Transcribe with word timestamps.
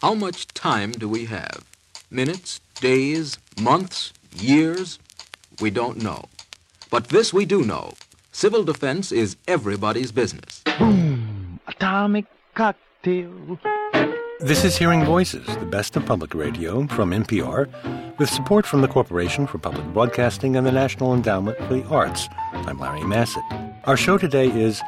How 0.00 0.14
much 0.14 0.46
time 0.54 0.92
do 0.92 1.08
we 1.08 1.24
have? 1.24 1.64
Minutes, 2.08 2.60
days, 2.80 3.36
months, 3.60 4.12
years? 4.36 5.00
We 5.60 5.70
don't 5.70 6.00
know. 6.00 6.26
But 6.88 7.08
this 7.08 7.34
we 7.34 7.44
do 7.44 7.64
know. 7.64 7.94
Civil 8.30 8.62
defense 8.62 9.10
is 9.10 9.34
everybody's 9.48 10.12
business. 10.12 10.62
Boom! 10.78 11.58
Atomic 11.66 12.26
cocktail. 12.54 13.58
This 14.38 14.64
is 14.64 14.76
Hearing 14.78 15.04
Voices, 15.04 15.44
the 15.56 15.66
best 15.66 15.96
of 15.96 16.06
public 16.06 16.32
radio 16.32 16.86
from 16.86 17.10
NPR, 17.10 17.66
with 18.18 18.30
support 18.30 18.66
from 18.66 18.82
the 18.82 18.88
Corporation 18.88 19.48
for 19.48 19.58
Public 19.58 19.84
Broadcasting 19.86 20.54
and 20.54 20.64
the 20.64 20.70
National 20.70 21.12
Endowment 21.12 21.58
for 21.58 21.74
the 21.74 21.84
Arts. 21.86 22.28
I'm 22.52 22.78
Larry 22.78 23.02
Massett. 23.02 23.42
Our 23.82 23.96
show 23.96 24.16
today 24.16 24.46
is 24.46 24.80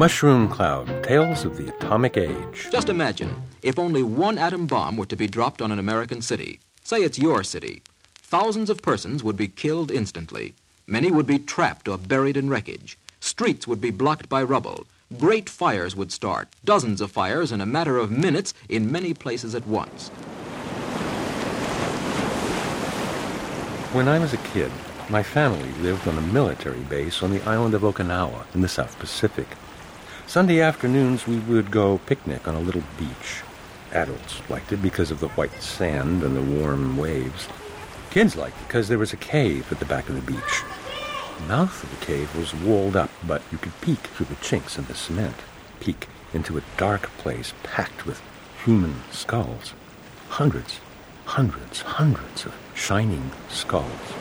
Mushroom 0.00 0.48
Cloud 0.48 1.04
Tales 1.04 1.44
of 1.44 1.58
the 1.58 1.68
Atomic 1.68 2.16
Age. 2.16 2.68
Just 2.72 2.88
imagine 2.88 3.42
if 3.60 3.78
only 3.78 4.02
one 4.02 4.38
atom 4.38 4.66
bomb 4.66 4.96
were 4.96 5.04
to 5.04 5.14
be 5.14 5.26
dropped 5.26 5.60
on 5.60 5.70
an 5.70 5.78
American 5.78 6.22
city. 6.22 6.58
Say 6.82 7.02
it's 7.02 7.18
your 7.18 7.44
city. 7.44 7.82
Thousands 8.14 8.70
of 8.70 8.80
persons 8.80 9.22
would 9.22 9.36
be 9.36 9.46
killed 9.46 9.90
instantly. 9.90 10.54
Many 10.86 11.10
would 11.10 11.26
be 11.26 11.38
trapped 11.38 11.86
or 11.86 11.98
buried 11.98 12.38
in 12.38 12.48
wreckage. 12.48 12.96
Streets 13.20 13.66
would 13.66 13.82
be 13.82 13.90
blocked 13.90 14.30
by 14.30 14.42
rubble. 14.42 14.86
Great 15.18 15.50
fires 15.50 15.94
would 15.94 16.12
start, 16.12 16.48
dozens 16.64 17.02
of 17.02 17.12
fires 17.12 17.52
in 17.52 17.60
a 17.60 17.66
matter 17.66 17.98
of 17.98 18.10
minutes 18.10 18.54
in 18.70 18.90
many 18.90 19.12
places 19.12 19.54
at 19.54 19.66
once. 19.66 20.08
When 23.92 24.08
I 24.08 24.18
was 24.18 24.32
a 24.32 24.38
kid, 24.54 24.72
my 25.10 25.22
family 25.22 25.70
lived 25.82 26.08
on 26.08 26.16
a 26.16 26.22
military 26.22 26.84
base 26.84 27.22
on 27.22 27.32
the 27.32 27.42
island 27.42 27.74
of 27.74 27.82
Okinawa 27.82 28.46
in 28.54 28.62
the 28.62 28.68
South 28.68 28.98
Pacific. 28.98 29.48
Sunday 30.30 30.60
afternoons, 30.60 31.26
we 31.26 31.40
would 31.40 31.72
go 31.72 31.98
picnic 32.06 32.46
on 32.46 32.54
a 32.54 32.60
little 32.60 32.84
beach. 32.96 33.42
Adults 33.90 34.48
liked 34.48 34.70
it 34.70 34.80
because 34.80 35.10
of 35.10 35.18
the 35.18 35.26
white 35.30 35.60
sand 35.60 36.22
and 36.22 36.36
the 36.36 36.60
warm 36.60 36.96
waves. 36.96 37.48
Kids 38.10 38.36
liked 38.36 38.56
it 38.60 38.68
because 38.68 38.86
there 38.86 38.96
was 38.96 39.12
a 39.12 39.16
cave 39.16 39.72
at 39.72 39.80
the 39.80 39.84
back 39.86 40.08
of 40.08 40.14
the 40.14 40.32
beach. 40.32 40.62
The 41.36 41.46
mouth 41.46 41.82
of 41.82 41.90
the 41.90 42.06
cave 42.06 42.32
was 42.36 42.54
walled 42.54 42.94
up, 42.94 43.10
but 43.26 43.42
you 43.50 43.58
could 43.58 43.72
peek 43.80 43.98
through 43.98 44.26
the 44.26 44.36
chinks 44.36 44.78
in 44.78 44.84
the 44.84 44.94
cement. 44.94 45.34
Peek 45.80 46.06
into 46.32 46.56
a 46.56 46.62
dark 46.76 47.10
place 47.18 47.52
packed 47.64 48.06
with 48.06 48.22
human 48.64 49.02
skulls. 49.10 49.74
Hundreds, 50.28 50.78
hundreds, 51.24 51.80
hundreds 51.80 52.46
of 52.46 52.54
shining 52.76 53.32
skulls. 53.48 54.12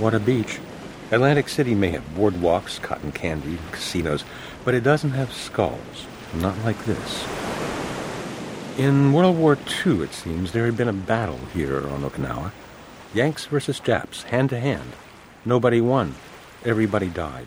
What 0.00 0.14
a 0.14 0.18
beach. 0.18 0.58
Atlantic 1.10 1.48
City 1.48 1.74
may 1.74 1.88
have 1.90 2.04
boardwalks, 2.14 2.80
cotton 2.82 3.12
candy, 3.12 3.58
casinos, 3.72 4.24
but 4.64 4.74
it 4.74 4.82
doesn't 4.82 5.12
have 5.12 5.32
skulls. 5.32 6.06
Not 6.34 6.58
like 6.64 6.84
this. 6.84 7.26
In 8.76 9.14
World 9.14 9.38
War 9.38 9.56
II, 9.86 10.02
it 10.02 10.12
seems, 10.12 10.52
there 10.52 10.66
had 10.66 10.76
been 10.76 10.88
a 10.88 10.92
battle 10.92 11.40
here 11.54 11.88
on 11.88 12.02
Okinawa. 12.02 12.52
Yanks 13.14 13.46
versus 13.46 13.80
Japs, 13.80 14.24
hand 14.24 14.50
to 14.50 14.60
hand. 14.60 14.92
Nobody 15.46 15.80
won. 15.80 16.14
Everybody 16.64 17.08
died. 17.08 17.46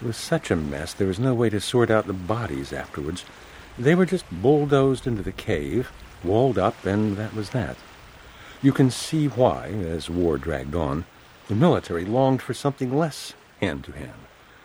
It 0.00 0.06
was 0.06 0.16
such 0.16 0.50
a 0.50 0.56
mess, 0.56 0.92
there 0.92 1.06
was 1.06 1.20
no 1.20 1.32
way 1.32 1.50
to 1.50 1.60
sort 1.60 1.90
out 1.90 2.08
the 2.08 2.12
bodies 2.12 2.72
afterwards. 2.72 3.24
They 3.78 3.94
were 3.94 4.04
just 4.06 4.24
bulldozed 4.42 5.06
into 5.06 5.22
the 5.22 5.32
cave, 5.32 5.92
walled 6.24 6.58
up, 6.58 6.84
and 6.84 7.16
that 7.18 7.34
was 7.34 7.50
that. 7.50 7.76
You 8.60 8.72
can 8.72 8.90
see 8.90 9.28
why, 9.28 9.68
as 9.68 10.10
war 10.10 10.38
dragged 10.38 10.74
on, 10.74 11.04
the 11.48 11.54
military 11.54 12.04
longed 12.04 12.42
for 12.42 12.54
something 12.54 12.96
less 12.96 13.34
hand 13.60 13.84
to 13.84 13.92
hand, 13.92 14.12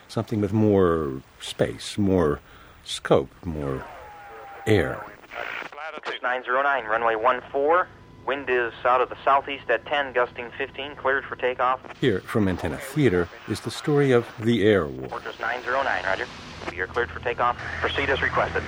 something 0.08 0.42
with 0.42 0.54
more 0.54 1.22
space, 1.40 1.98
more 1.98 2.40
scope, 2.84 3.30
more 3.44 3.86
air. 4.66 5.06
909, 6.22 6.86
runway 6.86 7.42
14. 7.52 7.86
Wind 8.26 8.50
is 8.50 8.74
out 8.86 9.02
of 9.02 9.10
the 9.10 9.18
southeast 9.26 9.70
at 9.70 9.86
10, 9.86 10.14
gusting 10.14 10.52
15, 10.58 10.96
cleared 10.96 11.26
for 11.26 11.36
takeoff. 11.36 11.80
Here, 12.00 12.20
from 12.22 12.48
Antenna 12.48 12.78
Theater, 12.78 13.28
is 13.48 13.62
the 13.62 13.72
story 13.72 14.12
of 14.12 14.28
the 14.40 14.68
air 14.68 14.86
war. 14.86 15.10
Fortress 15.10 15.40
909, 15.40 16.04
roger. 16.06 16.28
You're 16.76 16.88
cleared 16.88 17.10
for 17.10 17.20
takeoff. 17.22 17.58
Proceed 17.82 18.10
as 18.10 18.22
requested. 18.22 18.62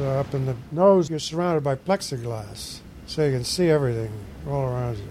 Uh, 0.00 0.18
up 0.18 0.32
in 0.32 0.46
the 0.46 0.56
nose, 0.72 1.10
you're 1.10 1.18
surrounded 1.18 1.62
by 1.62 1.74
plexiglass, 1.74 2.80
so 3.06 3.26
you 3.26 3.32
can 3.32 3.44
see 3.44 3.68
everything 3.68 4.10
all 4.48 4.62
around 4.62 4.96
you. 4.96 5.04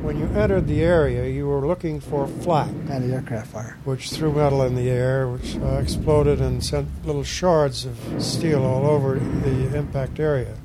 When 0.00 0.18
you 0.18 0.24
entered 0.28 0.66
the 0.68 0.82
area, 0.82 1.28
you 1.28 1.46
were 1.46 1.66
looking 1.66 2.00
for 2.00 2.26
flak, 2.26 2.70
anti-aircraft 2.88 3.48
fire. 3.48 3.76
which 3.84 4.08
threw 4.08 4.32
metal 4.32 4.62
in 4.62 4.74
the 4.74 4.88
air, 4.88 5.28
which 5.28 5.56
uh, 5.56 5.80
exploded 5.82 6.40
and 6.40 6.64
sent 6.64 6.88
little 7.04 7.24
shards 7.24 7.84
of 7.84 7.98
steel 8.18 8.64
all 8.64 8.86
over 8.86 9.18
the 9.18 9.76
impact 9.76 10.18
area. 10.18 10.56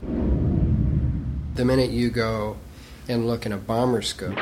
The 1.55 1.65
minute 1.65 1.91
you 1.91 2.09
go 2.09 2.55
and 3.09 3.27
look 3.27 3.45
in 3.45 3.51
a 3.51 3.57
bomber 3.57 4.01
scope, 4.01 4.37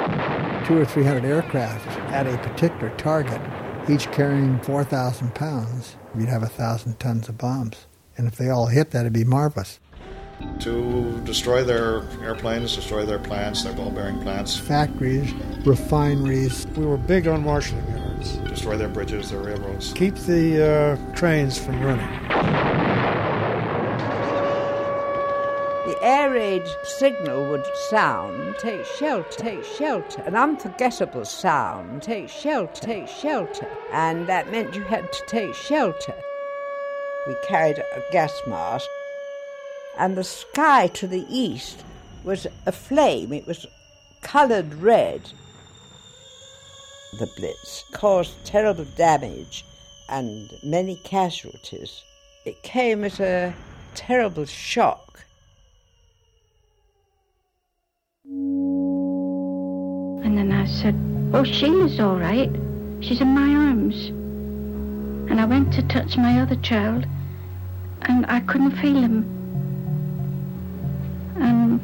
Two 0.67 0.77
or 0.77 0.85
three 0.85 1.03
hundred 1.03 1.25
aircraft 1.25 1.87
at 2.11 2.27
a 2.27 2.37
particular 2.47 2.95
target, 2.97 3.41
each 3.89 4.05
carrying 4.11 4.59
4,000 4.59 5.33
pounds, 5.33 5.95
you'd 6.15 6.29
have 6.29 6.43
a 6.43 6.47
thousand 6.47 6.99
tons 6.99 7.27
of 7.27 7.39
bombs. 7.39 7.87
And 8.19 8.27
if 8.27 8.35
they 8.35 8.49
all 8.49 8.65
hit, 8.67 8.91
that'd 8.91 9.13
be 9.13 9.23
marvelous. 9.23 9.79
to 10.59 11.21
destroy 11.23 11.63
their 11.63 12.03
airplanes, 12.21 12.75
destroy 12.75 13.05
their 13.05 13.17
plants, 13.19 13.63
their 13.63 13.71
ball 13.73 13.91
bearing 13.91 14.21
plants, 14.21 14.57
Factories, 14.57 15.31
refineries, 15.65 16.67
We 16.75 16.85
were 16.85 16.97
big 16.97 17.27
on 17.27 17.43
marshalling 17.43 17.87
yards. 17.95 18.35
destroy 18.49 18.75
their 18.77 18.89
bridges, 18.89 19.31
their 19.31 19.39
railroads. 19.39 19.93
Keep 19.93 20.15
the 20.15 20.97
uh, 21.01 21.15
trains 21.15 21.57
from 21.57 21.81
running. 21.81 22.07
The 25.87 25.97
air 26.03 26.29
raid 26.31 26.63
signal 26.83 27.49
would 27.49 27.65
sound, 27.89 28.55
take 28.59 28.85
shelter, 28.85 29.29
take 29.31 29.63
shelter, 29.63 30.21
an 30.23 30.35
unforgettable 30.35 31.25
sound, 31.25 32.01
take 32.03 32.27
shelter, 32.29 32.81
take 32.81 33.07
shelter, 33.07 33.67
and 33.93 34.27
that 34.27 34.51
meant 34.51 34.75
you 34.75 34.83
had 34.83 35.11
to 35.11 35.25
take 35.25 35.55
shelter. 35.55 36.13
We 37.29 37.35
carried 37.47 37.77
a 37.77 38.03
gas 38.11 38.33
mask, 38.47 38.87
and 39.99 40.17
the 40.17 40.23
sky 40.23 40.87
to 40.87 41.05
the 41.05 41.27
east 41.29 41.85
was 42.23 42.47
aflame, 42.65 43.31
it 43.31 43.45
was 43.45 43.67
coloured 44.21 44.73
red. 44.73 45.21
The 47.19 47.29
Blitz 47.37 47.85
caused 47.93 48.47
terrible 48.47 48.85
damage 48.97 49.63
and 50.09 50.49
many 50.63 50.95
casualties. 51.03 52.01
It 52.45 52.63
came 52.63 53.03
as 53.03 53.19
a 53.19 53.53
terrible 53.93 54.45
shock. 54.45 55.23
And 58.25 60.35
then 60.35 60.51
I 60.51 60.65
said, 60.65 60.95
Oh, 61.31 61.43
Sheila's 61.43 61.99
all 61.99 62.17
right. 62.17 62.49
She's 63.01 63.21
in 63.21 63.27
my 63.27 63.67
arms. 63.67 64.07
And 65.29 65.39
I 65.39 65.45
went 65.45 65.71
to 65.73 65.83
touch 65.83 66.17
my 66.17 66.41
other 66.41 66.55
child, 66.55 67.05
and 68.03 68.25
I 68.27 68.39
couldn't 68.41 68.71
feel 68.71 69.01
him. 69.01 69.25
And 71.37 71.79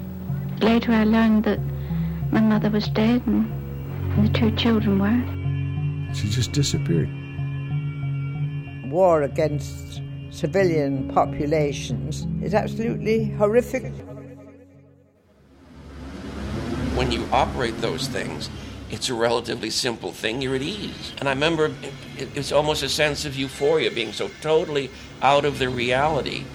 later 0.62 0.92
I 0.92 1.04
learned 1.04 1.44
that 1.46 1.60
my 2.32 2.42
mother 2.42 2.70
was 2.70 2.88
dead 2.90 3.26
and, 3.26 3.52
and 4.14 4.28
the 4.28 4.34
two 4.34 4.52
children 4.56 5.00
were. 5.00 6.14
she 6.14 6.30
just 6.30 6.52
disappeared. 6.52 7.10
war 8.90 9.24
against 9.24 10.02
civilian 10.30 11.10
populations 11.14 12.28
is 12.42 12.54
absolutely 12.54 13.26
horrific. 13.32 13.92
when 16.96 17.12
you 17.12 17.28
operate 17.32 17.80
those 17.82 18.08
things, 18.08 18.50
it's 18.96 19.10
a 19.10 19.14
relatively 19.14 19.70
simple 19.70 20.14
thing. 20.14 20.42
You're 20.42 20.56
at 20.56 20.62
ease. 20.62 21.14
And 21.18 21.28
I 21.28 21.34
remember 21.34 21.66
it, 21.66 21.94
it, 22.18 22.30
it's 22.34 22.54
almost 22.54 22.82
a 22.82 22.88
sense 22.88 23.26
of 23.26 23.36
euphoria 23.36 23.92
being 23.92 24.14
so 24.14 24.30
totally 24.40 24.90
out 25.22 25.44
of 25.44 25.60
the 25.60 25.68
reality. 25.68 26.46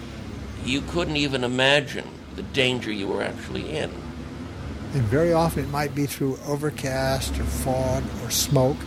You 0.64 0.80
couldn't 0.80 1.16
even 1.16 1.44
imagine 1.44 2.08
the 2.36 2.42
danger 2.42 2.90
you 2.90 3.08
were 3.08 3.22
actually 3.22 3.76
in. 3.76 3.90
And 4.94 5.02
very 5.02 5.34
often 5.34 5.64
it 5.64 5.70
might 5.70 5.94
be 5.94 6.06
through 6.06 6.38
overcast 6.46 7.38
or 7.38 7.44
fog 7.44 8.02
or 8.24 8.30
smoke. 8.30 8.78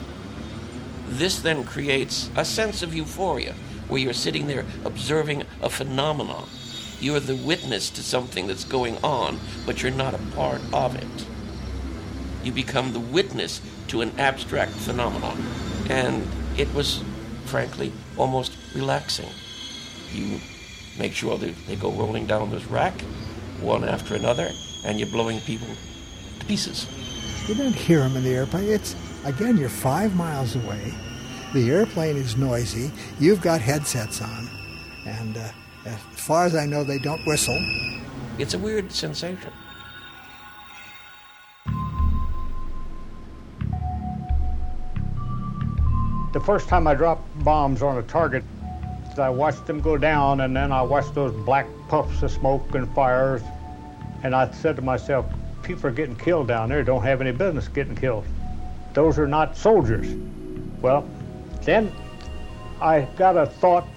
This 1.08 1.40
then 1.40 1.64
creates 1.64 2.32
a 2.36 2.44
sense 2.44 2.82
of 2.82 2.96
euphoria 2.96 3.54
where 3.88 4.02
you're 4.02 4.14
sitting 4.14 4.48
there 4.48 4.66
observing 4.84 5.44
a 5.62 5.70
phenomenon. 5.70 6.50
You're 7.00 7.20
the 7.20 7.36
witness 7.36 7.92
to 7.92 8.02
something 8.02 8.48
that's 8.48 8.64
going 8.64 8.98
on, 9.04 9.40
but 9.68 9.84
you're 9.84 9.92
not 9.92 10.16
a 10.16 10.36
part 10.36 10.62
of 10.74 10.96
it. 10.96 11.28
You 12.44 12.51
become 12.51 12.94
the 12.94 13.00
witness 13.00 13.62
to 13.88 14.01
an 14.01 14.12
abstract 14.19 14.72
phenomenon. 14.72 15.42
And 15.90 16.28
it 16.57 16.74
was, 16.74 17.04
frankly, 17.45 17.92
almost 18.18 18.57
relaxing. 18.75 19.30
You 20.12 20.40
make 21.00 21.13
sure 21.13 21.38
they, 21.38 21.51
they 21.68 21.75
go 21.75 21.92
rolling 21.92 22.28
down 22.28 22.51
this 22.51 22.66
rack, 22.66 23.00
one 23.62 23.84
after 23.84 24.16
another, 24.16 24.50
and 24.86 25.00
you're 25.00 25.10
blowing 25.10 25.40
people 25.42 25.68
to 26.40 26.45
pieces. 26.45 26.88
You 27.48 27.56
don't 27.56 27.75
hear 27.75 28.00
them 28.00 28.16
in 28.18 28.24
the 28.24 28.36
airplane. 28.36 28.69
It's 28.69 28.96
Again, 29.25 29.56
you're 29.56 29.69
five 29.69 30.16
miles 30.16 30.56
away. 30.56 30.94
The 31.54 31.72
airplane 31.72 32.18
is 32.18 32.36
noisy. 32.36 32.92
You've 33.19 33.42
got 33.42 33.62
headsets 33.62 34.22
on. 34.22 34.50
And 35.06 35.38
uh, 35.38 35.50
as 35.86 35.98
far 36.16 36.46
as 36.46 36.56
I 36.56 36.66
know, 36.66 36.84
they 36.84 37.00
don't 37.00 37.25
whistle. 37.25 37.57
It's 38.38 38.54
a 38.54 38.57
weird 38.57 38.92
sensation. 38.92 39.54
First 46.44 46.68
time 46.68 46.88
I 46.88 46.94
dropped 46.94 47.44
bombs 47.44 47.81
on 47.81 47.98
a 47.98 48.04
target, 48.04 48.44
I 49.18 49.30
watched 49.30 49.66
them 49.66 49.80
go 49.80 49.98
down, 49.98 50.42
and 50.42 50.56
then 50.56 50.72
I 50.72 50.81
watched 50.81 51.13
those 51.13 51.34
black 51.45 51.68
puffs 51.88 52.22
of 52.24 52.31
smoke 52.31 52.75
and 52.75 52.94
fires, 52.94 53.42
and 54.24 54.36
I 54.36 54.51
said 54.51 54.75
to 54.78 54.81
myself, 54.81 55.25
people 55.62 55.88
are 55.88 55.92
getting 55.92 56.16
killed 56.16 56.48
down 56.48 56.69
there, 56.69 56.84
don't 56.84 57.04
have 57.04 57.22
any 57.22 57.31
business 57.31 57.68
getting 57.68 57.95
killed. 57.95 58.25
Those 58.94 59.18
are 59.19 59.28
not 59.28 59.56
soldiers. 59.56 60.07
Well, 60.81 61.07
then 61.62 61.92
I 62.81 63.01
got 63.18 63.38
a 63.38 63.46
thought 63.46 63.88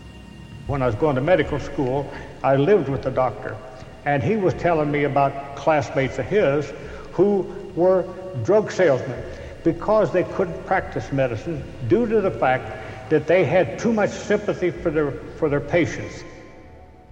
when 0.67 0.83
I 0.83 0.87
was 0.87 0.95
going 0.95 1.17
to 1.17 1.23
medical 1.23 1.59
school. 1.59 2.09
I 2.45 2.57
lived 2.57 2.89
with 2.89 3.07
a 3.07 3.11
doctor, 3.11 3.57
and 4.05 4.23
he 4.23 4.37
was 4.37 4.55
telling 4.55 4.91
me 4.91 5.05
about 5.05 5.57
classmates 5.57 6.19
of 6.19 6.27
his 6.27 6.73
who 7.13 7.41
were 7.75 8.05
drug 8.45 8.71
salesmen 8.71 9.21
because 9.67 10.13
they 10.13 10.23
couldn't 10.23 10.65
practice 10.65 11.11
medicine 11.11 11.61
due 11.89 12.07
to 12.07 12.21
the 12.21 12.31
fact 12.31 13.11
that 13.11 13.27
they 13.27 13.45
had 13.45 13.77
too 13.81 13.93
much 13.93 14.11
sympathy 14.11 14.71
for 14.71 14.93
their, 14.93 15.11
for 15.11 15.49
their 15.49 15.61
patients. 15.61 16.23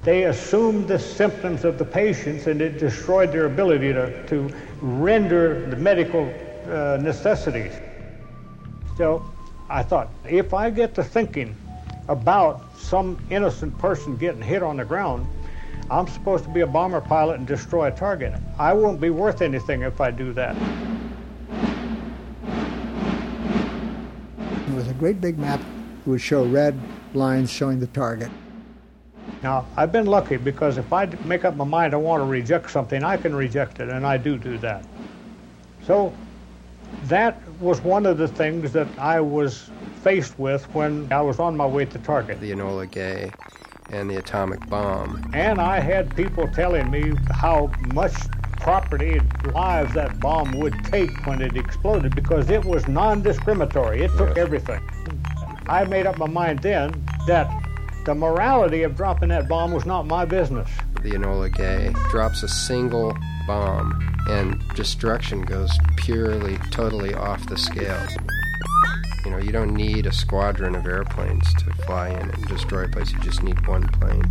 They 0.05 0.27
assumed 0.27 0.87
the 0.87 1.01
symptoms 1.01 1.65
of 1.65 1.79
the 1.79 1.85
patients 1.85 2.47
and 2.47 2.63
it 2.63 2.79
destroyed 2.79 3.33
their 3.33 3.47
ability 3.47 3.93
to, 3.93 4.25
to 4.29 4.55
render 4.81 5.69
the 5.69 5.75
medical 5.75 6.33
uh, 6.69 6.97
necessities. 7.03 7.73
So 8.97 9.29
I 9.69 9.83
thought, 9.83 10.11
if 10.25 10.55
I 10.55 10.71
get 10.71 10.95
to 10.95 11.03
thinking 11.03 11.57
about 12.07 12.79
some 12.79 13.19
innocent 13.31 13.77
person 13.79 14.17
getting 14.17 14.43
hit 14.43 14.63
on 14.63 14.77
the 14.77 14.85
ground, 14.85 15.27
I'm 15.91 16.07
supposed 16.07 16.45
to 16.45 16.51
be 16.51 16.61
a 16.61 16.69
bomber 16.69 17.01
pilot 17.01 17.39
and 17.39 17.49
destroy 17.49 17.89
a 17.89 17.91
target. 17.91 18.33
I 18.61 18.75
won't 18.75 19.01
be 19.01 19.11
worth 19.11 19.43
anything 19.43 19.83
if 19.83 20.01
I 20.01 20.13
do 20.13 20.33
that. 20.35 20.55
A 24.95 24.99
great 24.99 25.21
big 25.21 25.39
map 25.39 25.61
that 25.61 26.11
would 26.11 26.21
show 26.21 26.45
red 26.45 26.79
lines 27.15 27.51
showing 27.51 27.81
the 27.81 27.87
target. 27.89 28.31
Now, 29.43 29.67
I've 29.77 29.93
been 29.93 30.07
lucky 30.07 30.37
because 30.37 30.79
if 30.79 30.93
I 30.93 31.07
make 31.25 31.45
up 31.45 31.57
my 31.57 31.65
mind 31.65 31.95
I 31.95 31.97
want 31.97 32.21
to 32.21 32.27
reject 32.27 32.71
something, 32.71 33.03
I 33.03 33.17
can 33.17 33.35
reject 33.35 33.81
it, 33.81 33.89
and 33.89 34.07
I 34.07 34.17
do 34.17 34.39
do 34.39 34.57
that. 34.59 34.85
So 35.87 36.15
that 37.05 37.41
was 37.61 37.81
one 37.81 38.07
of 38.07 38.19
the 38.19 38.29
things 38.29 38.73
that 38.73 38.87
I 38.99 39.21
was 39.21 39.71
faced 40.03 40.39
with 40.39 40.65
when 40.75 41.13
I 41.13 41.21
was 41.21 41.39
on 41.39 41.57
my 41.57 41.67
way 41.67 41.85
to 41.87 41.99
target. 41.99 42.41
The 42.41 42.53
Enola 42.53 42.91
Gay 42.91 43.31
and 43.91 44.09
the 44.09 44.17
atomic 44.17 44.67
bomb. 44.69 45.31
And 45.35 45.61
I 45.61 45.79
had 45.81 46.15
people 46.17 46.49
telling 46.49 46.91
me 46.91 47.13
how 47.31 47.71
much 47.93 48.15
property 48.65 49.19
and 49.19 49.53
lives 49.53 49.93
that 49.93 50.19
bomb 50.21 50.59
would 50.59 50.75
take 50.85 51.27
when 51.27 51.43
it 51.43 51.55
exploded 51.55 52.15
because 52.15 52.49
it 52.49 52.65
was 52.65 52.89
non-discriminatory. 52.89 54.03
It 54.03 54.11
took 54.17 54.39
everything. 54.39 54.81
I 55.69 55.85
made 55.85 56.07
up 56.07 56.17
my 56.17 56.27
mind 56.27 56.61
then 56.61 56.91
that 57.27 57.47
the 58.07 58.15
morality 58.15 58.83
of 58.83 58.97
dropping 58.97 59.29
that 59.29 59.49
bomb 59.49 59.73
was 59.73 59.85
not 59.85 60.07
my 60.07 60.25
business. 60.25 60.71
The 61.03 61.11
Enola 61.11 61.55
Gay 61.55 61.93
drops 62.11 62.43
a 62.43 62.49
single 62.49 63.15
bomb 63.47 64.01
and 64.31 64.67
destruction 64.75 65.43
goes 65.43 65.71
purely, 65.97 66.57
totally 66.71 67.13
off 67.13 67.47
the 67.47 67.59
scale. 67.59 68.01
You 69.27 69.31
know, 69.31 69.39
you 69.39 69.53
don't 69.53 69.75
need 69.75 70.07
a 70.07 70.13
squadron 70.13 70.75
of 70.75 70.87
airplanes 70.87 71.53
to 71.55 71.71
fly 71.85 72.09
in 72.09 72.31
and 72.31 72.47
destroy 72.47 72.85
a 72.85 72.89
place. 72.89 73.13
You 73.13 73.19
just 73.19 73.43
need 73.43 73.67
one 73.67 73.89
plane. 73.89 74.25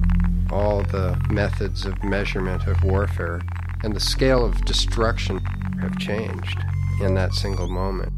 All 0.51 0.81
the 0.81 1.24
methods 1.30 1.85
of 1.85 2.03
measurement 2.03 2.65
of 2.65 2.83
warfare 2.83 3.41
and 3.83 3.94
the 3.94 4.00
scale 4.00 4.45
of 4.45 4.63
destruction 4.65 5.39
have 5.81 5.97
changed 6.00 6.57
in 7.01 7.13
that 7.15 7.33
single 7.33 7.68
moment. 7.68 8.13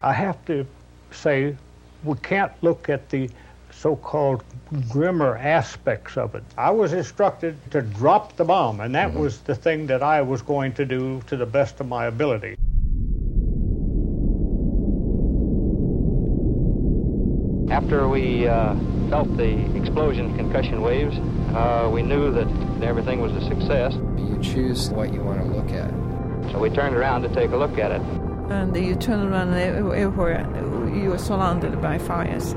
I 0.00 0.12
have 0.12 0.44
to 0.44 0.66
say, 1.10 1.56
we 2.04 2.14
can't 2.16 2.52
look 2.62 2.88
at 2.88 3.08
the 3.08 3.28
so 3.72 3.96
called 3.96 4.44
grimmer 4.88 5.36
aspects 5.38 6.16
of 6.16 6.34
it. 6.34 6.44
I 6.56 6.70
was 6.70 6.92
instructed 6.92 7.56
to 7.70 7.80
drop 7.82 8.36
the 8.36 8.44
bomb, 8.44 8.80
and 8.80 8.94
that 8.94 9.10
mm-hmm. 9.10 9.20
was 9.20 9.38
the 9.40 9.54
thing 9.54 9.86
that 9.86 10.02
I 10.02 10.20
was 10.20 10.42
going 10.42 10.72
to 10.74 10.84
do 10.84 11.22
to 11.26 11.36
the 11.36 11.46
best 11.46 11.80
of 11.80 11.88
my 11.88 12.06
ability. 12.06 12.57
After 17.78 18.08
we 18.08 18.48
uh, 18.48 18.74
felt 19.08 19.36
the 19.36 19.54
explosion 19.76 20.36
concussion 20.36 20.82
waves, 20.82 21.16
uh, 21.54 21.88
we 21.88 22.02
knew 22.02 22.32
that 22.32 22.48
everything 22.82 23.20
was 23.20 23.32
a 23.36 23.40
success. 23.42 23.94
You 24.16 24.36
choose 24.42 24.90
what 24.90 25.14
you 25.14 25.20
want 25.20 25.40
to 25.42 25.46
look 25.46 25.70
at. 25.70 25.88
So 26.50 26.58
we 26.58 26.70
turned 26.70 26.96
around 26.96 27.22
to 27.22 27.28
take 27.28 27.52
a 27.52 27.56
look 27.56 27.78
at 27.78 27.92
it. 27.92 28.02
And 28.50 28.76
you 28.76 28.96
turn 28.96 29.32
around 29.32 29.54
everywhere, 29.54 30.44
you 30.92 31.12
are 31.12 31.18
surrounded 31.18 31.80
by 31.80 31.98
fires. 31.98 32.54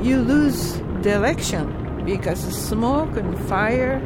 You 0.00 0.22
lose 0.22 0.74
direction 1.02 2.04
because 2.04 2.46
of 2.46 2.52
smoke 2.52 3.16
and 3.16 3.36
fire, 3.48 4.00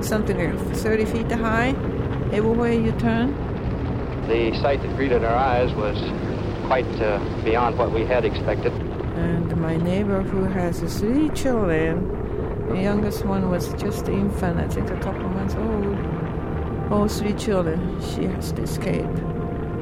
something 0.00 0.38
like 0.38 0.76
30 0.76 1.04
feet 1.04 1.32
high, 1.32 1.70
everywhere 2.30 2.74
you 2.74 2.92
turn. 2.92 3.34
The 4.28 4.56
sight 4.62 4.82
that 4.82 4.94
greeted 4.94 5.24
our 5.24 5.34
eyes 5.34 5.74
was 5.74 5.98
quite 6.68 6.86
uh, 7.02 7.18
beyond 7.42 7.76
what 7.76 7.90
we 7.90 8.04
had 8.04 8.24
expected. 8.24 8.72
And 9.18 9.56
my 9.56 9.76
neighbor, 9.76 10.22
who 10.22 10.44
has 10.44 10.80
three 10.98 11.28
children, 11.30 12.06
the 12.68 12.80
youngest 12.80 13.24
one 13.24 13.50
was 13.50 13.72
just 13.74 14.06
an 14.06 14.14
infant, 14.14 14.60
I 14.60 14.68
think 14.68 14.90
a 14.90 15.00
couple 15.00 15.28
months 15.28 15.56
old. 15.56 16.92
All 16.92 17.08
three 17.08 17.32
children, 17.32 18.00
she 18.00 18.24
has 18.24 18.52
to 18.52 18.62
escape 18.62 19.10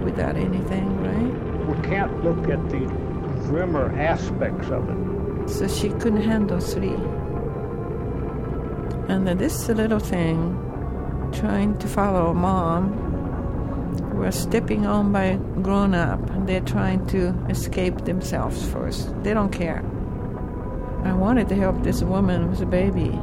without 0.00 0.36
anything, 0.36 0.88
right? 1.02 1.32
We 1.68 1.88
can't 1.88 2.24
look 2.24 2.48
at 2.48 2.62
the 2.70 2.78
grimmer 3.48 3.94
aspects 3.98 4.68
of 4.70 4.88
it. 4.88 5.50
So 5.50 5.68
she 5.68 5.90
couldn't 5.90 6.22
handle 6.22 6.60
three. 6.60 6.96
And 9.12 9.26
then 9.26 9.36
this 9.36 9.68
little 9.68 10.00
thing, 10.00 10.56
trying 11.32 11.76
to 11.78 11.86
follow 11.86 12.32
mom, 12.32 13.02
was 14.16 14.34
stepping 14.34 14.86
on 14.86 15.12
by 15.12 15.38
grown 15.62 15.94
up. 15.94 16.20
They're 16.46 16.60
trying 16.60 17.04
to 17.08 17.34
escape 17.48 18.04
themselves 18.04 18.64
first. 18.70 19.12
They 19.24 19.34
don't 19.34 19.50
care. 19.50 19.84
I 21.02 21.12
wanted 21.12 21.48
to 21.48 21.56
help 21.56 21.82
this 21.82 22.02
woman 22.02 22.48
with 22.48 22.60
a 22.60 22.66
baby. 22.66 23.18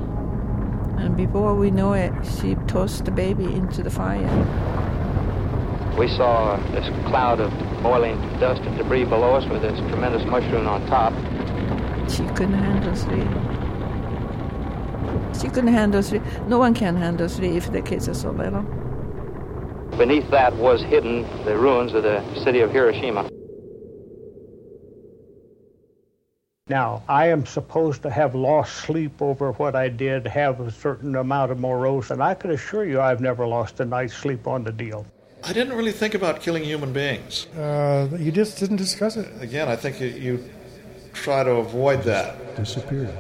And 0.98 1.16
before 1.16 1.56
we 1.56 1.72
know 1.72 1.94
it, 1.94 2.12
she 2.38 2.56
tossed 2.68 3.06
the 3.06 3.12
baby 3.12 3.46
into 3.46 3.82
the 3.82 3.90
fire. 3.90 4.28
We 5.98 6.10
saw 6.10 6.58
this 6.72 6.86
cloud 7.08 7.40
of 7.40 7.52
boiling 7.82 8.20
dust 8.40 8.62
and 8.64 8.78
debris 8.78 9.06
below 9.06 9.36
us 9.36 9.50
with 9.50 9.62
this 9.62 9.80
tremendous 9.90 10.26
mushroom 10.26 10.68
on 10.68 10.86
top. 10.88 11.14
She 12.10 12.26
couldn't 12.36 12.56
handle 12.56 12.94
three. 12.94 13.24
She 15.40 15.48
couldn't 15.48 15.74
handle 15.74 16.02
three. 16.02 16.22
No 16.48 16.58
one 16.60 16.74
can 16.74 16.98
handle 16.98 17.30
three 17.30 17.56
if 17.56 17.72
the 17.72 17.82
kids 17.82 18.10
are 18.10 18.14
so 18.14 18.32
little. 18.32 18.66
Beneath 19.98 20.28
that 20.32 20.56
was 20.56 20.82
hidden 20.82 21.22
the 21.46 21.56
ruins 21.56 21.94
of 21.94 22.02
the 22.02 22.24
city 22.44 22.62
of 22.62 22.72
Hiroshima. 22.72 23.30
Now, 26.68 27.04
I 27.08 27.28
am 27.28 27.46
supposed 27.46 28.02
to 28.02 28.10
have 28.10 28.34
lost 28.34 28.74
sleep 28.78 29.22
over 29.22 29.52
what 29.52 29.76
I 29.76 29.90
did, 29.90 30.26
have 30.26 30.60
a 30.62 30.72
certain 30.72 31.16
amount 31.16 31.52
of 31.52 31.60
morose, 31.60 32.10
and 32.10 32.24
I 32.24 32.34
can 32.34 32.50
assure 32.50 32.86
you 32.86 33.00
I've 33.00 33.22
never 33.22 33.46
lost 33.46 33.80
a 33.82 33.86
night's 33.86 34.16
sleep 34.16 34.48
on 34.48 34.64
the 34.64 34.72
deal. 34.72 35.06
I 35.44 35.54
didn't 35.54 35.78
really 35.78 35.92
think 35.92 36.16
about 36.16 36.42
killing 36.42 36.64
human 36.64 36.92
beings. 36.92 37.46
Uh, 37.56 38.10
you 38.18 38.32
just 38.32 38.58
didn't 38.58 38.78
discuss 38.78 39.16
it? 39.16 39.30
Again, 39.42 39.68
I 39.68 39.76
think 39.76 40.02
you, 40.02 40.08
you 40.08 40.50
try 41.14 41.44
to 41.44 41.52
avoid 41.52 42.02
that. 42.04 42.56
Disappeared. 42.56 43.14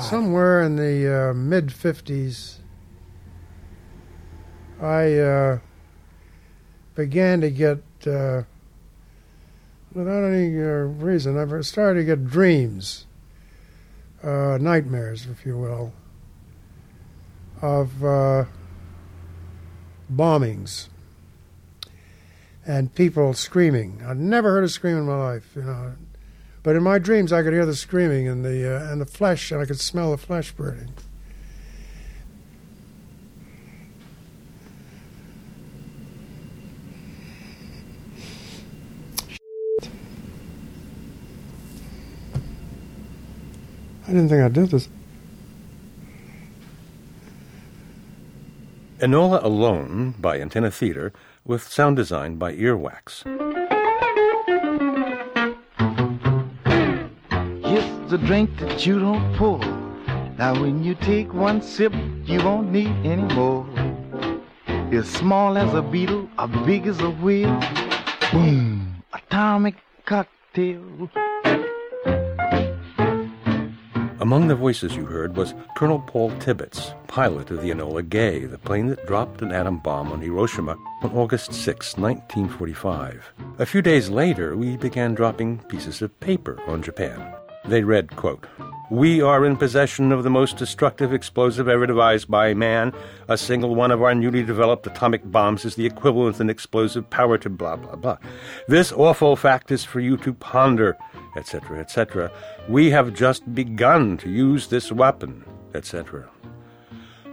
Somewhere 0.00 0.62
in 0.62 0.76
the 0.76 1.30
uh, 1.30 1.34
mid 1.34 1.68
50s, 1.68 2.58
I. 4.80 5.18
Uh, 5.18 5.58
began 6.94 7.40
to 7.40 7.50
get, 7.50 7.78
uh, 8.06 8.42
without 9.92 10.24
any 10.24 10.56
uh, 10.58 10.86
reason, 10.98 11.38
I 11.38 11.60
started 11.62 12.00
to 12.00 12.04
get 12.04 12.26
dreams, 12.26 13.06
uh, 14.22 14.58
nightmares, 14.60 15.26
if 15.26 15.46
you 15.46 15.56
will, 15.56 15.92
of 17.62 18.04
uh, 18.04 18.44
bombings 20.12 20.88
and 22.66 22.94
people 22.94 23.34
screaming. 23.34 24.02
I'd 24.06 24.18
never 24.18 24.50
heard 24.50 24.64
a 24.64 24.68
scream 24.68 24.96
in 24.96 25.04
my 25.04 25.16
life, 25.16 25.50
you 25.54 25.62
know. 25.62 25.94
But 26.62 26.76
in 26.76 26.82
my 26.82 26.98
dreams, 26.98 27.32
I 27.32 27.42
could 27.42 27.54
hear 27.54 27.64
the 27.64 27.74
screaming 27.74 28.28
and 28.28 28.44
the 28.44 28.76
uh, 28.76 28.92
and 28.92 29.00
the 29.00 29.06
flesh, 29.06 29.50
and 29.50 29.62
I 29.62 29.64
could 29.64 29.80
smell 29.80 30.10
the 30.10 30.18
flesh 30.18 30.52
burning. 30.52 30.92
I 43.99 43.99
didn't 44.10 44.28
think 44.28 44.42
I 44.42 44.48
did 44.48 44.70
this. 44.70 44.88
Enola 48.98 49.42
Alone 49.42 50.14
by 50.18 50.40
Antenna 50.40 50.70
Theater 50.70 51.12
with 51.44 51.62
sound 51.62 51.96
design 51.96 52.36
by 52.36 52.54
Earwax. 52.54 53.24
It's 57.64 58.10
the 58.10 58.18
drink 58.18 58.50
that 58.58 58.84
you 58.84 58.98
don't 58.98 59.34
pour. 59.36 59.58
Now 60.36 60.60
when 60.60 60.82
you 60.82 60.94
take 60.96 61.32
one 61.32 61.62
sip, 61.62 61.94
you 62.24 62.44
won't 62.44 62.70
need 62.70 62.94
any 63.06 63.34
more. 63.34 63.66
It's 64.92 65.08
small 65.08 65.56
as 65.56 65.72
a 65.72 65.82
beetle, 65.82 66.28
or 66.38 66.48
big 66.66 66.86
as 66.86 67.00
a 67.00 67.10
wheel. 67.10 67.58
Boom! 68.32 69.02
Atomic 69.12 69.76
cocktail. 70.04 71.08
Among 74.20 74.48
the 74.48 74.54
voices 74.54 74.94
you 74.94 75.06
heard 75.06 75.34
was 75.34 75.54
Colonel 75.78 75.98
Paul 75.98 76.30
Tibbets, 76.40 76.92
pilot 77.08 77.50
of 77.50 77.62
the 77.62 77.70
Enola 77.70 78.06
Gay, 78.06 78.44
the 78.44 78.58
plane 78.58 78.88
that 78.88 79.06
dropped 79.06 79.40
an 79.40 79.50
atom 79.50 79.78
bomb 79.78 80.12
on 80.12 80.20
Hiroshima 80.20 80.76
on 81.02 81.10
August 81.12 81.54
6, 81.54 81.96
1945. 81.96 83.32
A 83.58 83.64
few 83.64 83.80
days 83.80 84.10
later, 84.10 84.58
we 84.58 84.76
began 84.76 85.14
dropping 85.14 85.60
pieces 85.60 86.02
of 86.02 86.20
paper 86.20 86.60
on 86.66 86.82
Japan. 86.82 87.34
They 87.64 87.82
read, 87.82 88.14
quote, 88.16 88.46
We 88.90 89.22
are 89.22 89.46
in 89.46 89.56
possession 89.56 90.12
of 90.12 90.22
the 90.22 90.28
most 90.28 90.58
destructive 90.58 91.14
explosive 91.14 91.66
ever 91.66 91.86
devised 91.86 92.30
by 92.30 92.52
man. 92.52 92.92
A 93.28 93.38
single 93.38 93.74
one 93.74 93.90
of 93.90 94.02
our 94.02 94.14
newly 94.14 94.42
developed 94.42 94.86
atomic 94.86 95.22
bombs 95.30 95.64
is 95.64 95.76
the 95.76 95.86
equivalent 95.86 96.40
in 96.40 96.50
explosive 96.50 97.08
power 97.08 97.38
to 97.38 97.48
blah, 97.48 97.76
blah, 97.76 97.96
blah. 97.96 98.18
This 98.68 98.92
awful 98.92 99.34
fact 99.34 99.70
is 99.70 99.82
for 99.82 100.00
you 100.00 100.18
to 100.18 100.34
ponder, 100.34 100.98
etc., 101.36 101.78
etc. 101.78 102.30
We 102.68 102.90
have 102.90 103.14
just 103.14 103.54
begun 103.54 104.16
to 104.18 104.30
use 104.30 104.66
this 104.66 104.90
weapon, 104.90 105.44
etc. 105.74 106.28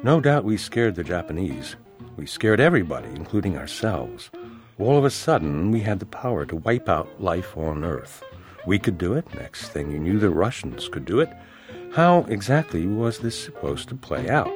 No 0.04 0.22
doubt 0.22 0.44
we 0.44 0.58
scared 0.58 0.96
the 0.96 1.04
Japanese. 1.04 1.76
We 2.16 2.26
scared 2.26 2.60
everybody, 2.60 3.10
including 3.10 3.58
ourselves. 3.58 4.30
All 4.80 4.98
of 4.98 5.06
a 5.06 5.10
sudden, 5.10 5.72
we 5.72 5.80
had 5.80 6.00
the 6.00 6.06
power 6.06 6.46
to 6.46 6.56
wipe 6.56 6.88
out 6.88 7.22
life 7.22 7.58
on 7.58 7.84
Earth. 7.84 8.24
We 8.66 8.80
could 8.80 8.98
do 8.98 9.14
it. 9.14 9.34
Next 9.34 9.70
thing 9.70 9.92
you 9.92 10.00
knew, 10.00 10.20
the 10.20 10.30
Russians 10.30 10.88
could 10.90 11.06
do 11.06 11.20
it. 11.20 11.30
How 11.94 12.26
exactly 12.30 12.86
was 12.86 13.20
this 13.20 13.42
supposed 13.42 13.90
to 13.90 13.96
play 13.96 14.30
out? 14.30 14.54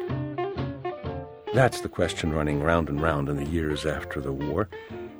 That's 1.54 1.82
the 1.82 1.90
question 1.90 2.34
running 2.34 2.62
round 2.62 2.88
and 2.88 3.02
round 3.02 3.30
in 3.30 3.36
the 3.36 3.50
years 3.50 3.86
after 3.86 4.22
the 4.22 4.32
war, 4.32 4.70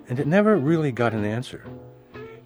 and 0.08 0.20
it 0.20 0.28
never 0.28 0.56
really 0.56 0.92
got 0.92 1.14
an 1.14 1.26
answer. 1.26 1.66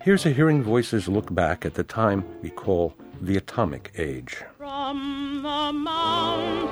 Here's 0.05 0.23
a 0.23 0.29
Hearing 0.29 0.61
Voices 0.61 1.07
look 1.07 1.33
back 1.33 1.65
at 1.65 1.73
the 1.73 1.83
time 1.83 2.25
we 2.43 2.51
call 2.51 2.93
the 3.19 3.37
Atomic 3.37 3.91
Age. 3.97 4.43
From 4.55 5.41
the 5.41 5.73
mountain 5.73 6.67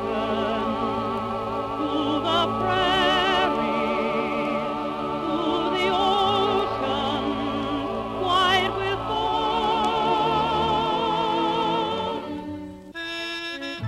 to 1.79 1.87
the 2.21 2.45
prairie 2.61 3.57
to 5.25 5.37
the 5.73 5.89
ocean, 5.97 7.25
white 8.21 8.71
with 8.77 9.01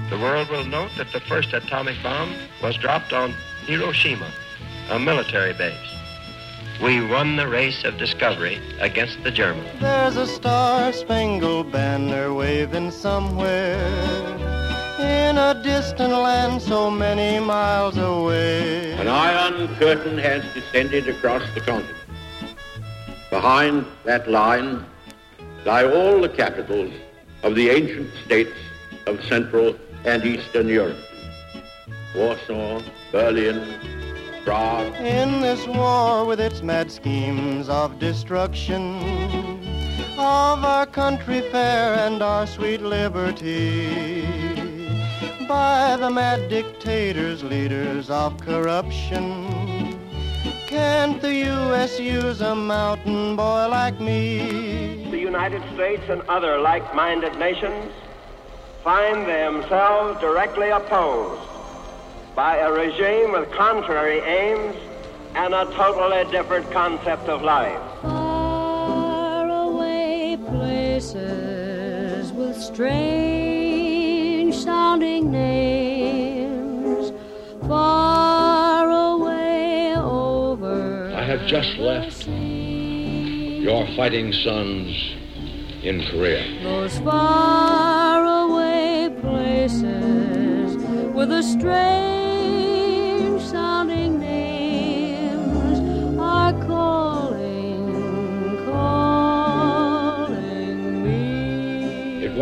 The 0.10 0.18
world 0.18 0.50
will 0.50 0.66
note 0.66 0.90
that 0.98 1.12
the 1.14 1.20
first 1.20 1.54
atomic 1.54 2.02
bomb 2.02 2.34
was 2.64 2.78
dropped 2.78 3.14
on 3.14 3.36
Hiroshima, 3.68 4.32
a 4.90 4.98
military 4.98 5.54
base. 5.54 5.95
We 6.82 7.06
won 7.08 7.38
the 7.38 7.48
race 7.48 7.86
of 7.86 7.98
discovery 7.98 8.60
against 8.80 9.24
the 9.24 9.32
Germans. 9.32 9.70
There's 9.80 10.18
a 10.18 10.28
star 10.28 10.92
spangled 10.92 11.72
banner 11.72 12.34
waving 12.34 12.92
somewhere 12.92 13.78
in 15.00 15.38
a 15.38 15.60
distant 15.64 16.12
land 16.12 16.62
so 16.62 16.92
many 16.92 17.40
miles 17.40 17.98
away. 17.98 18.92
An 18.94 19.08
iron 19.08 19.74
curtain 19.78 20.18
has 20.18 20.44
descended 20.54 21.08
across 21.08 21.44
the 21.54 21.62
continent. 21.62 21.98
Behind 23.30 23.86
that 24.04 24.30
line 24.30 24.86
lie 25.66 25.86
all 25.86 26.22
the 26.22 26.30
capitals 26.30 26.94
of 27.44 27.56
the 27.56 27.70
ancient 27.70 28.10
states 28.26 28.58
of 29.08 29.24
Central 29.24 29.76
and 30.04 30.26
Eastern 30.26 30.68
Europe. 30.68 30.98
Warsaw, 32.16 32.82
Berlin, 33.12 33.95
Prague. 34.46 34.94
In 34.98 35.42
this 35.42 35.66
war 35.66 36.24
with 36.24 36.40
its 36.40 36.62
mad 36.62 36.92
schemes 36.92 37.68
of 37.68 37.98
destruction 37.98 39.02
of 40.20 40.64
our 40.64 40.86
country 40.86 41.42
fair 41.50 41.96
and 41.96 42.22
our 42.22 42.46
sweet 42.46 42.80
liberty 42.80 44.22
by 45.48 45.98
the 46.00 46.12
mad 46.12 46.48
dictators, 46.48 47.44
leaders 47.44 48.12
of 48.12 48.40
corruption. 48.40 49.98
Can't 50.68 51.20
the 51.24 51.34
U.S. 51.34 52.00
use 52.00 52.42
a 52.42 52.56
mountain 52.56 53.36
boy 53.36 53.68
like 53.68 54.00
me? 54.00 55.10
The 55.10 55.18
United 55.18 55.64
States 55.74 56.04
and 56.08 56.22
other 56.30 56.60
like-minded 56.60 57.36
nations 57.40 57.92
find 58.84 59.28
themselves 59.28 60.22
directly 60.22 60.70
opposed 60.70 61.55
by 62.36 62.58
a 62.58 62.70
regime 62.72 63.32
with 63.32 63.50
contrary 63.52 64.20
aims 64.20 64.76
and 65.36 65.54
a 65.54 65.64
totally 65.74 66.30
different 66.32 66.70
concept 66.72 67.30
of 67.30 67.42
life. 67.42 67.80
Far 68.02 69.48
away 69.48 70.38
places 70.50 72.34
with 72.34 72.58
strange 72.62 74.54
sounding 74.54 75.32
names. 75.32 77.14
Far 77.68 78.90
away 78.90 79.96
over. 79.96 81.14
I 81.16 81.24
have 81.24 81.48
just 81.48 81.78
left 81.78 82.28
your 82.28 83.88
fighting 83.96 84.34
sons 84.34 85.16
in 85.84 86.04
Korea. 86.12 86.44
Those 86.64 87.00
far 87.00 88.26
away 88.26 89.10
places 89.22 90.76
with 91.14 91.32
a 91.32 91.42
strange 91.42 92.25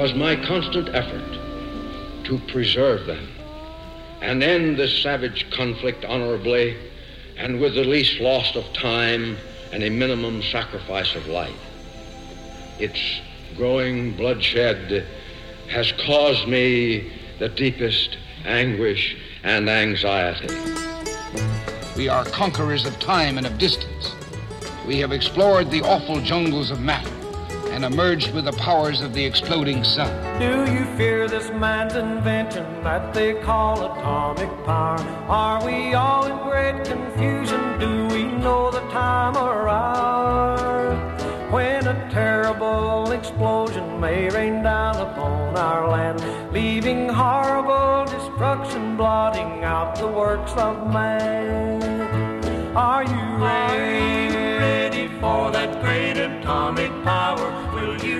was 0.03 0.13
my 0.15 0.35
constant 0.35 0.89
effort 0.89 2.25
to 2.25 2.37
preserve 2.51 3.05
them 3.05 3.25
and 4.19 4.43
end 4.43 4.77
this 4.77 5.01
savage 5.01 5.49
conflict 5.51 6.03
honorably 6.03 6.75
and 7.37 7.61
with 7.61 7.73
the 7.73 7.85
least 7.85 8.19
loss 8.19 8.53
of 8.57 8.65
time 8.73 9.37
and 9.71 9.81
a 9.81 9.89
minimum 9.89 10.43
sacrifice 10.43 11.15
of 11.15 11.25
life. 11.27 11.55
Its 12.79 12.99
growing 13.55 14.11
bloodshed 14.17 15.07
has 15.69 15.93
caused 16.05 16.49
me 16.49 17.09
the 17.39 17.47
deepest 17.47 18.17
anguish 18.43 19.15
and 19.43 19.69
anxiety. 19.69 20.53
We 21.95 22.09
are 22.09 22.25
conquerors 22.25 22.85
of 22.85 22.99
time 22.99 23.37
and 23.37 23.47
of 23.47 23.57
distance. 23.57 24.13
We 24.85 24.97
have 24.97 25.13
explored 25.13 25.71
the 25.71 25.81
awful 25.81 26.19
jungles 26.19 26.71
of 26.71 26.81
matter 26.81 27.22
and 27.73 27.83
emerged 27.83 28.33
with 28.35 28.45
the 28.45 28.53
powers 28.53 29.01
of 29.01 29.13
the 29.13 29.25
exploding 29.25 29.83
sun. 29.83 30.11
Do 30.39 30.71
you 30.71 30.85
fear 30.95 31.27
this 31.27 31.49
man's 31.49 31.95
invention 31.95 32.83
that 32.83 33.13
they 33.15 33.33
call 33.41 33.83
atomic 33.83 34.49
power? 34.63 34.99
Are 35.27 35.65
we 35.65 35.95
all 35.95 36.25
in 36.27 36.37
great 36.47 36.85
confusion? 36.85 37.79
Do 37.79 38.07
we 38.13 38.25
know 38.25 38.69
the 38.69 38.81
time 38.91 39.35
or 39.35 39.67
hour? 39.67 40.93
When 41.49 41.87
a 41.87 42.09
terrible 42.11 43.11
explosion 43.11 43.99
may 43.99 44.29
rain 44.29 44.61
down 44.61 44.95
upon 44.97 45.57
our 45.57 45.89
land, 45.89 46.21
leaving 46.53 47.09
horrible 47.09 48.05
destruction, 48.05 48.97
blotting 48.97 49.63
out 49.63 49.95
the 49.95 50.07
works 50.07 50.53
of 50.53 50.93
man. 50.93 51.81
Are 52.75 53.03
you 53.03 53.43
ready, 53.43 54.35
ready 54.57 55.07
for 55.19 55.51
that 55.51 55.81
great 55.81 56.17
atomic 56.17 56.91
power? 57.03 57.32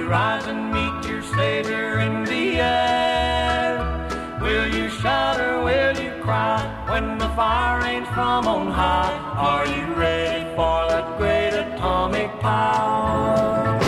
Will 0.03 0.09
you 0.09 0.15
rise 0.15 0.47
and 0.47 0.73
meet 0.73 1.09
your 1.09 1.21
Savior 1.21 1.99
in 1.99 2.25
the 2.25 2.59
air? 2.59 4.37
Will 4.41 4.67
you 4.67 4.89
shout 4.89 5.39
or 5.39 5.63
will 5.63 5.97
you 5.97 6.21
cry 6.21 6.59
when 6.89 7.17
the 7.17 7.29
fire 7.29 7.81
rains 7.81 8.09
from 8.09 8.45
on 8.45 8.67
high? 8.67 9.17
Are 9.37 9.65
you 9.65 9.93
ready 9.93 10.43
for 10.57 10.89
that 10.89 11.17
great 11.17 11.53
atomic 11.53 12.29
power? 12.41 13.79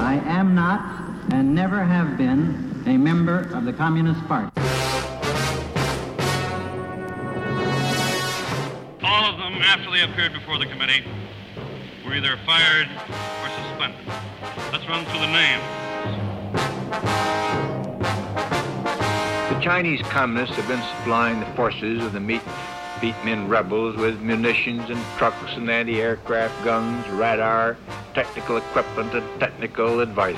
I 0.00 0.20
am 0.26 0.54
not 0.54 1.32
and 1.32 1.54
never 1.54 1.82
have 1.82 2.18
been 2.18 2.82
a 2.84 2.98
member 2.98 3.48
of 3.54 3.64
the 3.64 3.72
Communist 3.72 4.20
Party. 4.28 4.52
All 9.02 9.24
of 9.32 9.38
them, 9.38 9.62
after 9.62 9.90
they 9.90 10.02
appeared 10.02 10.34
before 10.34 10.58
the 10.58 10.66
committee, 10.66 11.04
were 12.04 12.12
either 12.12 12.36
fired 12.44 12.88
or 13.08 13.48
suspended. 13.48 14.27
Let's 14.70 14.86
run 14.86 15.04
through 15.06 15.20
the 15.20 15.32
names. 15.32 15.62
The 19.54 19.60
Chinese 19.62 20.02
communists 20.02 20.56
have 20.56 20.68
been 20.68 20.82
supplying 20.98 21.40
the 21.40 21.46
forces 21.56 22.04
of 22.04 22.12
the 22.12 22.20
meat 22.20 22.42
Viet 23.00 23.14
Minh 23.22 23.48
rebels 23.48 23.96
with 23.96 24.20
munitions 24.20 24.90
and 24.90 25.00
trucks 25.16 25.56
and 25.56 25.70
anti-aircraft 25.70 26.64
guns, 26.64 27.08
radar, 27.10 27.78
technical 28.12 28.58
equipment, 28.58 29.14
and 29.14 29.40
technical 29.40 30.00
advice. 30.00 30.36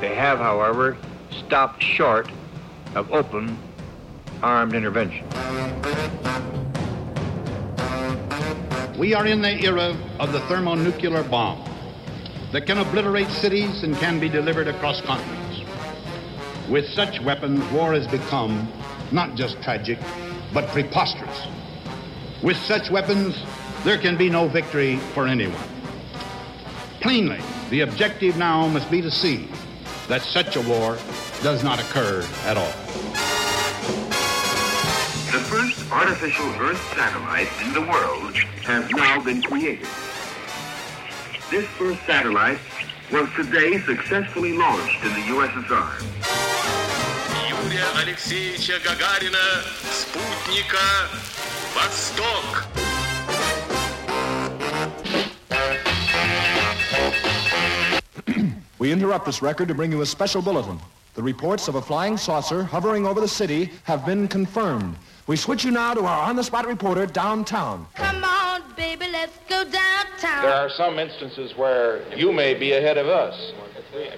They 0.00 0.14
have, 0.14 0.38
however, 0.38 0.96
stopped 1.30 1.82
short 1.82 2.30
of 2.94 3.10
open 3.12 3.58
armed 4.42 4.74
intervention. 4.74 5.26
We 8.96 9.14
are 9.14 9.26
in 9.26 9.42
the 9.42 9.58
era 9.64 9.96
of 10.18 10.32
the 10.32 10.40
thermonuclear 10.40 11.24
bomb 11.24 11.69
that 12.52 12.66
can 12.66 12.78
obliterate 12.78 13.28
cities 13.28 13.82
and 13.82 13.96
can 13.96 14.18
be 14.18 14.28
delivered 14.28 14.68
across 14.68 15.00
continents. 15.02 15.60
With 16.68 16.86
such 16.88 17.20
weapons, 17.20 17.64
war 17.72 17.92
has 17.92 18.06
become 18.06 18.70
not 19.12 19.34
just 19.34 19.62
tragic, 19.62 19.98
but 20.52 20.68
preposterous. 20.68 21.46
With 22.42 22.56
such 22.56 22.90
weapons, 22.90 23.36
there 23.84 23.98
can 23.98 24.16
be 24.16 24.28
no 24.28 24.48
victory 24.48 24.96
for 25.14 25.26
anyone. 25.26 25.62
Plainly, 27.00 27.40
the 27.70 27.80
objective 27.80 28.36
now 28.36 28.66
must 28.68 28.90
be 28.90 29.00
to 29.00 29.10
see 29.10 29.48
that 30.08 30.22
such 30.22 30.56
a 30.56 30.60
war 30.60 30.98
does 31.42 31.62
not 31.62 31.80
occur 31.80 32.26
at 32.44 32.56
all. 32.56 32.72
The 35.32 35.38
first 35.46 35.90
artificial 35.92 36.46
Earth 36.60 36.80
satellite 36.96 37.48
in 37.64 37.72
the 37.72 37.80
world 37.80 38.36
has 38.64 38.90
now 38.90 39.22
been 39.22 39.40
created. 39.40 39.86
This 41.49 41.65
first 41.77 41.99
satellite 42.05 42.59
was 43.11 43.29
today 43.35 43.79
successfully 43.81 44.57
launched 44.57 45.03
in 45.03 45.13
the 45.13 45.21
USSR. 45.33 45.89
Юрия 47.49 47.85
Алексеевича 48.01 48.79
Гагарина, 48.83 49.63
спутника 49.91 51.09
«Восток». 51.75 52.65
We 58.77 58.91
interrupt 58.91 59.25
this 59.25 59.41
record 59.41 59.67
to 59.69 59.73
bring 59.73 59.91
you 59.91 60.01
a 60.01 60.05
special 60.05 60.41
bulletin. 60.41 60.79
The 61.15 61.23
reports 61.23 61.67
of 61.67 61.75
a 61.75 61.81
flying 61.81 62.17
saucer 62.17 62.63
hovering 62.63 63.07
over 63.07 63.21
the 63.21 63.27
city 63.27 63.71
have 63.83 64.05
been 64.05 64.27
confirmed. 64.27 64.95
We 65.30 65.36
switch 65.36 65.64
you 65.64 65.70
now 65.70 65.94
to 65.94 66.00
our 66.00 66.28
on-the-spot 66.28 66.66
reporter 66.66 67.06
downtown. 67.06 67.86
Come 67.94 68.24
on, 68.24 68.74
baby, 68.74 69.06
let's 69.12 69.38
go 69.48 69.62
downtown. 69.62 70.42
There 70.42 70.52
are 70.52 70.68
some 70.70 70.98
instances 70.98 71.56
where 71.56 72.02
you 72.18 72.32
may 72.32 72.58
be 72.58 72.72
ahead 72.72 72.98
of 72.98 73.06
us. 73.06 73.52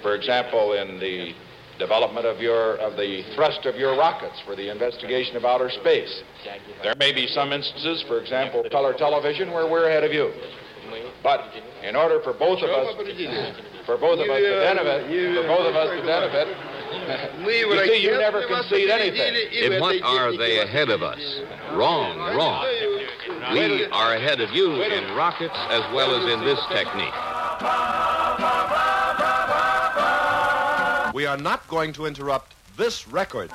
For 0.01 0.15
example, 0.15 0.73
in 0.73 0.99
the 0.99 1.35
development 1.77 2.25
of 2.25 2.41
your 2.41 2.77
of 2.77 2.97
the 2.97 3.21
thrust 3.35 3.67
of 3.67 3.75
your 3.75 3.95
rockets 3.95 4.41
for 4.43 4.55
the 4.55 4.71
investigation 4.71 5.37
of 5.37 5.45
outer 5.45 5.69
space. 5.69 6.23
There 6.81 6.95
may 6.97 7.13
be 7.13 7.27
some 7.27 7.53
instances, 7.53 8.03
for 8.07 8.19
example, 8.19 8.65
color 8.71 8.93
television, 8.93 9.51
where 9.51 9.69
we're 9.69 9.89
ahead 9.89 10.03
of 10.03 10.11
you. 10.11 10.33
But 11.21 11.41
in 11.83 11.95
order 11.95 12.21
for 12.23 12.33
both 12.33 12.57
of 12.63 12.71
us, 12.71 12.89
for 13.85 13.97
both 13.97 14.17
of 14.17 14.25
us 14.33 14.41
to 14.41 14.61
benefit, 14.65 15.05
uh, 15.05 15.41
for 15.41 15.47
both 15.47 15.69
of 15.69 15.75
us 15.75 15.89
to 15.93 16.05
benefit, 16.07 16.72
you 16.93 17.85
see, 17.85 18.03
you 18.03 18.17
never 18.17 18.45
concede 18.47 18.89
anything. 18.89 19.35
In 19.51 19.79
what 19.81 20.01
are 20.03 20.35
they 20.35 20.59
ahead 20.59 20.89
of 20.89 21.03
us? 21.03 21.19
Wrong, 21.71 22.17
wrong. 22.35 22.65
We 23.51 23.85
are 23.85 24.15
ahead 24.15 24.41
of 24.41 24.51
you 24.51 24.81
in 24.81 25.15
rockets 25.15 25.55
as 25.69 25.81
well 25.93 26.15
as 26.15 26.31
in 26.31 26.43
this 26.45 26.59
technique. 26.69 27.13
We 31.13 31.25
are 31.25 31.37
not 31.37 31.67
going 31.67 31.93
to 31.93 32.05
interrupt 32.05 32.55
this 32.75 33.07
record. 33.07 33.51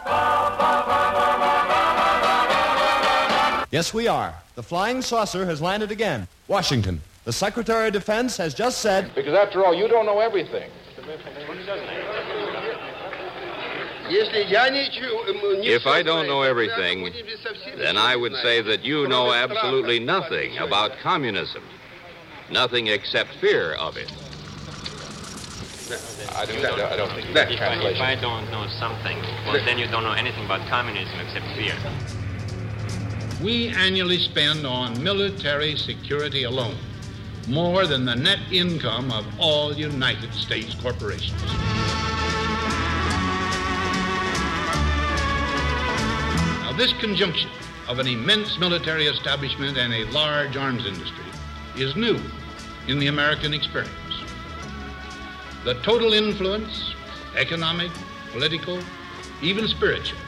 Yes, 3.70 3.92
we 3.92 4.08
are. 4.08 4.34
The 4.54 4.62
flying 4.62 5.02
saucer 5.02 5.44
has 5.44 5.60
landed 5.60 5.90
again. 5.90 6.28
Washington. 6.46 7.02
The 7.24 7.32
Secretary 7.32 7.88
of 7.88 7.92
Defense 7.92 8.36
has 8.38 8.54
just 8.54 8.78
said. 8.80 9.14
Because 9.14 9.34
after 9.34 9.64
all, 9.64 9.74
you 9.74 9.88
don't 9.88 10.06
know 10.06 10.20
everything. 10.20 10.70
If 14.10 15.86
I 15.86 16.02
don't 16.02 16.26
know 16.26 16.42
everything, 16.42 17.12
then 17.76 17.96
I 17.96 18.16
would 18.16 18.34
say 18.36 18.62
that 18.62 18.84
you 18.84 19.06
know 19.08 19.32
absolutely 19.32 19.98
nothing 19.98 20.58
about 20.58 20.98
communism. 21.02 21.62
Nothing 22.50 22.86
except 22.86 23.34
fear 23.40 23.74
of 23.74 23.96
it. 23.96 24.10
I 26.34 26.44
don't, 26.44 26.64
I 26.64 26.96
don't 26.96 27.10
think 27.12 27.28
If 27.28 27.34
that 27.34 27.48
I, 27.48 27.52
if 27.52 27.58
translation. 27.58 28.02
I 28.02 28.14
don't 28.14 28.50
know 28.50 28.66
something, 28.78 29.18
well, 29.46 29.64
then 29.64 29.78
you 29.78 29.86
don't 29.86 30.04
know 30.04 30.12
anything 30.12 30.44
about 30.44 30.66
communism 30.68 31.18
except 31.20 31.46
fear. 31.56 31.74
We 33.42 33.68
annually 33.68 34.18
spend 34.18 34.66
on 34.66 35.02
military 35.02 35.76
security 35.76 36.44
alone 36.44 36.76
more 37.48 37.86
than 37.86 38.04
the 38.04 38.14
net 38.14 38.40
income 38.52 39.10
of 39.10 39.24
all 39.38 39.72
United 39.72 40.34
States 40.34 40.74
corporations. 40.74 41.97
This 46.78 46.92
conjunction 46.94 47.50
of 47.88 47.98
an 47.98 48.06
immense 48.06 48.56
military 48.56 49.06
establishment 49.06 49.76
and 49.76 49.92
a 49.92 50.04
large 50.12 50.56
arms 50.56 50.86
industry 50.86 51.24
is 51.76 51.96
new 51.96 52.16
in 52.86 53.00
the 53.00 53.08
American 53.08 53.52
experience. 53.52 53.92
The 55.64 55.74
total 55.82 56.12
influence, 56.12 56.94
economic, 57.36 57.90
political, 58.30 58.78
even 59.42 59.66
spiritual, 59.66 60.20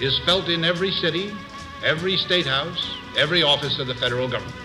is 0.00 0.18
felt 0.20 0.48
in 0.48 0.64
every 0.64 0.90
city, 0.90 1.36
every 1.84 2.16
state 2.16 2.46
house, 2.46 2.96
every 3.18 3.42
office 3.42 3.78
of 3.78 3.86
the 3.86 3.94
federal 3.94 4.26
government. 4.26 4.56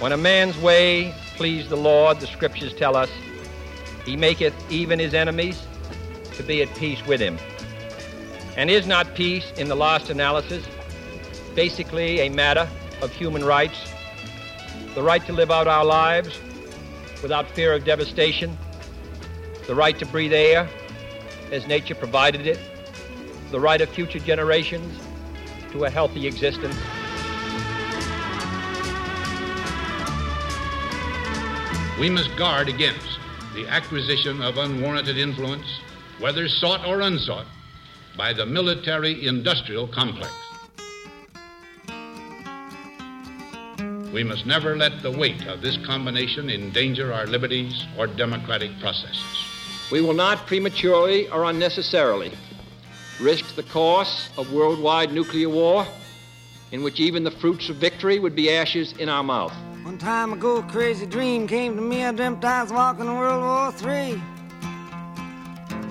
When 0.00 0.10
a 0.10 0.16
man's 0.16 0.58
way 0.58 1.14
please 1.36 1.68
the 1.68 1.76
Lord, 1.76 2.18
the 2.18 2.26
scriptures 2.26 2.74
tell 2.74 2.96
us, 2.96 3.10
he 4.04 4.16
maketh 4.16 4.54
even 4.72 4.98
his 4.98 5.14
enemies 5.14 5.62
to 6.32 6.42
be 6.42 6.62
at 6.62 6.74
peace 6.74 7.06
with 7.06 7.20
him. 7.20 7.38
And 8.58 8.68
is 8.72 8.88
not 8.88 9.14
peace, 9.14 9.52
in 9.56 9.68
the 9.68 9.76
last 9.76 10.10
analysis, 10.10 10.66
basically 11.54 12.22
a 12.22 12.28
matter 12.28 12.68
of 13.00 13.12
human 13.12 13.44
rights? 13.44 13.78
The 14.96 15.02
right 15.02 15.24
to 15.26 15.32
live 15.32 15.52
out 15.52 15.68
our 15.68 15.84
lives 15.84 16.40
without 17.22 17.48
fear 17.48 17.72
of 17.72 17.84
devastation, 17.84 18.58
the 19.68 19.76
right 19.76 19.96
to 20.00 20.06
breathe 20.06 20.32
air 20.32 20.68
as 21.52 21.68
nature 21.68 21.94
provided 21.94 22.48
it, 22.48 22.58
the 23.52 23.60
right 23.60 23.80
of 23.80 23.90
future 23.90 24.18
generations 24.18 24.92
to 25.70 25.84
a 25.84 25.90
healthy 25.90 26.26
existence. 26.26 26.74
We 32.00 32.10
must 32.10 32.36
guard 32.36 32.68
against 32.68 33.20
the 33.54 33.68
acquisition 33.68 34.42
of 34.42 34.58
unwarranted 34.58 35.16
influence, 35.16 35.78
whether 36.18 36.48
sought 36.48 36.84
or 36.84 37.02
unsought, 37.02 37.46
by 38.18 38.32
the 38.32 38.44
military 38.44 39.26
industrial 39.26 39.86
complex. 39.86 40.34
We 44.12 44.24
must 44.24 44.44
never 44.44 44.76
let 44.76 45.02
the 45.02 45.10
weight 45.10 45.46
of 45.46 45.62
this 45.62 45.78
combination 45.86 46.50
endanger 46.50 47.12
our 47.12 47.28
liberties 47.28 47.86
or 47.96 48.08
democratic 48.08 48.72
processes. 48.80 49.44
We 49.92 50.00
will 50.00 50.14
not 50.14 50.48
prematurely 50.48 51.28
or 51.30 51.44
unnecessarily 51.44 52.32
risk 53.20 53.54
the 53.54 53.62
course 53.62 54.30
of 54.36 54.52
worldwide 54.52 55.12
nuclear 55.12 55.48
war 55.48 55.86
in 56.72 56.82
which 56.82 56.98
even 56.98 57.22
the 57.22 57.30
fruits 57.30 57.68
of 57.68 57.76
victory 57.76 58.18
would 58.18 58.34
be 58.34 58.50
ashes 58.50 58.92
in 58.98 59.08
our 59.08 59.22
mouth. 59.22 59.54
One 59.84 59.96
time 59.96 60.32
ago, 60.32 60.56
a 60.56 60.62
crazy 60.64 61.06
dream 61.06 61.46
came 61.46 61.76
to 61.76 61.82
me. 61.82 62.04
I 62.04 62.12
dreamt 62.12 62.44
I 62.44 62.62
was 62.62 62.72
walking 62.72 63.06
in 63.06 63.16
World 63.16 63.42
War 63.42 63.92
III. 63.92 64.20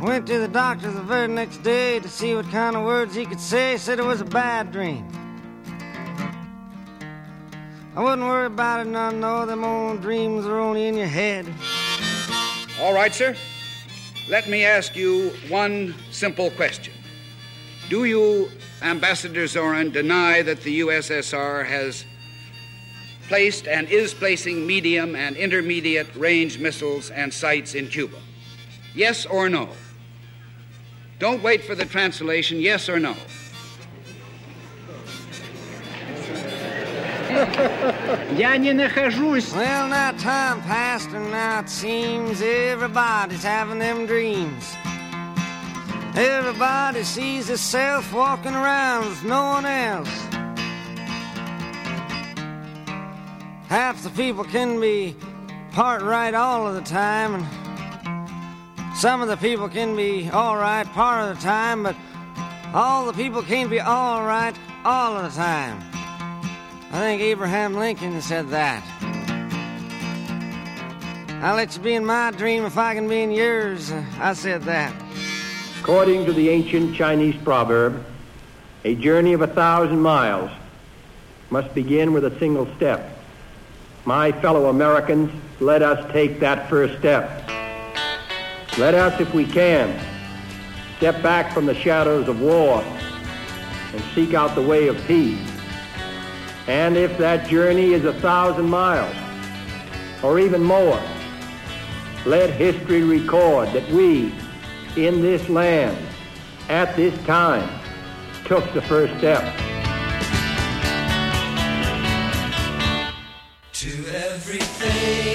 Went 0.01 0.27
to 0.27 0.37
the 0.37 0.47
doctor 0.47 0.91
the 0.91 1.01
very 1.01 1.27
next 1.27 1.63
day 1.63 1.99
to 1.99 2.07
see 2.07 2.35
what 2.35 2.47
kind 2.51 2.75
of 2.75 2.85
words 2.85 3.15
he 3.15 3.25
could 3.25 3.39
say. 3.39 3.77
Said 3.77 3.97
it 3.97 4.05
was 4.05 4.21
a 4.21 4.25
bad 4.25 4.71
dream. 4.71 5.07
I 7.95 8.03
wouldn't 8.03 8.21
worry 8.21 8.45
about 8.45 8.85
it 8.85 8.89
none, 8.89 9.19
no. 9.19 9.47
Them 9.47 9.63
old 9.63 10.03
dreams 10.03 10.45
are 10.45 10.59
only 10.59 10.85
in 10.85 10.95
your 10.95 11.07
head. 11.07 11.47
All 12.79 12.93
right, 12.93 13.11
sir. 13.13 13.35
Let 14.29 14.47
me 14.47 14.63
ask 14.63 14.95
you 14.95 15.31
one 15.49 15.95
simple 16.11 16.51
question. 16.51 16.93
Do 17.89 18.05
you, 18.05 18.51
Ambassador 18.83 19.45
Zorin, 19.45 19.91
deny 19.91 20.43
that 20.43 20.61
the 20.61 20.81
USSR 20.81 21.65
has 21.65 22.05
placed 23.27 23.67
and 23.67 23.89
is 23.89 24.13
placing 24.13 24.67
medium 24.67 25.15
and 25.15 25.35
intermediate 25.35 26.15
range 26.15 26.59
missiles 26.59 27.09
and 27.09 27.33
sites 27.33 27.73
in 27.73 27.87
Cuba? 27.87 28.17
Yes 28.93 29.25
or 29.25 29.49
no? 29.49 29.69
Don't 31.18 31.42
wait 31.42 31.62
for 31.64 31.74
the 31.74 31.84
translation, 31.84 32.60
yes 32.60 32.88
or 32.88 32.98
no. 32.98 33.14
Я 38.36 38.56
не 38.56 38.72
нахожусь. 38.72 39.52
Well, 39.52 39.88
now 39.88 40.12
time 40.12 40.60
passed, 40.62 41.10
and 41.10 41.30
now 41.30 41.60
it 41.60 41.68
seems 41.68 42.42
everybody's 42.42 43.42
having 43.42 43.78
them 43.78 44.06
dreams. 44.06 44.74
Everybody 46.14 47.04
sees 47.04 47.48
itself 47.48 48.12
walking 48.12 48.54
around 48.54 49.08
with 49.08 49.24
no 49.24 49.44
one 49.44 49.64
else. 49.64 50.10
Half 53.68 54.02
the 54.02 54.10
people 54.10 54.44
can 54.44 54.78
be 54.78 55.16
part 55.72 56.02
right 56.02 56.34
all 56.34 56.66
of 56.66 56.74
the 56.74 56.82
time, 56.82 57.36
and 57.36 57.55
some 58.97 59.21
of 59.21 59.27
the 59.27 59.37
people 59.37 59.69
can 59.69 59.95
be 59.95 60.27
all 60.31 60.57
right 60.57 60.87
part 60.87 61.29
of 61.29 61.37
the 61.37 61.43
time, 61.43 61.83
but 61.83 61.95
all 62.73 63.05
the 63.05 63.13
people 63.13 63.43
can't 63.43 63.69
be 63.69 63.79
all 63.79 64.25
right 64.25 64.57
all 64.83 65.15
of 65.15 65.23
the 65.31 65.37
time. 65.39 65.79
I 66.91 66.99
think 66.99 67.21
Abraham 67.21 67.75
Lincoln 67.75 68.19
said 68.21 68.49
that. 68.49 68.83
I'll 71.43 71.55
let 71.55 71.77
you 71.77 71.83
be 71.83 71.93
in 71.93 72.03
my 72.03 72.31
dream 72.31 72.65
if 72.65 72.75
I 72.75 72.95
can 72.95 73.07
be 73.07 73.21
in 73.21 73.29
yours. 73.29 73.91
I 74.19 74.33
said 74.33 74.63
that. 74.63 74.91
According 75.79 76.25
to 76.25 76.33
the 76.33 76.49
ancient 76.49 76.95
Chinese 76.95 77.35
proverb, 77.43 78.03
a 78.83 78.95
journey 78.95 79.33
of 79.33 79.41
a 79.41 79.47
thousand 79.47 80.01
miles 80.01 80.49
must 81.51 81.71
begin 81.75 82.13
with 82.13 82.25
a 82.25 82.39
single 82.39 82.67
step. 82.77 83.15
My 84.05 84.31
fellow 84.31 84.69
Americans, 84.69 85.31
let 85.59 85.83
us 85.83 86.11
take 86.11 86.39
that 86.39 86.67
first 86.67 86.97
step. 86.97 87.46
Let 88.77 88.93
us, 88.93 89.19
if 89.19 89.33
we 89.33 89.43
can, 89.43 89.99
step 90.97 91.23
back 91.23 91.51
from 91.51 91.65
the 91.65 91.73
shadows 91.73 92.27
of 92.27 92.39
war 92.39 92.83
and 92.83 94.03
seek 94.13 94.35
out 94.35 94.53
the 94.53 94.61
way 94.61 94.87
of 94.87 95.03
peace. 95.07 95.39
And 96.67 96.95
if 96.95 97.17
that 97.17 97.47
journey 97.47 97.93
is 97.93 98.05
a 98.05 98.13
thousand 98.13 98.69
miles 98.69 99.15
or 100.21 100.39
even 100.39 100.61
more, 100.61 101.01
let 102.27 102.51
history 102.51 103.01
record 103.01 103.69
that 103.69 103.89
we, 103.89 104.31
in 104.95 105.23
this 105.23 105.49
land, 105.49 105.97
at 106.69 106.95
this 106.95 107.17
time, 107.25 107.67
took 108.45 108.71
the 108.73 108.81
first 108.83 109.17
step. 109.17 109.41
To 113.73 114.05
everything 114.13 115.26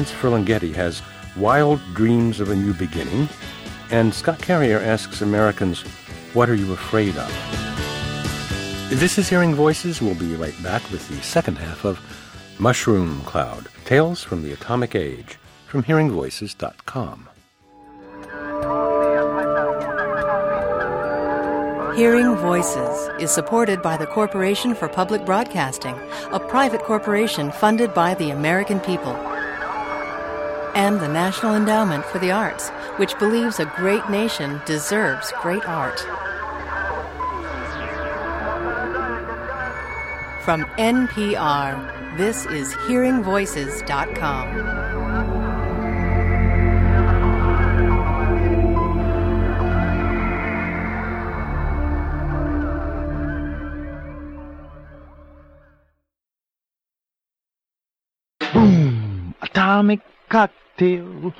Lawrence 0.00 0.12
Ferlinghetti 0.12 0.72
has 0.72 1.02
wild 1.36 1.78
dreams 1.92 2.40
of 2.40 2.48
a 2.48 2.56
new 2.56 2.72
beginning, 2.72 3.28
and 3.90 4.14
Scott 4.14 4.38
Carrier 4.40 4.78
asks 4.78 5.20
Americans, 5.20 5.82
What 6.32 6.48
are 6.48 6.54
you 6.54 6.72
afraid 6.72 7.14
of? 7.18 7.28
This 8.88 9.18
is 9.18 9.28
Hearing 9.28 9.54
Voices. 9.54 10.00
We'll 10.00 10.14
be 10.14 10.36
right 10.36 10.54
back 10.62 10.90
with 10.90 11.06
the 11.08 11.22
second 11.22 11.58
half 11.58 11.84
of 11.84 12.00
Mushroom 12.58 13.20
Cloud 13.26 13.68
Tales 13.84 14.22
from 14.22 14.42
the 14.42 14.52
Atomic 14.52 14.94
Age 14.94 15.36
from 15.66 15.82
HearingVoices.com. 15.82 17.28
Hearing 21.94 22.36
Voices 22.36 23.10
is 23.20 23.30
supported 23.30 23.82
by 23.82 23.98
the 23.98 24.06
Corporation 24.06 24.74
for 24.74 24.88
Public 24.88 25.26
Broadcasting, 25.26 25.94
a 26.32 26.40
private 26.40 26.82
corporation 26.84 27.52
funded 27.52 27.92
by 27.92 28.14
the 28.14 28.30
American 28.30 28.80
people. 28.80 29.14
And 30.74 31.00
the 31.00 31.08
National 31.08 31.54
Endowment 31.54 32.04
for 32.04 32.18
the 32.18 32.30
Arts, 32.30 32.68
which 32.96 33.18
believes 33.18 33.58
a 33.58 33.72
great 33.76 34.08
nation 34.08 34.60
deserves 34.66 35.32
great 35.42 35.68
art. 35.68 35.98
From 40.44 40.64
NPR, 40.78 42.16
this 42.16 42.46
is 42.46 42.72
HearingVoices.com. 42.74 44.48
Boom! 58.52 59.34
Atomic 59.42 60.00
cocktail. 60.30 61.34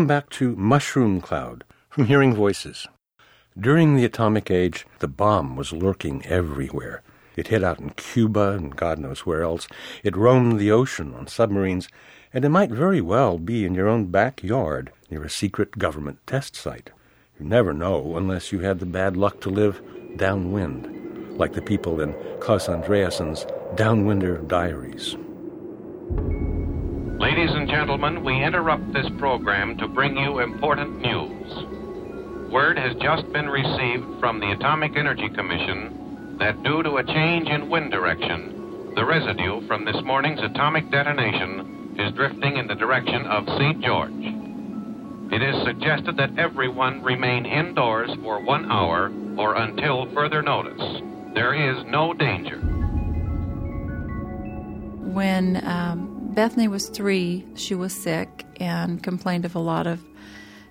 Welcome 0.00 0.16
back 0.16 0.30
to 0.30 0.56
Mushroom 0.56 1.20
Cloud 1.20 1.62
from 1.90 2.06
Hearing 2.06 2.34
Voices. 2.34 2.88
During 3.58 3.96
the 3.96 4.06
atomic 4.06 4.50
age, 4.50 4.86
the 5.00 5.06
bomb 5.06 5.56
was 5.56 5.74
lurking 5.74 6.24
everywhere. 6.24 7.02
It 7.36 7.48
hid 7.48 7.62
out 7.62 7.80
in 7.80 7.90
Cuba 7.90 8.52
and 8.52 8.74
God 8.74 8.98
knows 8.98 9.26
where 9.26 9.42
else. 9.42 9.68
It 10.02 10.16
roamed 10.16 10.58
the 10.58 10.70
ocean 10.70 11.12
on 11.12 11.26
submarines, 11.26 11.86
and 12.32 12.46
it 12.46 12.48
might 12.48 12.70
very 12.70 13.02
well 13.02 13.36
be 13.36 13.66
in 13.66 13.74
your 13.74 13.88
own 13.88 14.06
backyard 14.06 14.90
near 15.10 15.22
a 15.22 15.28
secret 15.28 15.72
government 15.72 16.26
test 16.26 16.56
site. 16.56 16.88
You 17.38 17.44
never 17.44 17.74
know 17.74 18.16
unless 18.16 18.52
you 18.52 18.60
had 18.60 18.78
the 18.78 18.86
bad 18.86 19.18
luck 19.18 19.42
to 19.42 19.50
live 19.50 19.82
downwind, 20.16 21.36
like 21.38 21.52
the 21.52 21.60
people 21.60 22.00
in 22.00 22.14
Claes 22.40 22.68
Andreasson's 22.68 23.44
Downwinder 23.74 24.48
Diaries. 24.48 25.18
Ladies 27.20 27.50
and 27.52 27.68
gentlemen, 27.68 28.24
we 28.24 28.42
interrupt 28.42 28.94
this 28.94 29.06
program 29.18 29.76
to 29.76 29.86
bring 29.86 30.16
you 30.16 30.38
important 30.38 31.02
news. 31.02 32.50
Word 32.50 32.78
has 32.78 32.96
just 32.96 33.30
been 33.30 33.46
received 33.46 34.18
from 34.18 34.40
the 34.40 34.52
Atomic 34.52 34.96
Energy 34.96 35.28
Commission 35.28 36.36
that 36.38 36.62
due 36.62 36.82
to 36.82 36.96
a 36.96 37.04
change 37.04 37.46
in 37.46 37.68
wind 37.68 37.90
direction, 37.90 38.94
the 38.94 39.04
residue 39.04 39.60
from 39.66 39.84
this 39.84 40.00
morning's 40.02 40.40
atomic 40.40 40.90
detonation 40.90 41.94
is 41.98 42.10
drifting 42.14 42.56
in 42.56 42.66
the 42.66 42.74
direction 42.74 43.26
of 43.26 43.46
St. 43.58 43.84
George. 43.84 45.30
It 45.30 45.42
is 45.42 45.62
suggested 45.66 46.16
that 46.16 46.38
everyone 46.38 47.02
remain 47.02 47.44
indoors 47.44 48.10
for 48.22 48.42
one 48.42 48.72
hour 48.72 49.12
or 49.36 49.56
until 49.56 50.10
further 50.14 50.40
notice. 50.40 51.02
There 51.34 51.52
is 51.52 51.84
no 51.84 52.14
danger. 52.14 52.60
When 55.12 55.62
um, 55.66 56.09
Bethany 56.34 56.68
was 56.68 56.88
three, 56.88 57.44
she 57.54 57.74
was 57.74 57.92
sick 57.92 58.46
and 58.60 59.02
complained 59.02 59.44
of 59.44 59.54
a 59.54 59.58
lot 59.58 59.86
of 59.86 60.02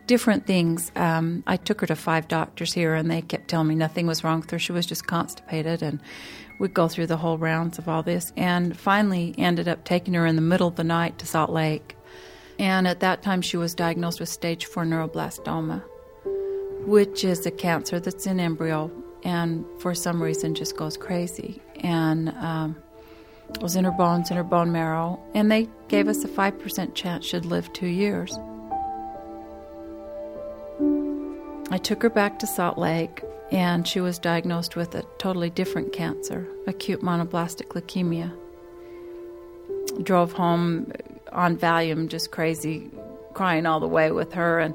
different 0.07 0.47
things. 0.47 0.91
Um, 0.95 1.43
I 1.45 1.57
took 1.57 1.81
her 1.81 1.87
to 1.87 1.95
five 1.95 2.27
doctors 2.27 2.73
here, 2.73 2.95
and 2.95 3.11
they 3.11 3.21
kept 3.21 3.47
telling 3.47 3.67
me 3.67 3.75
nothing 3.75 4.07
was 4.07 4.23
wrong 4.23 4.39
with 4.39 4.49
her. 4.51 4.59
She 4.59 4.71
was 4.71 4.85
just 4.85 5.05
constipated, 5.05 5.83
and 5.83 6.01
we'd 6.59 6.73
go 6.73 6.87
through 6.87 7.07
the 7.07 7.17
whole 7.17 7.37
rounds 7.37 7.77
of 7.77 7.87
all 7.87 8.03
this, 8.03 8.31
and 8.35 8.77
finally 8.77 9.35
ended 9.37 9.67
up 9.67 9.83
taking 9.83 10.13
her 10.13 10.25
in 10.25 10.35
the 10.35 10.41
middle 10.41 10.67
of 10.67 10.75
the 10.75 10.83
night 10.83 11.19
to 11.19 11.25
Salt 11.25 11.51
Lake. 11.51 11.95
And 12.57 12.87
at 12.87 13.01
that 13.01 13.21
time, 13.21 13.41
she 13.41 13.57
was 13.57 13.75
diagnosed 13.75 14.19
with 14.19 14.29
stage 14.29 14.65
four 14.65 14.85
neuroblastoma, 14.85 15.83
which 16.85 17.23
is 17.23 17.45
a 17.45 17.51
cancer 17.51 17.99
that's 17.99 18.25
in 18.25 18.39
embryo 18.39 18.91
and 19.23 19.65
for 19.79 19.93
some 19.93 20.21
reason 20.21 20.55
just 20.55 20.77
goes 20.77 20.97
crazy. 20.97 21.61
And 21.81 22.29
um, 22.29 22.75
was 23.61 23.75
in 23.75 23.83
her 23.83 23.91
bones, 23.91 24.31
in 24.31 24.37
her 24.37 24.43
bone 24.43 24.71
marrow, 24.71 25.19
and 25.33 25.51
they 25.51 25.67
gave 25.87 26.07
us 26.07 26.23
a 26.23 26.27
5% 26.27 26.93
chance 26.93 27.25
she'd 27.25 27.45
live 27.45 27.71
two 27.73 27.87
years. 27.87 28.37
I 31.71 31.77
took 31.77 32.01
her 32.01 32.09
back 32.09 32.39
to 32.39 32.47
Salt 32.47 32.77
Lake, 32.77 33.23
and 33.51 33.87
she 33.87 33.99
was 33.99 34.17
diagnosed 34.17 34.75
with 34.75 34.95
a 34.95 35.03
totally 35.17 35.49
different 35.49 35.93
cancer, 35.93 36.47
acute 36.67 37.01
monoblastic 37.01 37.69
leukemia. 37.69 38.31
Drove 40.03 40.31
home 40.31 40.91
on 41.31 41.57
Valium, 41.57 42.07
just 42.07 42.31
crazy, 42.31 42.89
crying 43.33 43.65
all 43.65 43.79
the 43.79 43.87
way 43.87 44.11
with 44.11 44.33
her 44.33 44.59
and 44.59 44.73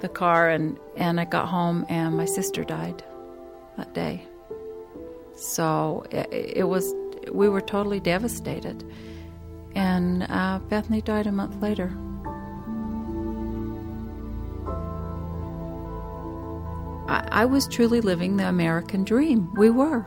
the 0.00 0.08
car, 0.08 0.48
and, 0.48 0.78
and 0.96 1.20
I 1.20 1.24
got 1.24 1.48
home, 1.48 1.86
and 1.88 2.16
my 2.16 2.26
sister 2.26 2.64
died 2.64 3.02
that 3.76 3.94
day. 3.94 4.24
So 5.36 6.04
it, 6.10 6.28
it 6.32 6.68
was, 6.68 6.92
we 7.32 7.48
were 7.48 7.60
totally 7.60 8.00
devastated. 8.00 8.84
And 9.74 10.24
uh, 10.24 10.58
Bethany 10.68 11.02
died 11.02 11.26
a 11.26 11.32
month 11.32 11.60
later. 11.60 11.92
I, 17.08 17.42
I 17.42 17.44
was 17.44 17.68
truly 17.68 18.00
living 18.00 18.36
the 18.36 18.48
American 18.48 19.04
dream. 19.04 19.52
We 19.54 19.70
were. 19.70 20.06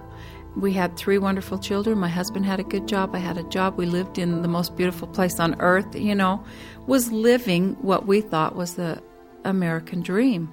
We 0.55 0.73
had 0.73 0.97
three 0.97 1.17
wonderful 1.17 1.59
children. 1.59 1.99
My 1.99 2.09
husband 2.09 2.45
had 2.45 2.59
a 2.59 2.63
good 2.63 2.87
job. 2.87 3.15
I 3.15 3.19
had 3.19 3.37
a 3.37 3.43
job. 3.43 3.77
We 3.77 3.85
lived 3.85 4.17
in 4.17 4.41
the 4.41 4.47
most 4.47 4.75
beautiful 4.75 5.07
place 5.07 5.39
on 5.39 5.59
earth, 5.61 5.95
you 5.95 6.15
know, 6.15 6.43
was 6.87 7.11
living 7.11 7.75
what 7.81 8.07
we 8.07 8.21
thought 8.21 8.55
was 8.55 8.75
the 8.75 9.01
American 9.45 10.01
dream. 10.01 10.49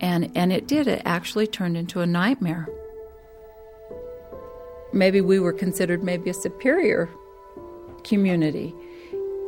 And, 0.00 0.30
and 0.36 0.52
it 0.52 0.66
did. 0.66 0.88
It 0.88 1.02
actually 1.04 1.46
turned 1.46 1.76
into 1.76 2.00
a 2.00 2.06
nightmare. 2.06 2.68
Maybe 4.94 5.20
we 5.20 5.40
were 5.40 5.52
considered 5.52 6.04
maybe 6.04 6.30
a 6.30 6.34
superior 6.34 7.10
community. 8.04 8.72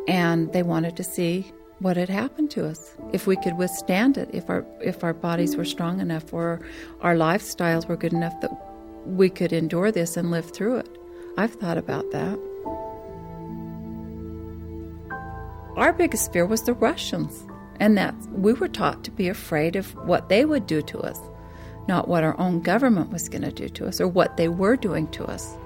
And 0.09 0.53
they 0.53 0.65
wanted 0.65 0.97
to 0.97 1.05
see 1.05 1.53
what 1.79 1.97
had 1.97 2.09
happened 2.09 2.51
to 2.51 2.67
us. 2.67 2.97
If 3.13 3.29
we 3.29 3.37
could 3.37 3.57
withstand 3.57 4.19
it 4.19 4.29
if 4.33 4.51
our 4.51 4.67
if 4.81 5.05
our 5.05 5.15
bodies 5.15 5.57
were 5.57 5.65
strong 5.65 6.01
enough 6.01 6.33
or 6.33 6.61
our 7.01 7.15
lifestyles 7.15 7.87
were 7.87 7.97
good 7.97 8.13
enough 8.13 8.41
that 8.41 8.51
we 9.05 9.31
could 9.31 9.53
endure 9.53 9.93
this 9.93 10.17
and 10.17 10.33
live 10.33 10.51
through 10.51 10.79
it. 10.79 10.99
I've 11.37 11.55
thought 11.55 11.79
about 11.79 12.11
that. 12.11 12.39
Our 15.77 15.93
biggest 15.93 16.33
fear 16.33 16.47
was 16.47 16.63
the 16.63 16.73
russians 16.73 17.45
and 17.79 17.97
that 17.99 18.15
we 18.33 18.55
were 18.55 18.69
taught 18.69 19.05
to 19.05 19.11
be 19.11 19.29
afraid 19.29 19.77
of 19.77 19.95
what 20.07 20.29
they 20.29 20.45
would 20.45 20.67
do 20.67 20.81
to 20.83 20.99
us 21.01 21.21
not 21.89 22.09
what 22.09 22.25
our 22.25 22.39
own 22.41 22.61
government 22.61 23.11
was 23.11 23.29
going 23.29 23.43
to 23.43 23.53
do 23.53 23.69
to 23.69 23.87
us 23.87 24.01
or 24.01 24.09
what 24.09 24.37
they 24.37 24.49
were 24.49 24.77
doing 24.77 25.07
to 25.09 25.25
us 25.25 25.57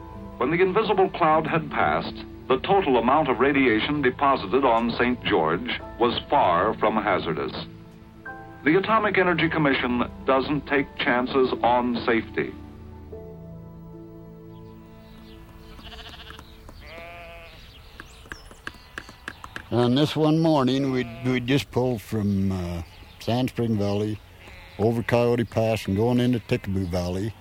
when 0.41 0.51
the 0.51 0.63
invisible 0.63 1.11
cloud 1.11 1.47
had 1.47 1.71
passed 1.71 2.25
the 2.49 2.59
total 2.61 2.97
amount 2.97 3.29
of 3.29 3.39
radiation 3.39 4.03
deposited 4.03 4.65
on 4.65 4.91
St. 4.99 5.23
George 5.23 5.81
was 6.01 6.19
far 6.31 6.75
from 6.79 6.97
hazardous. 6.97 7.53
The 8.65 8.77
Atomic 8.77 9.19
Energy 9.19 9.49
Commission 9.49 10.03
doesn't 10.27 10.67
take 10.67 10.87
chances 10.97 11.53
on 11.63 12.03
safety. 12.05 12.53
And 19.71 19.97
this 19.97 20.17
one 20.17 20.41
morning, 20.41 20.91
we 20.91 21.07
we 21.25 21.39
just 21.39 21.71
pulled 21.71 22.03
from 22.03 22.51
uh, 22.51 22.83
Sand 23.21 23.51
Spring 23.51 23.79
Valley 23.79 24.19
over 24.81 25.03
Coyote 25.03 25.45
Pass 25.45 25.87
and 25.87 25.97
going 25.97 26.19
into 26.19 26.41
Tikaboo 26.41 26.89
Valley. 26.89 27.35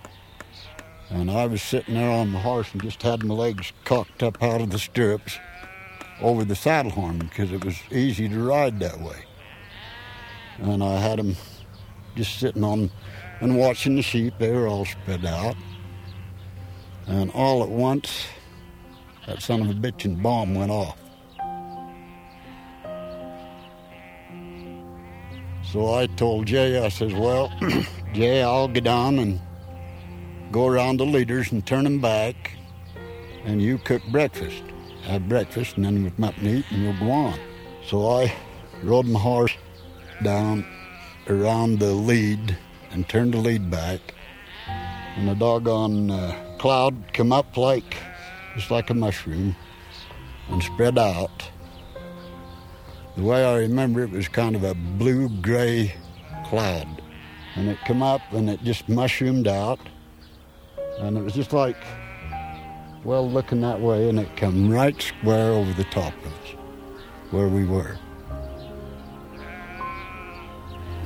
And 1.10 1.32
I 1.32 1.47
was 1.47 1.62
sitting 1.62 1.95
there 1.95 2.12
on 2.12 2.34
the 2.34 2.39
horse 2.39 2.71
and 2.73 2.84
just 2.84 3.02
had 3.02 3.23
my 3.23 3.34
legs 3.34 3.71
cocked 3.86 4.21
up 4.21 4.43
out 4.43 4.62
of 4.62 4.69
the 4.69 4.78
stirrups 4.78 5.39
over 6.21 6.43
the 6.43 6.56
saddle 6.56 6.91
horn 6.91 7.17
because 7.17 7.52
it 7.52 7.63
was 7.63 7.78
easy 7.91 8.28
to 8.30 8.39
ride 8.39 8.80
that 8.80 8.99
way. 8.99 9.25
And 10.60 10.84
I 10.84 10.99
had 10.99 11.17
them 11.17 11.36
just 12.15 12.39
sitting 12.39 12.63
on 12.63 12.91
and 13.39 13.58
watching 13.58 13.95
the 13.95 14.02
sheep. 14.02 14.34
They 14.38 14.52
were 14.52 14.67
all 14.67 14.86
spread 14.86 15.25
out. 15.25 15.56
And 17.08 17.32
all 17.32 17.63
at 17.63 17.69
once, 17.69 18.28
that 19.25 19.41
son 19.41 19.62
of 19.62 19.69
a 19.69 19.73
bitchin' 19.73 20.21
bomb 20.21 20.54
went 20.54 20.71
off. 20.71 20.97
So 25.72 25.94
I 25.94 26.08
told 26.08 26.48
Jay, 26.48 26.84
I 26.84 26.90
says, 26.90 27.14
well, 27.14 27.54
Jay, 28.14 28.42
I'll 28.42 28.68
get 28.68 28.86
down 28.86 29.20
and 29.20 29.40
go 30.52 30.66
around 30.66 30.98
the 30.98 31.06
leaders 31.06 31.52
and 31.52 31.64
turn 31.64 31.84
them 31.84 32.02
back, 32.02 32.58
and 33.46 33.62
you 33.62 33.78
cook 33.78 34.02
breakfast. 34.12 34.64
Have 35.04 35.30
breakfast, 35.30 35.76
and 35.76 35.86
then 35.86 36.02
we'll 36.02 36.12
come 36.12 36.24
up 36.24 36.38
and 36.38 36.48
eat, 36.48 36.66
and 36.72 36.86
we'll 36.86 37.00
go 37.00 37.12
on. 37.12 37.40
So 37.86 38.10
I 38.10 38.34
rode 38.82 39.06
my 39.06 39.20
horse 39.20 39.54
down 40.24 40.66
around 41.28 41.78
the 41.78 41.92
lead 41.92 42.58
and 42.90 43.08
turned 43.08 43.36
the 43.36 43.38
lead 43.38 43.70
back, 43.70 44.00
and 45.18 45.28
the 45.28 45.36
doggone 45.36 46.10
uh, 46.10 46.56
cloud 46.58 47.14
come 47.14 47.32
up 47.32 47.58
like, 47.58 47.96
just 48.56 48.72
like 48.72 48.90
a 48.90 48.96
mushroom, 48.96 49.56
and 50.50 50.64
spread 50.64 50.98
out. 50.98 51.48
The 53.20 53.26
way 53.26 53.44
I 53.44 53.58
remember 53.58 54.02
it 54.02 54.12
was 54.12 54.30
kind 54.30 54.56
of 54.56 54.64
a 54.64 54.74
blue-gray 54.74 55.94
cloud, 56.46 57.02
and 57.56 57.68
it 57.68 57.78
come 57.86 58.02
up 58.02 58.22
and 58.32 58.50
it 58.50 58.64
just 58.64 58.88
mushroomed 58.88 59.46
out, 59.46 59.78
and 61.00 61.18
it 61.18 61.22
was 61.22 61.34
just 61.34 61.52
like, 61.52 61.76
well, 63.04 63.30
looking 63.30 63.60
that 63.60 63.82
way, 63.82 64.08
and 64.08 64.22
it 64.22 64.38
come 64.38 64.70
right 64.70 65.02
square 65.02 65.52
over 65.52 65.74
the 65.74 65.84
top 65.84 66.14
of 66.26 66.32
us, 66.32 66.56
where 67.32 67.50
we 67.50 67.66
were. 67.66 68.00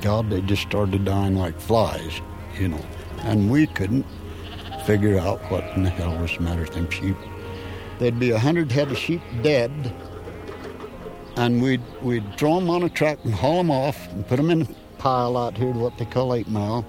God, 0.01 0.29
they 0.29 0.41
just 0.41 0.61
started 0.61 1.05
dying 1.05 1.35
like 1.35 1.59
flies, 1.59 2.21
you 2.59 2.67
know, 2.67 2.85
and 3.23 3.49
we 3.49 3.65
couldn't 3.65 4.05
figure 4.85 5.17
out 5.17 5.41
what 5.49 5.63
in 5.75 5.81
the 5.81 5.89
hell 5.89 6.15
was 6.19 6.31
the 6.37 6.43
matter 6.43 6.61
with 6.61 6.73
them 6.73 6.91
sheep. 6.91 7.17
There'd 7.97 8.19
be 8.19 8.29
a 8.29 8.37
hundred 8.37 8.71
head 8.71 8.91
of 8.91 8.99
sheep 8.99 9.23
dead, 9.41 9.91
and 11.35 11.61
we'd 11.61 11.81
we'd 12.01 12.37
throw 12.37 12.59
them 12.59 12.69
on 12.69 12.83
a 12.83 12.89
truck 12.89 13.19
and 13.23 13.33
haul 13.33 13.57
them 13.57 13.71
off 13.71 14.11
and 14.11 14.27
put 14.27 14.37
them 14.37 14.49
in 14.49 14.61
a 14.63 14.67
pile 14.97 15.35
out 15.37 15.57
here, 15.57 15.73
to 15.73 15.79
what 15.79 15.97
they 15.97 16.05
call 16.05 16.33
eight 16.33 16.47
mile. 16.47 16.85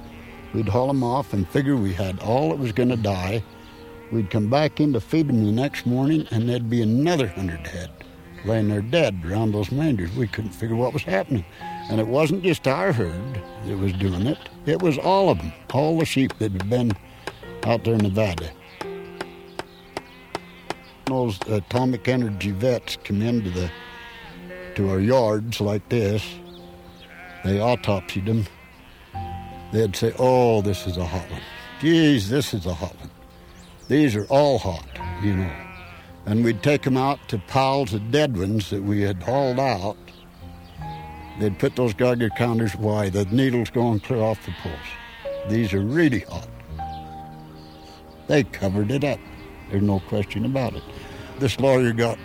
We'd 0.53 0.69
haul 0.69 0.89
them 0.89 1.03
off 1.03 1.33
and 1.33 1.49
figure 1.49 1.77
we 1.77 1.93
had 1.93 2.21
all 2.21 2.51
that 2.51 2.59
was 2.59 2.73
going 2.73 2.91
to 2.91 2.97
die. 2.97 3.43
We'd 4.13 4.31
come 4.31 4.49
back 4.49 4.81
in 4.81 4.93
to 4.93 5.01
feed 5.01 5.29
them 5.29 5.45
the 5.45 5.51
next 5.51 5.87
morning, 5.87 6.29
and 6.31 6.49
there'd 6.49 6.71
be 6.71 6.83
another 6.83 7.27
hundred 7.27 7.67
head 7.67 7.91
laying 8.45 8.69
there 8.69 8.83
dead 8.83 9.21
around 9.25 9.53
those 9.53 9.73
mangers. 9.73 10.15
We 10.15 10.29
couldn't 10.29 10.51
figure 10.51 10.77
what 10.77 10.93
was 10.93 11.03
happening. 11.03 11.45
And 11.91 11.99
it 11.99 12.07
wasn't 12.07 12.43
just 12.43 12.69
our 12.69 12.93
herd 12.93 13.43
that 13.67 13.79
was 13.79 13.93
doing 13.95 14.27
it, 14.27 14.39
it 14.67 14.83
was 14.83 14.99
all 14.99 15.31
of 15.31 15.39
them, 15.39 15.53
all 15.73 15.99
the 15.99 16.05
sheep 16.05 16.39
that 16.39 16.53
had 16.53 16.71
been 16.71 16.93
out 17.65 17.85
there 17.85 17.95
in 17.95 18.03
Nevada. 18.03 18.51
Those 21.07 21.39
atomic 21.49 22.09
energy 22.09 22.51
vets 22.51 22.97
come 23.05 23.21
into 23.21 23.51
the 23.51 23.71
to 24.77 24.91
our 24.91 25.01
yards 25.01 25.61
like 25.61 25.89
this. 25.89 26.25
They 27.45 27.59
autopsied 27.59 28.27
them. 28.27 28.47
They'd 29.73 29.97
say, 29.97 30.13
"Oh, 30.19 30.63
this 30.63 30.87
is 30.87 30.97
a 30.97 31.05
hot 31.05 31.31
one. 31.31 31.41
Geez, 31.81 32.29
this 32.29 32.55
is 32.55 32.67
a 32.67 32.75
hot 32.75 32.97
one. 33.01 33.11
These 33.89 34.17
are 34.17 34.27
all 34.27 34.59
hot, 34.59 34.87
you 35.23 35.37
know." 35.37 35.53
And 36.27 36.45
we'd 36.45 36.63
take 36.63 36.83
them 36.83 36.97
out 36.97 37.19
to 37.29 37.39
piles 37.39 37.93
of 37.93 38.11
dead 38.11 38.37
ones 38.37 38.71
that 38.71 38.83
we 38.83 39.03
had 39.03 39.23
hauled 39.23 39.61
out. 39.61 39.97
They'd 41.39 41.59
put 41.59 41.77
those 41.77 41.93
Geiger 41.93 42.31
counters. 42.31 42.77
Why? 42.77 43.11
The 43.11 43.25
needle's 43.27 43.71
going 43.71 44.01
clear 44.01 44.21
off 44.21 44.45
the 44.47 44.53
pulse. 44.63 45.51
These 45.51 45.75
are 45.75 45.81
really 45.81 46.21
hot. 46.21 46.49
They 48.27 48.45
covered 48.45 48.91
it 48.91 49.05
up. 49.05 49.19
There's 49.71 49.83
no 49.83 50.01
question 50.01 50.45
about 50.45 50.75
it. 50.75 50.83
This 51.41 51.59
lawyer 51.61 51.93
got 51.93 52.19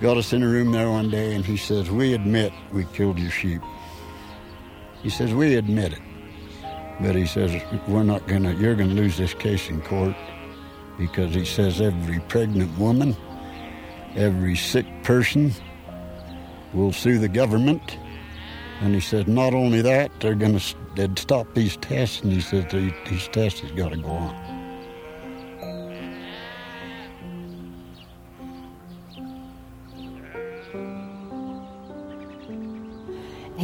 got 0.00 0.16
us 0.16 0.32
in 0.32 0.42
a 0.42 0.48
room 0.48 0.72
there 0.72 0.90
one 0.90 1.10
day, 1.10 1.34
and 1.34 1.44
he 1.44 1.56
says, 1.56 1.90
"We 1.90 2.14
admit 2.14 2.52
we 2.72 2.84
killed 2.92 3.18
your 3.18 3.30
sheep." 3.30 3.62
He 5.02 5.10
says, 5.10 5.32
"We 5.34 5.54
admit 5.56 5.92
it," 5.92 6.02
but 7.00 7.14
he 7.14 7.26
says, 7.26 7.60
"We're 7.86 8.02
not 8.02 8.26
gonna. 8.26 8.54
You're 8.54 8.74
gonna 8.74 8.94
lose 8.94 9.16
this 9.16 9.34
case 9.34 9.68
in 9.68 9.80
court." 9.82 10.14
Because 10.98 11.34
he 11.34 11.44
says 11.44 11.80
every 11.80 12.20
pregnant 12.20 12.78
woman, 12.78 13.14
every 14.14 14.56
sick 14.56 14.86
person 15.02 15.52
will 16.72 16.92
sue 16.92 17.18
the 17.18 17.28
government. 17.28 17.98
And 18.80 18.94
he 18.94 19.00
says, 19.00 19.26
not 19.26 19.54
only 19.54 19.82
that, 19.82 20.10
they're 20.20 20.34
to 20.34 20.60
they'd 20.94 21.18
stop 21.18 21.52
these 21.54 21.76
tests. 21.78 22.22
And 22.22 22.32
he 22.32 22.40
says, 22.40 22.64
these 22.70 23.28
tests 23.28 23.60
has 23.60 23.70
got 23.72 23.90
to 23.92 23.98
go 23.98 24.08
on. 24.08 24.45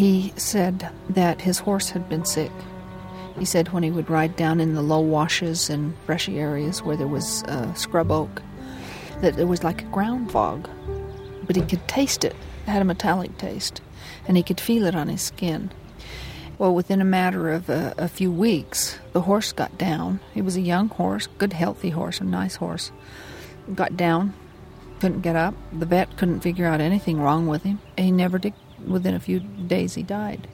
He 0.02 0.32
said 0.34 0.90
that 1.10 1.40
his 1.40 1.60
horse 1.60 1.90
had 1.90 2.08
been 2.08 2.24
sick. 2.24 2.50
He 3.38 3.44
said 3.44 3.68
when 3.68 3.84
he 3.84 3.92
would 3.92 4.10
ride 4.10 4.34
down 4.34 4.58
in 4.58 4.74
the 4.74 4.82
low 4.82 4.98
washes 4.98 5.70
and 5.70 5.94
brushy 6.06 6.40
areas 6.40 6.82
where 6.82 6.96
there 6.96 7.06
was 7.06 7.44
uh, 7.44 7.72
scrub 7.74 8.10
oak, 8.10 8.42
that 9.20 9.36
there 9.36 9.46
was 9.46 9.62
like 9.62 9.82
a 9.82 9.92
ground 9.92 10.32
fog, 10.32 10.68
but 11.46 11.54
he 11.54 11.62
could 11.62 11.86
taste 11.86 12.24
it. 12.24 12.34
It 12.66 12.70
had 12.70 12.82
a 12.82 12.84
metallic 12.84 13.38
taste, 13.38 13.80
and 14.26 14.36
he 14.36 14.42
could 14.42 14.60
feel 14.60 14.86
it 14.86 14.96
on 14.96 15.06
his 15.06 15.22
skin. 15.22 15.70
Well, 16.58 16.74
within 16.74 17.00
a 17.00 17.04
matter 17.04 17.52
of 17.52 17.68
a, 17.68 17.94
a 17.96 18.08
few 18.08 18.32
weeks, 18.32 18.98
the 19.12 19.20
horse 19.20 19.52
got 19.52 19.78
down. 19.78 20.18
He 20.34 20.42
was 20.42 20.56
a 20.56 20.60
young 20.60 20.88
horse, 20.88 21.28
good, 21.38 21.52
healthy 21.52 21.90
horse, 21.90 22.20
a 22.20 22.24
nice 22.24 22.56
horse. 22.56 22.90
Got 23.72 23.96
down, 23.96 24.34
couldn't 24.98 25.20
get 25.20 25.36
up. 25.36 25.54
The 25.72 25.86
vet 25.86 26.16
couldn't 26.16 26.40
figure 26.40 26.66
out 26.66 26.80
anything 26.80 27.20
wrong 27.20 27.46
with 27.46 27.62
him. 27.62 27.78
He 27.96 28.10
never 28.10 28.40
did. 28.40 28.54
Within 28.86 29.14
a 29.14 29.20
few 29.20 29.40
days, 29.40 29.94
he 29.94 30.02
died. 30.02 30.48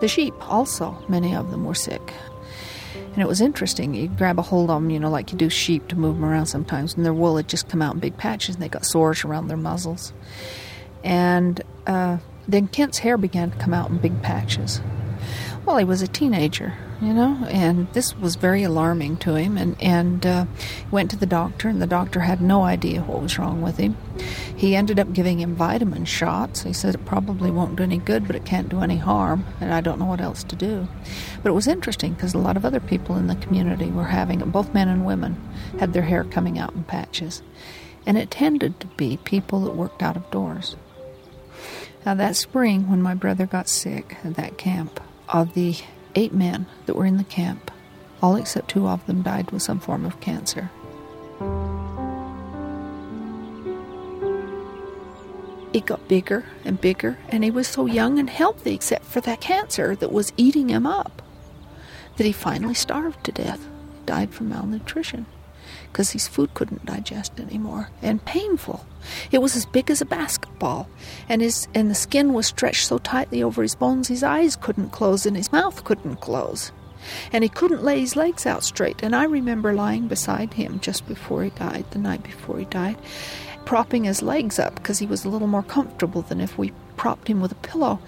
The 0.00 0.08
sheep, 0.08 0.34
also, 0.40 0.96
many 1.08 1.34
of 1.34 1.50
them 1.50 1.64
were 1.64 1.74
sick. 1.74 2.12
And 2.94 3.22
it 3.22 3.26
was 3.26 3.40
interesting. 3.40 3.94
You'd 3.94 4.18
grab 4.18 4.38
a 4.38 4.42
hold 4.42 4.68
of 4.68 4.82
them, 4.82 4.90
you 4.90 5.00
know, 5.00 5.08
like 5.08 5.32
you 5.32 5.38
do 5.38 5.48
sheep 5.48 5.88
to 5.88 5.96
move 5.96 6.16
them 6.16 6.24
around 6.24 6.46
sometimes, 6.46 6.94
and 6.94 7.04
their 7.04 7.14
wool 7.14 7.36
had 7.36 7.48
just 7.48 7.68
come 7.68 7.80
out 7.80 7.94
in 7.94 8.00
big 8.00 8.18
patches, 8.18 8.56
and 8.56 8.62
they 8.62 8.68
got 8.68 8.84
sores 8.84 9.24
around 9.24 9.48
their 9.48 9.56
muzzles. 9.56 10.12
And 11.02 11.62
uh, 11.86 12.18
then 12.46 12.68
Kent's 12.68 12.98
hair 12.98 13.16
began 13.16 13.52
to 13.52 13.56
come 13.56 13.72
out 13.72 13.88
in 13.88 13.96
big 13.96 14.20
patches. 14.22 14.82
Well, 15.66 15.78
he 15.78 15.84
was 15.84 16.00
a 16.00 16.06
teenager, 16.06 16.74
you 17.02 17.12
know, 17.12 17.44
and 17.50 17.92
this 17.92 18.16
was 18.16 18.36
very 18.36 18.62
alarming 18.62 19.16
to 19.16 19.34
him. 19.34 19.58
And 19.58 19.76
and 19.82 20.24
uh, 20.24 20.46
went 20.92 21.10
to 21.10 21.16
the 21.16 21.26
doctor, 21.26 21.68
and 21.68 21.82
the 21.82 21.88
doctor 21.88 22.20
had 22.20 22.40
no 22.40 22.62
idea 22.62 23.02
what 23.02 23.20
was 23.20 23.36
wrong 23.36 23.62
with 23.62 23.76
him. 23.76 23.96
He 24.54 24.76
ended 24.76 25.00
up 25.00 25.12
giving 25.12 25.40
him 25.40 25.56
vitamin 25.56 26.04
shots. 26.04 26.62
He 26.62 26.72
said 26.72 26.94
it 26.94 27.04
probably 27.04 27.50
won't 27.50 27.74
do 27.74 27.82
any 27.82 27.98
good, 27.98 28.28
but 28.28 28.36
it 28.36 28.44
can't 28.44 28.68
do 28.68 28.80
any 28.80 28.96
harm, 28.96 29.44
and 29.60 29.74
I 29.74 29.80
don't 29.80 29.98
know 29.98 30.06
what 30.06 30.20
else 30.20 30.44
to 30.44 30.54
do. 30.54 30.86
But 31.42 31.50
it 31.50 31.54
was 31.54 31.66
interesting 31.66 32.14
because 32.14 32.32
a 32.32 32.38
lot 32.38 32.56
of 32.56 32.64
other 32.64 32.80
people 32.80 33.16
in 33.16 33.26
the 33.26 33.34
community 33.34 33.90
were 33.90 34.04
having 34.04 34.40
it. 34.40 34.52
Both 34.52 34.72
men 34.72 34.88
and 34.88 35.04
women 35.04 35.34
had 35.80 35.92
their 35.92 36.02
hair 36.02 36.22
coming 36.22 36.60
out 36.60 36.74
in 36.74 36.84
patches, 36.84 37.42
and 38.06 38.16
it 38.16 38.30
tended 38.30 38.78
to 38.78 38.86
be 38.96 39.16
people 39.16 39.62
that 39.62 39.74
worked 39.74 40.00
out 40.00 40.16
of 40.16 40.30
doors. 40.30 40.76
Now 42.06 42.14
that 42.14 42.36
spring, 42.36 42.88
when 42.88 43.02
my 43.02 43.14
brother 43.14 43.46
got 43.46 43.68
sick 43.68 44.16
at 44.22 44.36
that 44.36 44.58
camp, 44.58 45.00
of 45.28 45.54
the 45.54 45.76
eight 46.14 46.32
men 46.32 46.66
that 46.86 46.96
were 46.96 47.06
in 47.06 47.16
the 47.16 47.24
camp, 47.24 47.70
all 48.22 48.36
except 48.36 48.70
two 48.70 48.86
of 48.88 49.04
them 49.06 49.22
died 49.22 49.50
with 49.50 49.62
some 49.62 49.80
form 49.80 50.04
of 50.04 50.20
cancer. 50.20 50.70
It 55.72 55.84
got 55.84 56.08
bigger 56.08 56.44
and 56.64 56.80
bigger, 56.80 57.18
and 57.28 57.44
he 57.44 57.50
was 57.50 57.68
so 57.68 57.84
young 57.84 58.18
and 58.18 58.30
healthy, 58.30 58.74
except 58.74 59.04
for 59.04 59.20
that 59.20 59.42
cancer 59.42 59.94
that 59.96 60.10
was 60.10 60.32
eating 60.38 60.70
him 60.70 60.86
up, 60.86 61.20
that 62.16 62.24
he 62.24 62.32
finally 62.32 62.72
starved 62.72 63.22
to 63.24 63.32
death, 63.32 63.68
died 64.06 64.32
from 64.32 64.48
malnutrition, 64.48 65.26
because 65.96 66.10
his 66.10 66.28
food 66.28 66.52
couldn't 66.52 66.84
digest 66.84 67.40
anymore, 67.40 67.88
and 68.02 68.22
painful. 68.26 68.84
It 69.32 69.38
was 69.38 69.56
as 69.56 69.64
big 69.64 69.90
as 69.90 70.02
a 70.02 70.04
basketball, 70.04 70.90
and 71.26 71.40
his 71.40 71.68
and 71.74 71.90
the 71.90 71.94
skin 71.94 72.34
was 72.34 72.46
stretched 72.46 72.86
so 72.86 72.98
tightly 72.98 73.42
over 73.42 73.62
his 73.62 73.74
bones 73.74 74.08
his 74.08 74.22
eyes 74.22 74.56
couldn't 74.56 74.90
close 74.90 75.24
and 75.24 75.34
his 75.34 75.50
mouth 75.52 75.84
couldn't 75.84 76.16
close. 76.16 76.70
And 77.32 77.42
he 77.42 77.48
couldn't 77.48 77.82
lay 77.82 78.00
his 78.00 78.14
legs 78.14 78.44
out 78.44 78.62
straight. 78.62 79.02
And 79.02 79.16
I 79.16 79.24
remember 79.24 79.72
lying 79.72 80.06
beside 80.06 80.52
him 80.52 80.80
just 80.80 81.08
before 81.08 81.44
he 81.44 81.50
died, 81.50 81.86
the 81.92 81.98
night 81.98 82.22
before 82.22 82.58
he 82.58 82.66
died, 82.66 82.98
propping 83.64 84.04
his 84.04 84.20
legs 84.20 84.58
up 84.58 84.74
because 84.74 84.98
he 84.98 85.06
was 85.06 85.24
a 85.24 85.30
little 85.30 85.48
more 85.48 85.62
comfortable 85.62 86.20
than 86.20 86.42
if 86.42 86.58
we 86.58 86.74
propped 86.98 87.28
him 87.28 87.40
with 87.40 87.52
a 87.52 87.66
pillow, 87.66 88.00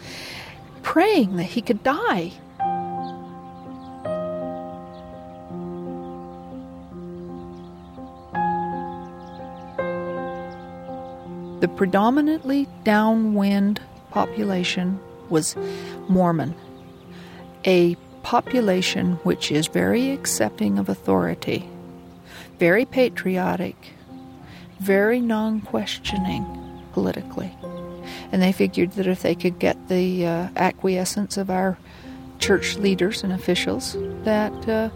praying 0.83 1.37
that 1.37 1.45
he 1.45 1.63
could 1.63 1.83
die. 1.83 2.33
The 11.61 11.69
predominantly 11.69 12.69
downwind 12.85 13.81
population 14.11 15.01
was 15.29 15.57
Mormon, 16.09 16.55
a 17.65 17.97
population 18.23 19.15
which 19.25 19.51
is 19.51 19.67
very 19.67 20.13
accepting 20.13 20.79
of 20.79 20.89
authority, 20.89 21.69
very 22.59 22.85
patriotic, 22.85 23.75
very 24.79 25.21
non 25.21 25.61
questioning 25.61 26.45
politically. 26.93 27.53
And 28.31 28.41
they 28.41 28.53
figured 28.53 28.93
that 28.93 29.09
if 29.09 29.23
they 29.23 29.35
could 29.35 29.59
get 29.59 29.89
the 29.89 30.27
uh, 30.27 30.49
acquiescence 30.55 31.37
of 31.37 31.51
our 31.51 31.77
church 32.39 32.77
leaders 32.77 33.25
and 33.25 33.33
officials, 33.33 33.97
that 34.23 34.69
uh, 34.69 34.91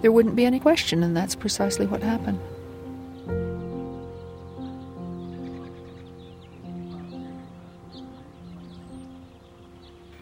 there 0.00 0.12
wouldn't 0.12 0.36
be 0.36 0.46
any 0.46 0.60
question, 0.60 1.02
and 1.02 1.14
that's 1.14 1.34
precisely 1.34 1.86
what 1.86 2.02
happened. 2.02 2.40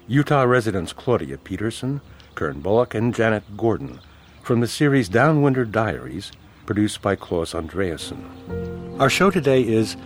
Utah 0.09 0.45
residents 0.45 0.93
Claudia 0.93 1.37
Peterson, 1.37 2.01
Kern 2.37 2.61
Bulloch, 2.61 2.95
and 2.95 3.13
Janet 3.13 3.57
Gordon 3.57 3.99
from 4.41 4.61
the 4.61 4.69
series 4.69 5.09
Downwinder 5.09 5.69
Diaries, 5.69 6.31
produced 6.65 7.03
by 7.03 7.17
Claes 7.17 7.55
Andreasson. 7.55 9.01
Our 9.01 9.11
show 9.11 9.33
today 9.33 9.63
is 9.63 9.97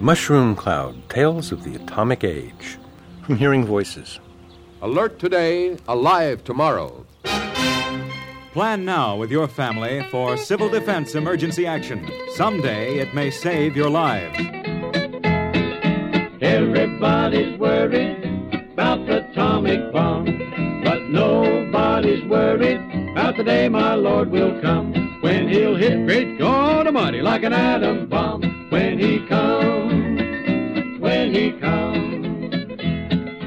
Mushroom 0.00 0.56
Cloud 0.56 1.06
Tales 1.10 1.52
of 1.52 1.64
the 1.64 1.74
Atomic 1.74 2.24
Age 2.24 2.78
from 3.26 3.36
Hearing 3.36 3.66
Voices. 3.66 4.20
Alert 4.80 5.18
today, 5.18 5.76
alive 5.86 6.42
tomorrow. 6.44 7.04
Plan 8.54 8.86
now 8.86 9.16
with 9.16 9.30
your 9.30 9.48
family 9.48 10.02
for 10.10 10.38
civil 10.38 10.70
defense 10.70 11.14
emergency 11.14 11.66
action. 11.66 12.10
Someday 12.36 13.00
it 13.00 13.14
may 13.14 13.30
save 13.30 13.76
your 13.76 13.90
lives. 13.90 14.38
Everybody's 16.40 17.58
worried 17.58 18.21
about 23.32 23.38
the 23.38 23.44
day 23.50 23.68
my 23.68 23.94
Lord 23.94 24.30
will 24.30 24.60
come 24.60 24.92
when 25.22 25.48
he'll 25.48 25.76
hit 25.76 26.06
great 26.06 26.38
God 26.38 26.86
Almighty 26.86 27.22
like 27.22 27.44
an 27.44 27.54
atom 27.54 28.06
bomb. 28.06 28.42
When 28.70 28.98
he 28.98 29.26
comes, 29.26 31.00
when 31.00 31.34
he 31.34 31.52
comes. 31.52 32.52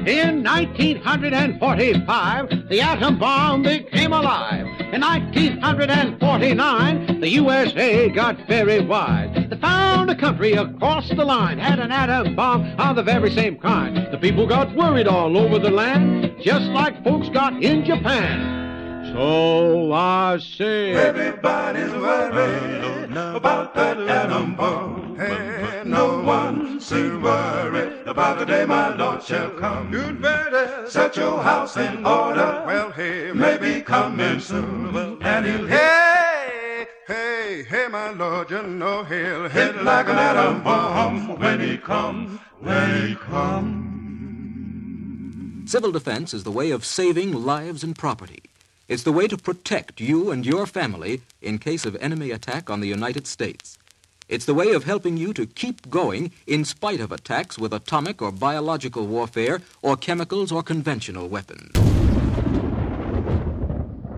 In 0.08 0.42
1945, 0.42 2.68
the 2.68 2.80
atom 2.80 3.18
bomb 3.18 3.62
became 3.62 4.12
alive. 4.12 4.66
In 4.92 5.02
1949, 5.02 7.20
the 7.20 7.28
USA 7.28 8.08
got 8.08 8.36
very 8.48 8.84
wise. 8.84 9.46
They 9.48 9.56
found 9.56 10.10
a 10.10 10.16
country 10.16 10.54
across 10.54 11.08
the 11.08 11.24
line 11.24 11.58
had 11.58 11.78
an 11.78 11.92
atom 11.92 12.34
bomb 12.34 12.64
of 12.80 12.96
the 12.96 13.04
very 13.04 13.30
same 13.30 13.56
kind. 13.58 14.08
The 14.10 14.18
people 14.18 14.48
got 14.48 14.74
worried 14.74 15.06
all 15.06 15.38
over 15.38 15.60
the 15.60 15.70
land, 15.70 16.34
just 16.40 16.66
like 16.70 17.04
folks 17.04 17.28
got 17.28 17.62
in 17.62 17.84
Japan. 17.84 18.55
So 19.16 19.92
I 19.94 20.36
say, 20.36 20.92
Everybody's 20.92 21.90
worried 21.90 23.12
about 23.12 23.74
that 23.74 23.98
atom 23.98 24.54
bomb. 24.54 25.18
And 25.18 25.90
no 25.90 26.20
one 26.20 26.78
should 26.78 27.22
worry 27.22 28.02
about 28.04 28.40
the 28.40 28.44
day 28.44 28.66
my 28.66 28.94
Lord 28.94 29.22
shall 29.22 29.48
come. 29.52 29.90
You'd 29.90 30.20
better 30.20 30.84
set 30.90 31.16
your 31.16 31.42
house 31.42 31.78
in 31.78 32.04
order. 32.04 32.62
Well, 32.66 32.90
he 32.90 33.32
may 33.32 33.56
be 33.56 33.80
coming 33.80 34.38
soon. 34.38 34.94
And 35.22 35.46
he'll 35.46 35.66
hey, 35.66 36.86
hey, 37.06 37.64
hey, 37.66 37.88
my 37.88 38.10
Lord, 38.10 38.50
you 38.50 38.64
know 38.64 39.02
he'll 39.02 39.48
hit 39.48 39.82
like 39.82 40.10
an 40.10 40.18
atom 40.18 40.62
bomb 40.62 41.40
when 41.40 41.60
he 41.60 41.78
comes, 41.78 42.38
when 42.60 43.08
he 43.08 43.14
comes. 43.14 43.82
Civil 45.70 45.92
defense 45.92 46.34
is 46.34 46.44
the 46.44 46.52
way 46.52 46.70
of 46.70 46.84
saving 46.84 47.32
lives 47.32 47.82
and 47.82 47.96
property. 47.96 48.42
It's 48.88 49.02
the 49.02 49.10
way 49.10 49.26
to 49.26 49.36
protect 49.36 50.00
you 50.00 50.30
and 50.30 50.46
your 50.46 50.64
family 50.64 51.22
in 51.42 51.58
case 51.58 51.84
of 51.84 51.96
enemy 51.96 52.30
attack 52.30 52.70
on 52.70 52.78
the 52.78 52.86
United 52.86 53.26
States. 53.26 53.78
It's 54.28 54.44
the 54.44 54.54
way 54.54 54.70
of 54.70 54.84
helping 54.84 55.16
you 55.16 55.32
to 55.34 55.44
keep 55.44 55.90
going 55.90 56.30
in 56.46 56.64
spite 56.64 57.00
of 57.00 57.10
attacks 57.10 57.58
with 57.58 57.72
atomic 57.72 58.22
or 58.22 58.30
biological 58.30 59.08
warfare 59.08 59.60
or 59.82 59.96
chemicals 59.96 60.52
or 60.52 60.62
conventional 60.62 61.28
weapons. 61.28 61.72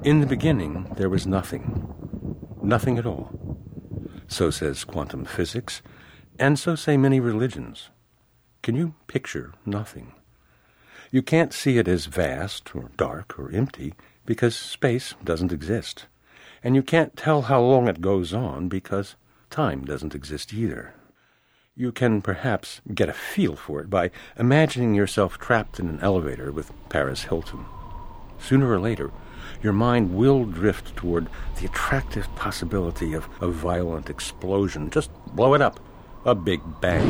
In 0.05 0.21
the 0.21 0.27
beginning, 0.27 0.87
there 0.97 1.09
was 1.09 1.27
nothing. 1.27 1.95
Nothing 2.63 2.99
at 2.99 3.07
all. 3.07 3.31
So 4.27 4.51
says 4.51 4.85
quantum 4.85 5.25
physics, 5.25 5.81
and 6.39 6.59
so 6.59 6.75
say 6.75 6.99
many 6.99 7.21
religions. 7.21 7.89
Can 8.63 8.77
you 8.77 8.95
picture 9.07 9.55
nothing? 9.65 10.13
You 11.11 11.23
can't 11.23 11.55
see 11.55 11.79
it 11.79 11.89
as 11.89 12.05
vast 12.05 12.77
or 12.77 12.91
dark 12.99 13.39
or 13.39 13.51
empty 13.51 13.95
because 14.29 14.55
space 14.55 15.15
doesn't 15.25 15.55
exist. 15.55 16.05
And 16.63 16.77
you 16.77 16.83
can't 16.83 17.17
tell 17.17 17.43
how 17.43 17.63
long 17.63 17.89
it 17.89 18.03
goes 18.03 18.35
on 18.35 18.69
because 18.69 19.17
time 19.49 19.87
doesn't 19.87 20.15
exist 20.15 20.53
either. 20.53 20.93
You 21.75 21.93
can 21.93 22.21
perhaps 22.21 22.83
get 22.95 23.09
a 23.09 23.15
feel 23.15 23.57
for 23.57 23.81
it 23.81 23.89
by 23.89 24.11
imagining 24.39 24.95
yourself 24.95 25.39
trapped 25.39 25.81
in 25.81 25.89
an 25.89 26.01
elevator 26.03 26.53
with 26.53 26.71
Paris 26.91 27.23
Hilton. 27.23 27.65
Sooner 28.39 28.71
or 28.71 28.79
later, 28.79 29.11
your 29.63 29.73
mind 29.73 30.15
will 30.15 30.45
drift 30.45 30.95
toward 30.95 31.29
the 31.59 31.65
attractive 31.65 32.29
possibility 32.37 33.15
of 33.15 33.31
a 33.41 33.49
violent 33.49 34.11
explosion. 34.11 34.91
Just 34.91 35.11
blow 35.35 35.55
it 35.55 35.63
up. 35.63 35.81
A 36.27 36.35
big 36.35 36.61
bang. 36.83 37.09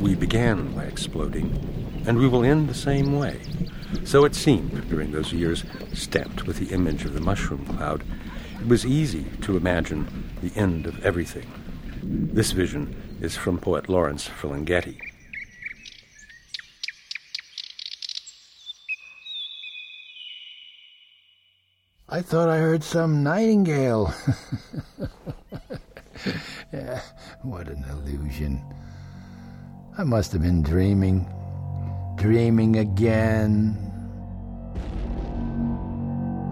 We 0.00 0.14
began 0.14 0.72
by 0.76 0.84
exploding, 0.84 2.04
and 2.06 2.16
we 2.16 2.28
will 2.28 2.44
end 2.44 2.68
the 2.68 2.74
same 2.74 3.18
way. 3.18 3.40
So 4.04 4.24
it 4.24 4.34
seemed 4.34 4.88
during 4.88 5.12
those 5.12 5.32
years 5.32 5.64
stamped 5.92 6.46
with 6.46 6.58
the 6.58 6.74
image 6.74 7.04
of 7.04 7.14
the 7.14 7.20
mushroom 7.20 7.64
cloud. 7.66 8.04
It 8.60 8.66
was 8.66 8.84
easy 8.84 9.24
to 9.42 9.56
imagine 9.56 10.30
the 10.42 10.52
end 10.58 10.86
of 10.86 11.04
everything. 11.04 11.46
This 12.02 12.52
vision 12.52 13.18
is 13.20 13.36
from 13.36 13.58
poet 13.58 13.88
Lawrence 13.88 14.28
Ferlinghetti. 14.28 14.98
I 22.08 22.22
thought 22.22 22.48
I 22.48 22.56
heard 22.56 22.82
some 22.82 23.22
nightingale. 23.22 24.14
yeah, 26.72 27.00
what 27.42 27.68
an 27.68 27.84
illusion. 27.90 28.62
I 29.96 30.04
must 30.04 30.32
have 30.32 30.42
been 30.42 30.62
dreaming. 30.62 31.26
Dreaming 32.18 32.76
again. 32.76 33.76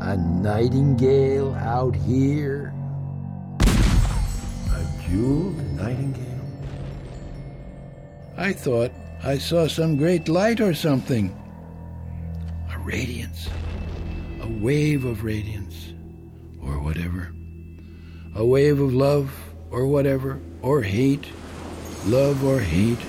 A 0.01 0.17
nightingale 0.17 1.55
out 1.55 1.95
here. 1.95 2.73
A 3.61 4.87
jeweled 5.09 5.59
nightingale. 5.77 6.25
I 8.39 8.53
thought 8.53 8.93
I 9.23 9.39
saw 9.39 9.67
some 9.67 9.97
great 9.97 10.29
light 10.29 10.61
or 10.61 10.75
something. 10.75 11.35
A 12.73 12.79
radiance 12.79 13.49
a 14.47 14.49
wave 14.49 15.05
of 15.05 15.25
radiance, 15.25 15.93
or 16.63 16.79
whatever. 16.79 17.33
A 18.37 18.45
wave 18.45 18.79
of 18.79 18.95
love, 18.95 19.33
or 19.71 19.87
whatever, 19.87 20.39
or 20.63 20.83
hate, 20.83 21.27
love 22.07 22.45
or 22.45 22.61
hate. 22.61 23.01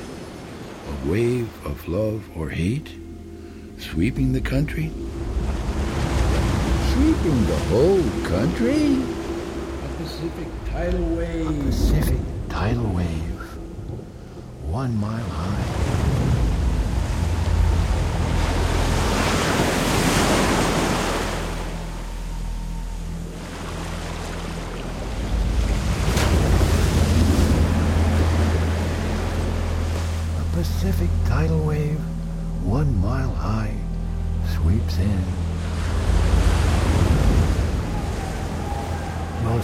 A 0.88 1.10
wave 1.10 1.50
of 1.66 1.88
love 1.88 2.30
or 2.36 2.50
hate, 2.50 2.90
sweeping 3.78 4.32
the 4.34 4.42
country. 4.42 4.92
Sweeping 6.94 7.46
the 7.46 7.60
whole 7.70 8.04
country? 8.24 8.98
A 9.84 9.90
Pacific 10.02 10.48
tidal 10.72 11.06
wave. 11.16 11.50
A 11.50 11.64
Pacific 11.64 12.20
tidal 12.50 12.88
wave. 12.88 13.42
One 14.64 14.96
mile 15.00 15.30
high. 15.30 15.87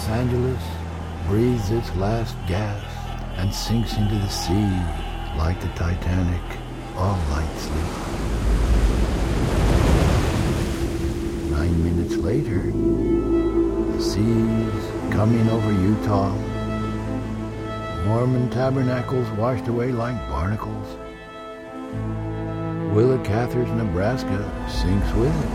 Los 0.04 0.12
Angeles 0.12 0.62
breathes 1.28 1.72
its 1.72 1.96
last 1.96 2.36
gas 2.46 2.84
and 3.38 3.54
sinks 3.56 3.96
into 3.96 4.16
the 4.16 4.28
sea 4.28 4.70
like 5.38 5.62
the 5.62 5.70
Titanic, 5.80 6.42
all 6.98 7.18
light 7.32 7.58
sleep. 7.58 7.86
Nine 11.52 11.84
minutes 11.86 12.18
later, 12.18 12.64
the 13.94 14.02
seas 14.04 15.14
coming 15.14 15.50
over 15.50 15.72
Utah 15.72 16.36
Mormon 18.06 18.50
tabernacles 18.50 19.30
washed 19.38 19.70
away 19.70 19.94
like 19.94 20.18
barnacles. 20.28 20.98
Willa 22.94 23.24
Cather's 23.24 23.70
Nebraska 23.70 24.52
sinks 24.70 25.14
with 25.14 25.34
it. 25.46 25.52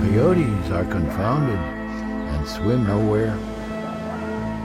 Coyotes 0.00 0.70
are 0.72 0.84
confounded 0.86 1.77
swim 2.48 2.86
nowhere. 2.86 3.36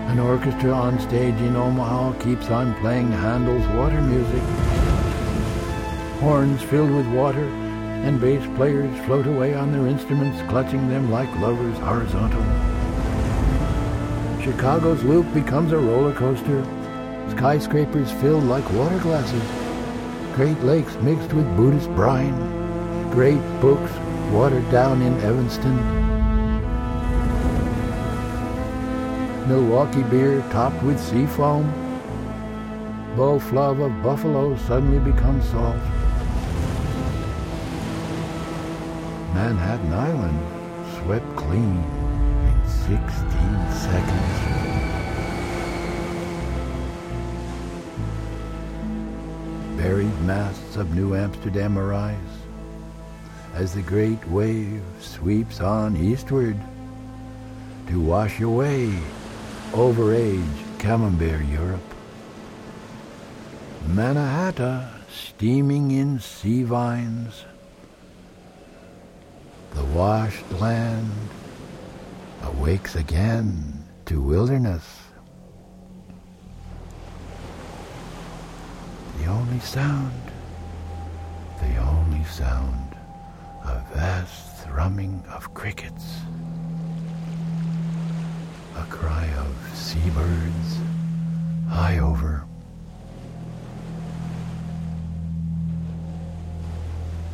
An 0.09 0.19
orchestra 0.19 0.71
on 0.71 0.99
stage 0.99 1.35
in 1.35 1.55
Omaha 1.55 2.13
keeps 2.19 2.49
on 2.49 2.73
playing 2.75 3.11
Handel's 3.11 3.67
water 3.75 4.01
music. 4.01 4.41
Horns 6.19 6.61
filled 6.63 6.91
with 6.91 7.07
water 7.07 7.43
and 8.03 8.19
bass 8.19 8.45
players 8.55 9.05
float 9.05 9.27
away 9.27 9.53
on 9.53 9.71
their 9.71 9.87
instruments, 9.87 10.41
clutching 10.49 10.89
them 10.89 11.09
like 11.09 11.33
lovers 11.37 11.77
horizontal. 11.79 12.43
Chicago's 14.41 15.03
loop 15.03 15.33
becomes 15.33 15.71
a 15.71 15.77
roller 15.77 16.13
coaster. 16.13 16.65
Skyscrapers 17.29 18.11
filled 18.13 18.43
like 18.43 18.69
water 18.73 18.99
glasses. 18.99 19.43
Great 20.35 20.59
lakes 20.61 20.95
mixed 20.97 21.31
with 21.33 21.55
Buddhist 21.55 21.89
brine. 21.91 22.35
Great 23.11 23.41
books 23.61 23.91
watered 24.33 24.69
down 24.69 25.01
in 25.01 25.13
Evanston. 25.21 26.02
Milwaukee 29.47 30.03
beer 30.03 30.41
topped 30.51 30.81
with 30.83 30.97
sea 30.97 31.25
foam. 31.25 31.65
Beau 33.17 33.39
Fleuve 33.39 33.81
of 33.81 34.01
Buffalo 34.01 34.55
suddenly 34.55 34.99
becomes 35.11 35.43
salt. 35.49 35.75
Manhattan 39.33 39.91
Island 39.91 40.39
swept 40.95 41.35
clean 41.35 41.83
in 42.47 42.69
16 42.87 43.03
seconds. 43.73 44.53
Buried 49.75 50.21
masts 50.21 50.77
of 50.77 50.95
New 50.95 51.15
Amsterdam 51.15 51.77
arise 51.77 52.17
as 53.55 53.73
the 53.73 53.81
great 53.81 54.25
wave 54.29 54.81
sweeps 55.01 55.59
on 55.59 55.97
eastward 55.97 56.57
to 57.87 57.99
wash 57.99 58.39
away 58.39 58.97
overage 59.73 60.77
Camembert 60.77 61.43
Europe. 61.45 61.81
Mannahatta 63.87 64.87
steaming 65.11 65.89
in 65.89 66.19
sea 66.19 66.61
vines. 66.61 67.45
The 69.73 69.83
washed 69.85 70.49
land 70.61 71.09
awakes 72.43 72.95
again 72.95 73.83
to 74.05 74.21
wilderness. 74.21 74.85
The 79.17 79.25
only 79.25 79.59
sound, 79.59 80.21
the 81.59 81.77
only 81.77 82.23
sound, 82.25 82.95
a 83.63 83.83
vast 83.91 84.65
thrumming 84.65 85.23
of 85.33 85.51
crickets, 85.55 86.17
a 88.75 88.83
cry 88.89 89.27
of 89.37 89.77
seabirds 89.77 90.77
high 91.69 91.99
over. 91.99 92.45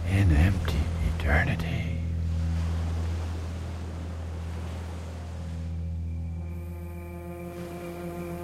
In 0.09 0.31
empty 0.31 0.79
eternity. 1.15 1.79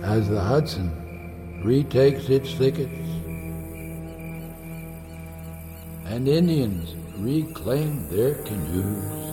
as 0.06 0.30
the 0.30 0.40
Hudson 0.40 1.62
retakes 1.66 2.30
its 2.30 2.54
thickets 2.54 2.92
and 6.06 6.28
Indians 6.28 6.96
reclaim 7.18 8.08
their 8.10 8.36
canoes. 8.44 9.25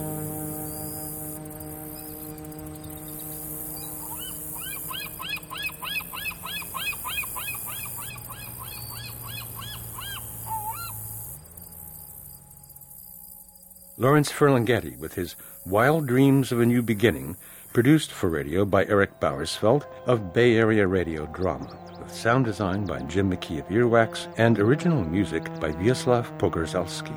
Lawrence 13.97 14.31
Ferlinghetti 14.31 14.97
with 14.97 15.13
his 15.13 15.35
Wild 15.67 16.07
Dreams 16.07 16.51
of 16.51 16.59
a 16.59 16.65
New 16.65 16.81
Beginning, 16.81 17.37
produced 17.73 18.11
for 18.11 18.27
radio 18.27 18.65
by 18.65 18.85
Eric 18.85 19.19
Bauersfeld 19.19 19.85
of 20.07 20.33
Bay 20.33 20.55
Area 20.55 20.87
Radio 20.87 21.27
Drama, 21.27 21.77
with 21.99 22.11
sound 22.11 22.45
design 22.45 22.85
by 22.85 22.99
Jim 23.03 23.29
McKee 23.29 23.59
of 23.59 23.67
Earwax 23.67 24.33
and 24.37 24.57
original 24.57 25.03
music 25.03 25.45
by 25.59 25.71
Vyacheslav 25.71 26.39
Pogorzelski. 26.39 27.13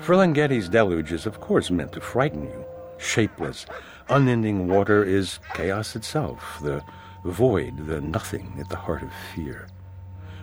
Ferlinghetti's 0.00 0.70
deluge 0.70 1.12
is, 1.12 1.26
of 1.26 1.40
course, 1.40 1.70
meant 1.70 1.92
to 1.92 2.00
frighten 2.00 2.44
you. 2.44 2.64
Shapeless, 2.96 3.66
Unending 4.08 4.68
water 4.68 5.02
is 5.02 5.38
chaos 5.52 5.96
itself, 5.96 6.58
the 6.62 6.82
void, 7.24 7.86
the 7.86 8.00
nothing 8.00 8.56
at 8.58 8.70
the 8.70 8.76
heart 8.76 9.02
of 9.02 9.10
fear. 9.34 9.66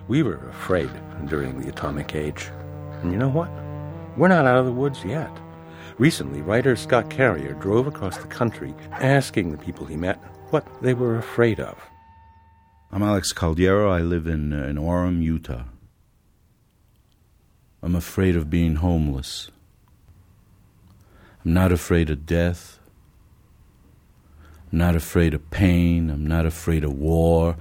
We 0.06 0.22
were 0.22 0.48
afraid 0.48 0.90
during 1.26 1.60
the 1.60 1.68
atomic 1.68 2.14
age. 2.14 2.50
And 3.02 3.10
you 3.10 3.18
know 3.18 3.28
what? 3.28 3.50
We're 4.14 4.28
not 4.28 4.44
out 4.46 4.58
of 4.58 4.66
the 4.66 4.72
woods 4.72 5.02
yet. 5.04 5.30
Recently, 5.96 6.42
writer 6.42 6.76
Scott 6.76 7.08
Carrier 7.08 7.54
drove 7.54 7.86
across 7.86 8.18
the 8.18 8.28
country 8.28 8.74
asking 8.92 9.50
the 9.52 9.58
people 9.58 9.86
he 9.86 9.96
met 9.96 10.16
what 10.50 10.66
they 10.82 10.92
were 10.92 11.16
afraid 11.16 11.58
of. 11.58 11.78
I'm 12.90 13.02
Alex 13.02 13.32
Caldiero. 13.32 13.90
I 13.90 14.02
live 14.02 14.26
in, 14.26 14.52
uh, 14.52 14.66
in 14.66 14.76
Orem, 14.76 15.22
Utah. 15.22 15.64
I'm 17.82 17.96
afraid 17.96 18.36
of 18.36 18.50
being 18.50 18.76
homeless. 18.76 19.50
I'm 21.42 21.54
not 21.54 21.72
afraid 21.72 22.10
of 22.10 22.26
death. 22.26 22.78
I'm 24.70 24.78
not 24.78 24.94
afraid 24.94 25.32
of 25.32 25.50
pain. 25.50 26.10
I'm 26.10 26.26
not 26.26 26.44
afraid 26.44 26.84
of 26.84 26.92
war. 26.92 27.56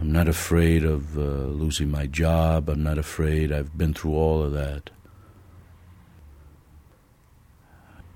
I'm 0.00 0.10
not 0.10 0.26
afraid 0.26 0.84
of 0.84 1.16
uh, 1.16 1.20
losing 1.20 1.92
my 1.92 2.06
job. 2.06 2.68
I'm 2.68 2.82
not 2.82 2.98
afraid. 2.98 3.52
I've 3.52 3.78
been 3.78 3.94
through 3.94 4.14
all 4.14 4.42
of 4.42 4.52
that. 4.52 4.90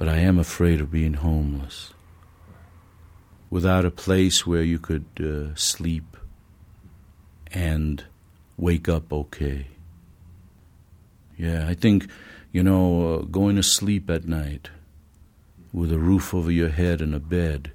But 0.01 0.09
I 0.09 0.17
am 0.21 0.39
afraid 0.39 0.81
of 0.81 0.91
being 0.91 1.13
homeless. 1.13 1.93
Without 3.51 3.85
a 3.85 3.91
place 3.91 4.47
where 4.47 4.63
you 4.63 4.79
could 4.79 5.05
uh, 5.21 5.55
sleep 5.55 6.17
and 7.53 8.03
wake 8.57 8.89
up 8.89 9.13
okay. 9.13 9.67
Yeah, 11.37 11.69
I 11.69 11.75
think, 11.75 12.09
you 12.51 12.63
know, 12.63 13.17
uh, 13.17 13.19
going 13.27 13.57
to 13.57 13.63
sleep 13.63 14.09
at 14.09 14.27
night 14.27 14.71
with 15.71 15.93
a 15.93 15.99
roof 15.99 16.33
over 16.33 16.51
your 16.51 16.71
head 16.71 17.03
and 17.03 17.15
a 17.15 17.21
bed 17.21 17.73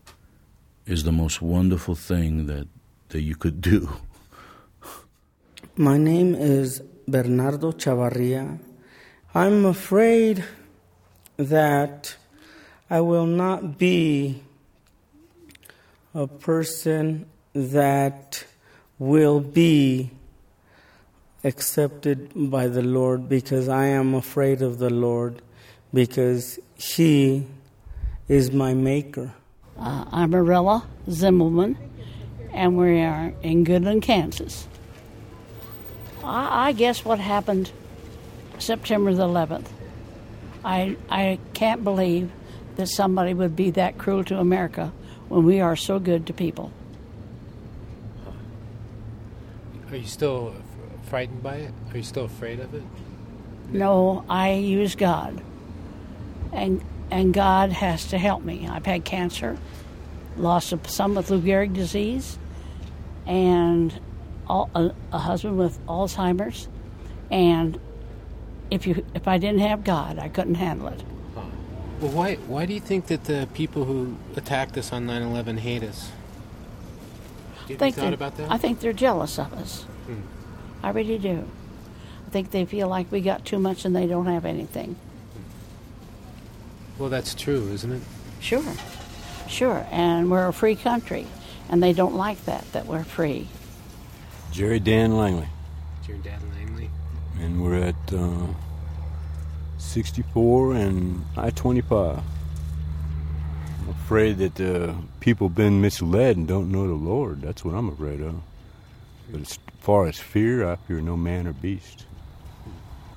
is 0.87 1.03
the 1.03 1.11
most 1.11 1.43
wonderful 1.43 1.93
thing 1.93 2.47
that, 2.47 2.67
that 3.09 3.21
you 3.21 3.35
could 3.35 3.61
do. 3.61 3.87
My 5.75 5.99
name 5.99 6.33
is 6.33 6.81
Bernardo 7.07 7.71
Chavarria. 7.73 8.57
I'm 9.35 9.65
afraid 9.65 10.43
that 11.37 12.15
I 12.89 13.01
will 13.01 13.25
not 13.25 13.77
be 13.77 14.41
a 16.13 16.27
person 16.27 17.25
that 17.53 18.45
will 18.99 19.39
be 19.39 20.11
accepted 21.43 22.31
by 22.35 22.67
the 22.67 22.81
Lord 22.81 23.27
because 23.27 23.69
I 23.69 23.87
am 23.87 24.13
afraid 24.13 24.61
of 24.61 24.79
the 24.79 24.89
Lord 24.89 25.41
because 25.93 26.59
He 26.75 27.45
is 28.27 28.51
my 28.51 28.73
maker. 28.73 29.33
Uh, 29.77 30.05
I'm 30.11 30.31
Arella 30.31 30.85
Zimmelman, 31.07 31.75
and 32.53 32.77
we 32.77 33.01
are 33.01 33.33
in 33.43 33.65
Goodland, 33.65 34.01
Kansas. 34.01 34.67
I, 36.23 36.69
I 36.69 36.71
guess 36.71 37.03
what 37.03 37.19
happened 37.19 37.71
September 38.57 39.13
the 39.13 39.23
11th. 39.27 39.67
I, 40.65 40.97
I 41.09 41.39
can't 41.53 41.83
believe 41.83 42.31
that 42.75 42.87
somebody 42.87 43.33
would 43.33 43.55
be 43.55 43.69
that 43.71 43.97
cruel 43.97 44.23
to 44.25 44.39
America 44.39 44.91
when 45.29 45.45
we 45.45 45.61
are 45.61 45.75
so 45.75 45.99
good 45.99 46.25
to 46.27 46.33
people. 46.33 46.71
Are 49.91 49.95
you 49.95 50.07
still 50.07 50.55
frightened 51.03 51.43
by 51.43 51.57
it? 51.57 51.71
Are 51.91 51.97
you 51.97 52.03
still 52.03 52.25
afraid 52.25 52.59
of 52.59 52.73
it? 52.73 52.83
No, 53.69 54.25
I 54.27 54.53
use 54.53 54.95
God. 54.95 55.41
And 56.51 56.83
and 57.11 57.33
God 57.33 57.71
has 57.71 58.07
to 58.07 58.17
help 58.17 58.43
me. 58.43 58.67
I've 58.67 58.85
had 58.85 59.05
cancer, 59.05 59.57
lost 60.37 60.73
a- 60.73 60.79
some 60.89 61.13
with 61.13 61.29
Lou 61.29 61.39
Gehrig 61.39 61.73
disease, 61.73 62.39
and 63.27 63.97
all, 64.47 64.69
a, 64.73 64.91
a 65.11 65.19
husband 65.19 65.57
with 65.57 65.79
Alzheimer's. 65.85 66.67
And 67.29 67.79
if 68.71 68.85
you 68.87 69.05
if 69.13 69.27
I 69.27 69.37
didn't 69.37 69.59
have 69.61 69.83
God, 69.83 70.19
I 70.19 70.29
couldn't 70.29 70.55
handle 70.55 70.87
it. 70.87 71.03
Well, 72.01 72.11
why 72.11 72.35
why 72.47 72.65
do 72.65 72.73
you 72.73 72.79
think 72.81 73.07
that 73.07 73.23
the 73.25 73.47
people 73.53 73.85
who 73.85 74.15
attacked 74.35 74.77
us 74.77 74.91
on 74.91 75.05
9/11 75.05 75.59
hate 75.59 75.83
us? 75.83 76.11
Have 77.61 77.69
you 77.69 77.77
think 77.77 77.95
thought 77.95 78.01
they're- 78.03 78.13
about 78.13 78.37
that? 78.37 78.51
I 78.51 78.57
think 78.57 78.79
they're 78.79 78.93
jealous 78.93 79.39
of 79.39 79.53
us. 79.53 79.83
Hmm. 80.07 80.21
I 80.83 80.89
really 80.91 81.17
do. 81.17 81.47
I 82.27 82.29
think 82.29 82.51
they 82.51 82.65
feel 82.65 82.87
like 82.89 83.11
we 83.11 83.21
got 83.21 83.45
too 83.45 83.59
much 83.59 83.85
and 83.85 83.95
they 83.95 84.07
don't 84.07 84.25
have 84.27 84.45
anything. 84.45 84.97
Well, 86.97 87.09
that's 87.09 87.33
true, 87.35 87.69
isn't 87.73 87.91
it? 87.91 88.01
Sure, 88.39 88.63
sure. 89.47 89.85
And 89.91 90.29
we're 90.31 90.47
a 90.47 90.53
free 90.53 90.75
country, 90.75 91.27
and 91.69 91.81
they 91.83 91.91
don't 91.93 92.15
like 92.15 92.43
that, 92.45 92.71
that 92.73 92.85
we're 92.87 93.03
free. 93.03 93.47
Jerry 94.51 94.79
Dan 94.79 95.17
Langley, 95.17 95.47
It's 95.99 96.07
your 96.07 96.17
dad 96.19 96.33
Langley. 96.41 96.44
And 97.39 97.63
we're 97.63 97.75
at 97.75 98.13
uh, 98.13 98.47
64 99.77 100.75
and 100.75 101.25
I-25. 101.37 102.23
I'm 103.81 103.89
afraid 103.89 104.37
that 104.37 104.59
uh, 104.59 104.93
people 105.19 105.49
been 105.49 105.81
misled 105.81 106.37
and 106.37 106.47
don't 106.47 106.71
know 106.71 106.87
the 106.87 106.93
Lord. 106.93 107.41
That's 107.41 107.63
what 107.63 107.75
I'm 107.75 107.89
afraid 107.89 108.21
of. 108.21 108.41
But 109.31 109.41
as 109.41 109.59
far 109.79 110.07
as 110.07 110.19
fear, 110.19 110.67
I 110.67 110.75
fear 110.75 111.01
no 111.01 111.15
man 111.15 111.47
or 111.47 111.53
beast. 111.53 112.05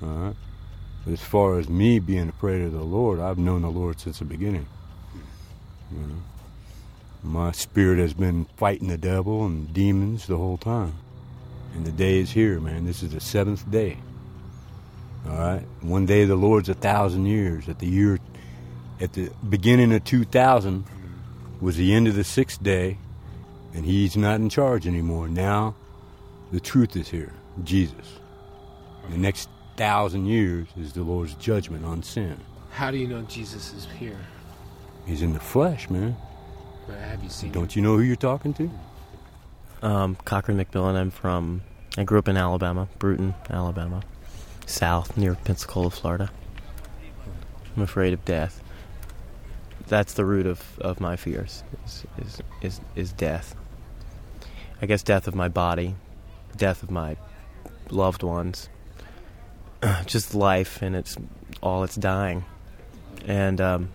All 0.01 0.09
right. 0.09 0.35
But 1.05 1.13
as 1.13 1.21
far 1.21 1.59
as 1.59 1.69
me 1.69 1.99
being 1.99 2.29
afraid 2.29 2.61
of 2.61 2.71
the 2.71 2.83
Lord, 2.83 3.19
I've 3.19 3.37
known 3.37 3.61
the 3.61 3.69
Lord 3.69 3.99
since 3.99 4.19
the 4.19 4.25
beginning. 4.25 4.67
You 5.91 5.97
know, 5.97 6.15
my 7.23 7.51
spirit 7.51 7.99
has 7.99 8.13
been 8.13 8.45
fighting 8.57 8.89
the 8.89 8.97
devil 8.97 9.45
and 9.45 9.73
demons 9.73 10.27
the 10.27 10.37
whole 10.37 10.57
time. 10.57 10.93
And 11.73 11.85
the 11.85 11.91
day 11.91 12.19
is 12.19 12.31
here, 12.31 12.59
man. 12.59 12.85
This 12.85 13.03
is 13.03 13.11
the 13.11 13.19
seventh 13.19 13.69
day. 13.71 13.97
All 15.27 15.37
right. 15.37 15.63
One 15.81 16.05
day 16.05 16.25
the 16.25 16.35
Lord's 16.35 16.69
a 16.69 16.73
thousand 16.73 17.25
years. 17.25 17.67
At 17.67 17.79
the 17.79 17.87
year, 17.87 18.19
at 18.99 19.13
the 19.13 19.29
beginning 19.47 19.93
of 19.93 20.03
2000 20.03 20.85
was 21.61 21.75
the 21.75 21.93
end 21.93 22.07
of 22.07 22.15
the 22.15 22.23
sixth 22.23 22.61
day, 22.63 22.97
and 23.73 23.85
He's 23.85 24.15
not 24.15 24.35
in 24.35 24.49
charge 24.49 24.87
anymore. 24.87 25.27
Now, 25.27 25.75
the 26.51 26.59
truth 26.59 26.95
is 26.95 27.09
here, 27.09 27.33
Jesus. 27.63 28.19
The 29.09 29.17
next 29.17 29.49
thousand 29.75 30.25
years 30.25 30.67
is 30.79 30.93
the 30.93 31.03
Lord's 31.03 31.33
judgment 31.35 31.85
on 31.85 32.03
sin. 32.03 32.39
How 32.71 32.91
do 32.91 32.97
you 32.97 33.07
know 33.07 33.21
Jesus 33.23 33.73
is 33.73 33.87
here? 33.97 34.19
He's 35.05 35.21
in 35.21 35.33
the 35.33 35.39
flesh, 35.39 35.89
man. 35.89 36.15
Or 36.87 36.95
have 36.95 37.23
you 37.23 37.29
seen? 37.29 37.51
Don't 37.51 37.75
you 37.75 37.81
know 37.81 37.97
who 37.97 38.03
you're 38.03 38.15
talking 38.15 38.53
to? 38.55 38.69
Um, 39.81 40.15
Cochran 40.25 40.57
McMillan. 40.57 40.95
I'm 40.95 41.11
from. 41.11 41.61
I 41.97 42.03
grew 42.03 42.19
up 42.19 42.27
in 42.27 42.37
Alabama, 42.37 42.87
Brewton, 42.99 43.33
Alabama, 43.49 44.03
south 44.69 45.17
near 45.17 45.35
Pensacola, 45.35 45.89
Florida. 45.89 46.29
I'm 47.75 47.83
afraid 47.83 48.13
of 48.13 48.23
death. 48.25 48.63
That's 49.87 50.13
the 50.13 50.25
root 50.25 50.45
of, 50.45 50.77
of 50.79 50.99
my 50.99 51.15
fears. 51.15 51.63
Is, 51.85 52.05
is 52.17 52.41
is 52.61 52.81
is 52.95 53.11
death. 53.13 53.55
I 54.81 54.85
guess 54.85 55.01
death 55.03 55.27
of 55.27 55.35
my 55.35 55.47
body, 55.47 55.95
death 56.55 56.83
of 56.83 56.91
my 56.91 57.17
loved 57.89 58.21
ones, 58.23 58.69
just 60.05 60.35
life 60.35 60.81
and 60.81 60.95
it's 60.95 61.17
all 61.61 61.83
it's 61.83 61.95
dying, 61.95 62.45
and 63.25 63.59
um, 63.59 63.89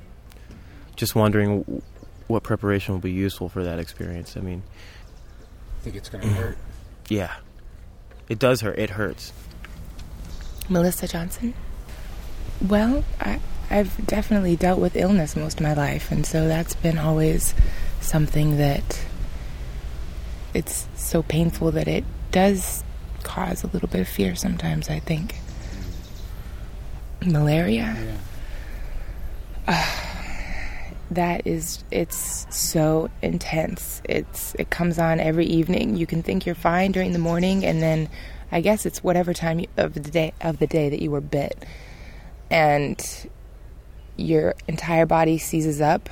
just 0.96 1.14
wondering 1.14 1.62
w- 1.62 1.82
what 2.26 2.42
preparation 2.42 2.94
will 2.94 3.00
be 3.00 3.12
useful 3.12 3.48
for 3.48 3.62
that 3.64 3.78
experience. 3.78 4.36
I 4.36 4.40
mean, 4.40 4.62
I 5.80 5.84
Think 5.84 5.96
it's 5.96 6.08
gonna 6.08 6.26
hurt? 6.26 6.58
yeah, 7.08 7.34
it 8.28 8.38
does 8.38 8.62
hurt. 8.62 8.78
It 8.78 8.90
hurts. 8.90 9.32
Melissa 10.68 11.06
Johnson. 11.08 11.54
Well, 12.66 13.04
I, 13.20 13.40
I've 13.70 14.06
definitely 14.06 14.56
dealt 14.56 14.78
with 14.78 14.96
illness 14.96 15.36
most 15.36 15.60
of 15.60 15.64
my 15.64 15.74
life, 15.74 16.10
and 16.10 16.24
so 16.24 16.48
that's 16.48 16.74
been 16.74 16.98
always 16.98 17.54
something 18.00 18.56
that 18.58 19.04
it's 20.54 20.86
so 20.94 21.22
painful 21.22 21.72
that 21.72 21.88
it 21.88 22.04
does 22.30 22.84
cause 23.22 23.64
a 23.64 23.66
little 23.68 23.88
bit 23.88 24.00
of 24.00 24.08
fear 24.08 24.34
sometimes, 24.36 24.88
I 24.88 25.00
think. 25.00 25.36
Malaria? 27.24 27.96
that 31.10 31.46
is 31.46 31.82
it's 31.90 32.46
so 32.50 33.10
intense. 33.22 34.02
It's 34.04 34.54
it 34.58 34.70
comes 34.70 34.98
on 34.98 35.20
every 35.20 35.46
evening. 35.46 35.96
You 35.96 36.06
can 36.06 36.22
think 36.22 36.46
you're 36.46 36.54
fine 36.54 36.92
during 36.92 37.12
the 37.12 37.18
morning 37.18 37.64
and 37.64 37.82
then 37.82 38.08
I 38.52 38.60
guess 38.60 38.86
it's 38.86 39.02
whatever 39.02 39.32
time 39.32 39.64
of 39.76 39.94
the 39.94 40.00
day 40.00 40.32
of 40.40 40.58
the 40.58 40.66
day 40.66 40.88
that 40.88 41.02
you 41.02 41.10
were 41.10 41.20
bit. 41.20 41.64
And 42.50 43.02
your 44.16 44.54
entire 44.68 45.06
body 45.06 45.38
seizes 45.38 45.80
up 45.80 46.08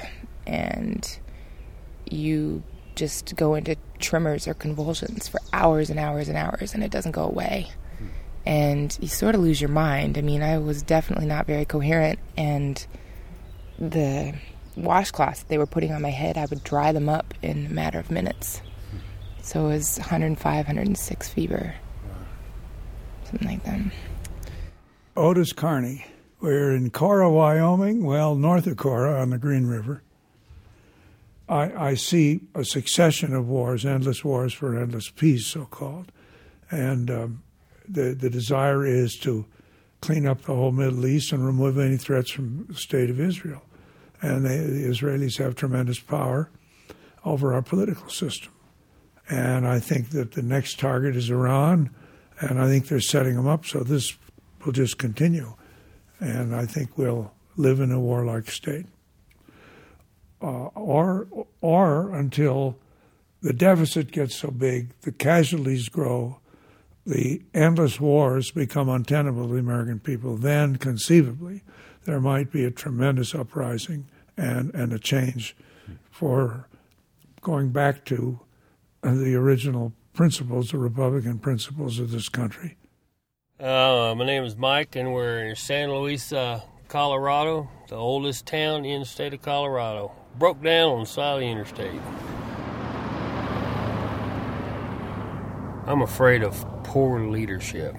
and 0.47 1.18
you 2.11 2.62
just 2.95 3.37
go 3.37 3.55
into 3.55 3.76
tremors 4.01 4.49
or 4.49 4.55
convulsions 4.55 5.28
for 5.28 5.41
hours 5.53 5.89
and 5.89 5.99
hours 5.99 6.28
and 6.28 6.37
hours 6.37 6.74
and 6.74 6.83
it 6.83 6.91
doesn't 6.91 7.12
go 7.12 7.24
away. 7.24 7.70
And 8.45 8.97
you 9.01 9.07
sort 9.07 9.37
of 9.37 9.41
lose 9.41 9.61
your 9.61 9.70
mind. 9.70 10.18
I 10.18 10.20
mean, 10.20 10.43
I 10.43 10.59
was 10.59 10.83
definitely 10.83 11.26
not 11.26 11.47
very 11.47 11.64
coherent 11.64 12.18
and 12.37 12.85
the 13.78 14.35
washcloths 14.76 15.47
they 15.49 15.59
were 15.59 15.66
putting 15.66 15.93
on 15.93 16.03
my 16.03 16.11
head, 16.11 16.37
I 16.37 16.47
would 16.47 16.64
dry 16.64 16.93
them 16.93 17.09
up 17.09 17.35
in 17.43 17.66
a 17.66 17.68
matter 17.68 17.99
of 17.99 18.11
minutes. 18.11 18.62
So 19.43 19.66
it 19.66 19.74
was 19.74 19.99
105, 19.99 20.66
106 20.66 21.28
fever, 21.28 21.74
something 23.33 23.49
like 23.49 23.64
that. 23.64 23.80
Otis 25.16 25.53
Carney. 25.53 26.07
We're 26.41 26.74
in 26.74 26.91
Cora, 26.91 27.30
Wyoming, 27.30 28.05
well, 28.05 28.35
north 28.35 28.66
of 28.66 28.76
Cora 28.76 29.20
on 29.20 29.30
the 29.30 29.39
Green 29.39 29.66
River. 29.66 30.03
I, 31.49 31.91
I 31.91 31.95
see 31.95 32.41
a 32.55 32.64
succession 32.64 33.33
of 33.35 33.49
wars, 33.49 33.87
endless 33.87 34.24
wars 34.24 34.53
for 34.53 34.76
endless 34.76 35.09
peace, 35.09 35.47
so 35.47 35.66
called. 35.66 36.11
And 36.70 37.11
um, 37.11 37.43
the, 37.89 38.14
the 38.14 38.28
desire 38.28 38.85
is 38.85 39.16
to 39.18 39.45
clean 40.01 40.26
up 40.26 40.43
the 40.43 40.55
whole 40.55 40.72
Middle 40.72 41.07
East 41.07 41.33
and 41.33 41.47
remove 41.47 41.78
any 41.78 41.97
threats 41.97 42.30
from 42.30 42.66
the 42.68 42.74
state 42.74 43.09
of 43.09 43.20
Israel. 43.20 43.62
And 44.20 44.45
they, 44.45 44.57
the 44.59 44.87
Israelis 44.87 45.39
have 45.39 45.55
tremendous 45.55 46.01
power 46.01 46.51
over 47.24 47.55
our 47.55 47.62
political 47.62 48.09
system. 48.09 48.51
And 49.30 49.66
I 49.66 49.78
think 49.78 50.11
that 50.11 50.33
the 50.33 50.43
next 50.43 50.80
target 50.80 51.14
is 51.14 51.30
Iran, 51.30 51.91
and 52.43 52.61
I 52.61 52.66
think 52.66 52.88
they're 52.88 53.01
setting 53.01 53.36
them 53.36 53.47
up 53.47 53.64
so 53.64 53.80
this 53.80 54.16
will 54.64 54.72
just 54.72 54.99
continue. 54.99 55.55
And 56.18 56.55
I 56.55 56.66
think 56.66 56.99
we'll 56.99 57.32
live 57.57 57.80
in 57.80 57.93
a 57.93 58.01
warlike 58.01 58.51
state. 58.51 58.86
Uh, 60.40 60.66
or, 60.74 61.28
or 61.61 62.12
until 62.14 62.76
the 63.43 63.53
deficit 63.53 64.11
gets 64.11 64.36
so 64.36 64.51
big, 64.51 64.90
the 65.03 65.12
casualties 65.12 65.88
grow, 65.88 66.40
the 67.07 67.43
endless 67.55 68.01
wars 68.01 68.51
become 68.51 68.88
untenable 68.88 69.47
to 69.47 69.55
the 69.55 69.61
American 69.61 70.01
people, 70.01 70.36
then 70.36 70.76
conceivably 70.76 71.62
there 72.05 72.20
might 72.20 72.51
be 72.51 72.64
a 72.64 72.70
tremendous 72.72 73.34
uprising 73.34 74.07
and, 74.36 74.74
and 74.74 74.93
a 74.93 74.99
change 74.99 75.57
for 76.11 76.68
going 77.40 77.70
back 77.70 78.05
to 78.05 78.40
the 79.03 79.34
original 79.34 79.93
principles, 80.13 80.71
the 80.71 80.79
Republican 80.79 81.39
principles 81.39 81.99
of 81.99 82.11
this 82.11 82.29
country. 82.29 82.77
Uh, 83.59 84.15
my 84.17 84.27
name 84.27 84.45
is 84.45 84.57
Mike, 84.57 84.97
and 84.97 85.13
we're 85.13 85.47
in 85.47 85.57
San 85.57 85.91
Luis, 85.91 86.33
uh, 86.33 86.61
Colorado, 86.89 87.69
the 87.89 87.95
oldest 87.95 88.47
town 88.47 88.85
in 88.85 89.01
the 89.01 89.07
state 89.07 89.33
of 89.33 89.43
Colorado. 89.43 90.13
Broke 90.39 90.63
down 90.63 90.91
on 90.91 91.01
the 91.01 91.07
side 91.07 91.35
of 91.35 91.41
the 91.41 91.47
interstate. 91.47 92.01
I'm 95.87 96.03
afraid 96.03 96.43
of 96.43 96.65
poor 96.85 97.21
leadership. 97.21 97.95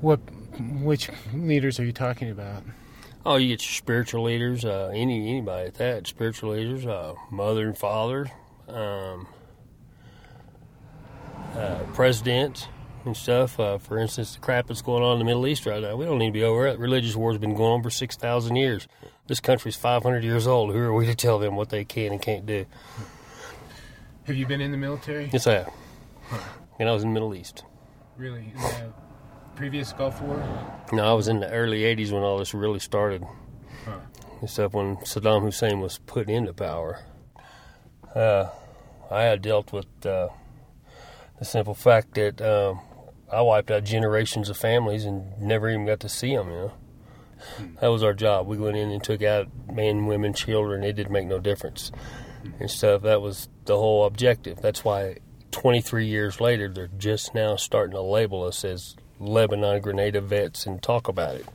What, 0.00 0.20
which 0.60 1.10
leaders 1.32 1.80
are 1.80 1.84
you 1.84 1.92
talking 1.92 2.30
about? 2.30 2.62
Oh, 3.24 3.36
you 3.36 3.48
get 3.48 3.66
your 3.66 3.72
spiritual 3.72 4.22
leaders, 4.22 4.64
uh, 4.64 4.92
any 4.94 5.28
anybody 5.28 5.66
at 5.66 5.74
that. 5.74 6.06
Spiritual 6.06 6.52
leaders, 6.52 6.86
uh, 6.86 7.14
mother 7.30 7.66
and 7.66 7.76
father, 7.76 8.30
um, 8.68 9.26
uh, 11.56 11.78
presidents 11.94 12.68
and 13.04 13.16
stuff. 13.16 13.58
Uh, 13.58 13.78
for 13.78 13.98
instance, 13.98 14.34
the 14.34 14.40
crap 14.40 14.66
that's 14.66 14.82
going 14.82 15.02
on 15.02 15.14
in 15.14 15.18
the 15.20 15.24
Middle 15.24 15.46
East 15.46 15.66
right 15.66 15.80
now, 15.80 15.96
we 15.96 16.04
don't 16.04 16.18
need 16.18 16.26
to 16.26 16.32
be 16.32 16.44
over 16.44 16.66
it. 16.66 16.78
Religious 16.78 17.16
war's 17.16 17.38
been 17.38 17.54
going 17.54 17.72
on 17.72 17.82
for 17.82 17.90
six 17.90 18.16
thousand 18.16 18.56
years. 18.56 18.86
This 19.26 19.40
country's 19.40 19.76
five 19.76 20.02
hundred 20.02 20.24
years 20.24 20.46
old. 20.46 20.72
Who 20.72 20.78
are 20.78 20.92
we 20.92 21.06
to 21.06 21.14
tell 21.14 21.38
them 21.38 21.56
what 21.56 21.70
they 21.70 21.84
can 21.84 22.12
and 22.12 22.20
can't 22.20 22.46
do? 22.46 22.66
Have 24.24 24.36
you 24.36 24.46
been 24.46 24.60
in 24.60 24.72
the 24.72 24.76
military? 24.76 25.30
Yes, 25.32 25.46
I 25.46 25.52
have. 25.52 25.72
And 26.78 26.88
I 26.88 26.92
was 26.92 27.02
in 27.02 27.10
the 27.10 27.14
Middle 27.14 27.34
East. 27.34 27.64
Really? 28.16 28.52
In 28.54 28.60
the 28.60 28.92
previous 29.54 29.92
Gulf 29.92 30.20
War? 30.20 30.36
No, 30.92 31.04
I 31.08 31.12
was 31.14 31.28
in 31.28 31.40
the 31.40 31.50
early 31.50 31.82
'80s 31.82 32.12
when 32.12 32.22
all 32.22 32.38
this 32.38 32.52
really 32.52 32.80
started. 32.80 33.24
Huh. 33.84 33.98
And 34.40 34.50
stuff 34.50 34.74
when 34.74 34.96
Saddam 34.96 35.42
Hussein 35.42 35.80
was 35.80 35.98
put 35.98 36.28
into 36.28 36.52
power. 36.52 37.04
Uh, 38.14 38.50
I 39.10 39.22
had 39.22 39.42
dealt 39.42 39.72
with 39.72 39.86
uh, 40.04 40.28
the 41.38 41.44
simple 41.44 41.74
fact 41.74 42.14
that 42.14 42.40
um, 42.40 42.80
I 43.30 43.40
wiped 43.42 43.70
out 43.70 43.84
generations 43.84 44.48
of 44.48 44.56
families 44.56 45.04
and 45.04 45.38
never 45.40 45.68
even 45.68 45.86
got 45.86 46.00
to 46.00 46.08
see 46.08 46.34
them. 46.34 46.48
You 46.48 46.54
know, 46.54 46.72
hmm. 47.56 47.66
that 47.80 47.88
was 47.88 48.02
our 48.02 48.14
job. 48.14 48.46
We 48.46 48.58
went 48.58 48.76
in 48.76 48.90
and 48.90 49.02
took 49.02 49.22
out 49.22 49.48
men, 49.72 50.06
women, 50.06 50.32
children. 50.32 50.84
It 50.84 50.94
didn't 50.94 51.12
make 51.12 51.26
no 51.26 51.38
difference 51.38 51.90
hmm. 52.42 52.50
and 52.60 52.70
stuff. 52.70 53.02
That 53.02 53.20
was 53.20 53.48
the 53.64 53.76
whole 53.76 54.04
objective. 54.04 54.60
That's 54.60 54.84
why 54.84 55.18
23 55.50 56.06
years 56.06 56.40
later, 56.40 56.68
they're 56.68 56.88
just 56.98 57.34
now 57.34 57.56
starting 57.56 57.92
to 57.92 58.02
label 58.02 58.44
us 58.44 58.64
as 58.64 58.96
Lebanon 59.18 59.80
Grenada 59.80 60.20
vets 60.20 60.66
and 60.66 60.82
talk 60.82 61.08
about 61.08 61.36
it. 61.36 61.46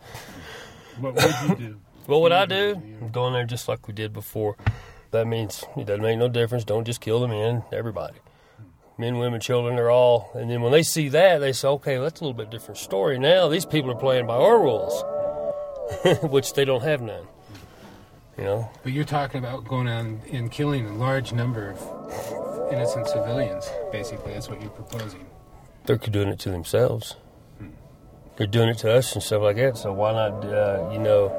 Hmm. 0.96 1.04
What 1.04 1.16
would 1.16 1.50
you 1.50 1.56
do? 1.56 1.80
What 2.08 2.22
would 2.22 2.32
I 2.32 2.48
do? 2.48 2.82
Go 3.12 3.28
in 3.28 3.34
there 3.34 3.46
just 3.46 3.68
like 3.68 3.88
we 3.88 3.94
did 3.94 4.12
before. 4.12 4.58
That 5.12 5.28
means 5.28 5.64
it 5.78 5.86
doesn't 5.86 6.02
make 6.02 6.18
no 6.18 6.28
difference. 6.28 6.64
Don't 6.64 6.84
just 6.84 7.00
kill 7.00 7.20
the 7.20 7.28
men, 7.28 7.64
everybody. 7.72 8.16
Men, 8.98 9.18
women, 9.18 9.40
children, 9.40 9.76
they're 9.76 9.90
all. 9.90 10.32
And 10.36 10.50
then 10.50 10.62
when 10.62 10.72
they 10.72 10.84
see 10.84 11.10
that, 11.10 11.40
they 11.40 11.54
say, 11.54 11.68
okay, 11.68 11.96
well, 11.96 12.04
that's 12.04 12.22
a 12.22 12.24
little 12.24 12.38
bit 12.38 12.50
different 12.50 12.78
story. 12.78 13.18
Now 13.18 13.48
these 13.48 13.66
people 13.66 13.92
are 13.92 13.96
playing 13.96 14.28
by 14.28 14.36
our 14.36 14.60
rules, 14.60 15.04
which 16.24 16.54
they 16.54 16.66
don't 16.66 16.84
have 16.84 17.02
none. 17.02 17.28
You 18.38 18.44
know? 18.44 18.70
But 18.84 18.94
you're 18.94 19.04
talking 19.06 19.40
about 19.40 19.66
going 19.66 19.88
out 19.88 20.06
and 20.32 20.52
killing 20.52 20.86
a 20.88 20.96
large 20.96 21.34
number 21.34 21.72
of 21.72 22.72
innocent 22.72 23.08
civilians, 23.08 23.70
basically. 23.92 24.34
That's 24.34 24.50
what 24.50 24.62
you're 24.62 24.72
proposing. 24.72 25.26
They're 25.86 25.98
doing 25.98 26.30
it 26.30 26.40
to 26.40 26.50
themselves. 26.50 27.16
They're 28.38 28.48
doing 28.48 28.70
it 28.70 28.78
to 28.80 28.92
us 28.92 29.14
and 29.14 29.22
stuff 29.24 29.42
like 29.42 29.58
that. 29.58 29.78
So 29.78 29.94
why 29.94 30.14
not, 30.14 30.46
uh, 30.46 30.90
you 30.92 31.00
know, 31.00 31.30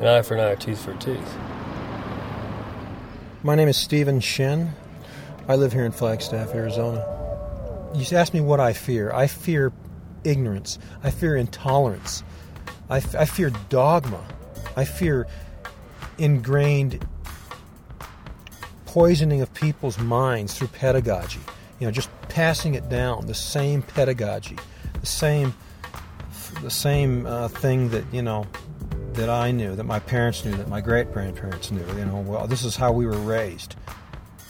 an 0.00 0.06
eye 0.06 0.22
for 0.22 0.34
an 0.34 0.40
eye, 0.40 0.50
a 0.50 0.56
tooth 0.56 0.84
for 0.84 0.92
a 0.92 0.96
tooth? 0.98 1.34
My 3.42 3.54
name 3.54 3.68
is 3.68 3.76
Stephen 3.76 4.20
Shin. 4.20 4.72
I 5.46 5.56
live 5.56 5.72
here 5.72 5.84
in 5.84 5.92
Flagstaff, 5.92 6.54
Arizona. 6.54 7.04
You 7.94 8.04
asked 8.16 8.32
me 8.32 8.40
what 8.40 8.60
I 8.60 8.72
fear. 8.72 9.12
I 9.12 9.26
fear 9.26 9.72
ignorance. 10.24 10.78
I 11.02 11.10
fear 11.10 11.36
intolerance. 11.36 12.22
I, 12.88 12.98
f- 12.98 13.14
I 13.14 13.26
fear 13.26 13.50
dogma. 13.68 14.24
I 14.74 14.84
fear 14.84 15.26
ingrained 16.16 17.06
poisoning 18.86 19.42
of 19.42 19.52
people's 19.52 19.98
minds 19.98 20.56
through 20.56 20.68
pedagogy. 20.68 21.40
You 21.78 21.86
know, 21.86 21.90
just 21.90 22.08
passing 22.28 22.74
it 22.74 22.88
down, 22.88 23.26
the 23.26 23.34
same 23.34 23.82
pedagogy, 23.82 24.56
the 25.00 25.06
same, 25.06 25.52
the 26.62 26.70
same 26.70 27.26
uh, 27.26 27.48
thing 27.48 27.90
that 27.90 28.04
you 28.12 28.22
know 28.22 28.46
that 29.12 29.28
I 29.28 29.50
knew, 29.50 29.76
that 29.76 29.84
my 29.84 29.98
parents 29.98 30.44
knew, 30.44 30.54
that 30.56 30.68
my 30.68 30.80
great 30.80 31.12
grandparents 31.12 31.70
knew. 31.70 31.86
You 31.98 32.06
know, 32.06 32.20
well, 32.20 32.46
this 32.46 32.64
is 32.64 32.76
how 32.76 32.92
we 32.92 33.04
were 33.04 33.18
raised. 33.18 33.76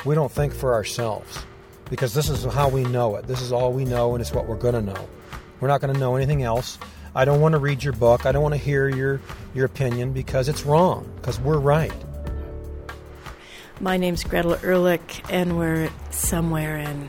We 0.04 0.14
don't 0.14 0.30
think 0.30 0.52
for 0.52 0.74
ourselves 0.74 1.44
because 1.88 2.14
this 2.14 2.28
is 2.28 2.44
how 2.44 2.68
we 2.68 2.84
know 2.84 3.16
it. 3.16 3.26
This 3.26 3.40
is 3.40 3.52
all 3.52 3.72
we 3.72 3.84
know, 3.84 4.14
and 4.14 4.20
it's 4.20 4.32
what 4.32 4.46
we're 4.46 4.56
going 4.56 4.74
to 4.74 4.82
know. 4.82 5.08
We're 5.60 5.68
not 5.68 5.80
going 5.80 5.94
to 5.94 6.00
know 6.00 6.16
anything 6.16 6.42
else. 6.42 6.78
I 7.14 7.24
don't 7.24 7.40
want 7.40 7.52
to 7.52 7.58
read 7.58 7.82
your 7.82 7.92
book. 7.92 8.26
I 8.26 8.32
don't 8.32 8.42
want 8.42 8.54
to 8.54 8.60
hear 8.60 8.88
your 8.88 9.20
your 9.54 9.66
opinion 9.66 10.12
because 10.12 10.48
it's 10.48 10.64
wrong. 10.66 11.10
Because 11.16 11.40
we're 11.40 11.58
right. 11.58 11.94
My 13.80 13.96
name's 13.96 14.24
Gretel 14.24 14.56
Ehrlich, 14.62 15.22
and 15.30 15.58
we're 15.58 15.90
somewhere 16.10 16.76
in 16.78 17.08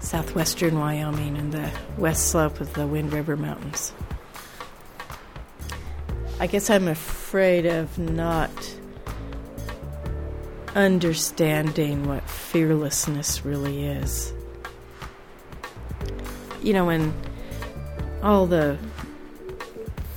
southwestern 0.00 0.78
Wyoming 0.78 1.36
in 1.36 1.50
the 1.50 1.70
west 1.98 2.28
slope 2.28 2.60
of 2.60 2.72
the 2.74 2.86
Wind 2.86 3.12
River 3.12 3.36
Mountains. 3.36 3.92
I 6.38 6.46
guess 6.46 6.68
I'm 6.68 6.86
afraid 6.86 7.66
of 7.66 7.98
not 7.98 8.50
understanding 10.76 12.06
what 12.06 12.28
fearlessness 12.28 13.44
really 13.44 13.86
is. 13.86 14.32
You 16.62 16.74
know, 16.74 16.84
when 16.84 17.14
all 18.22 18.46
the 18.46 18.78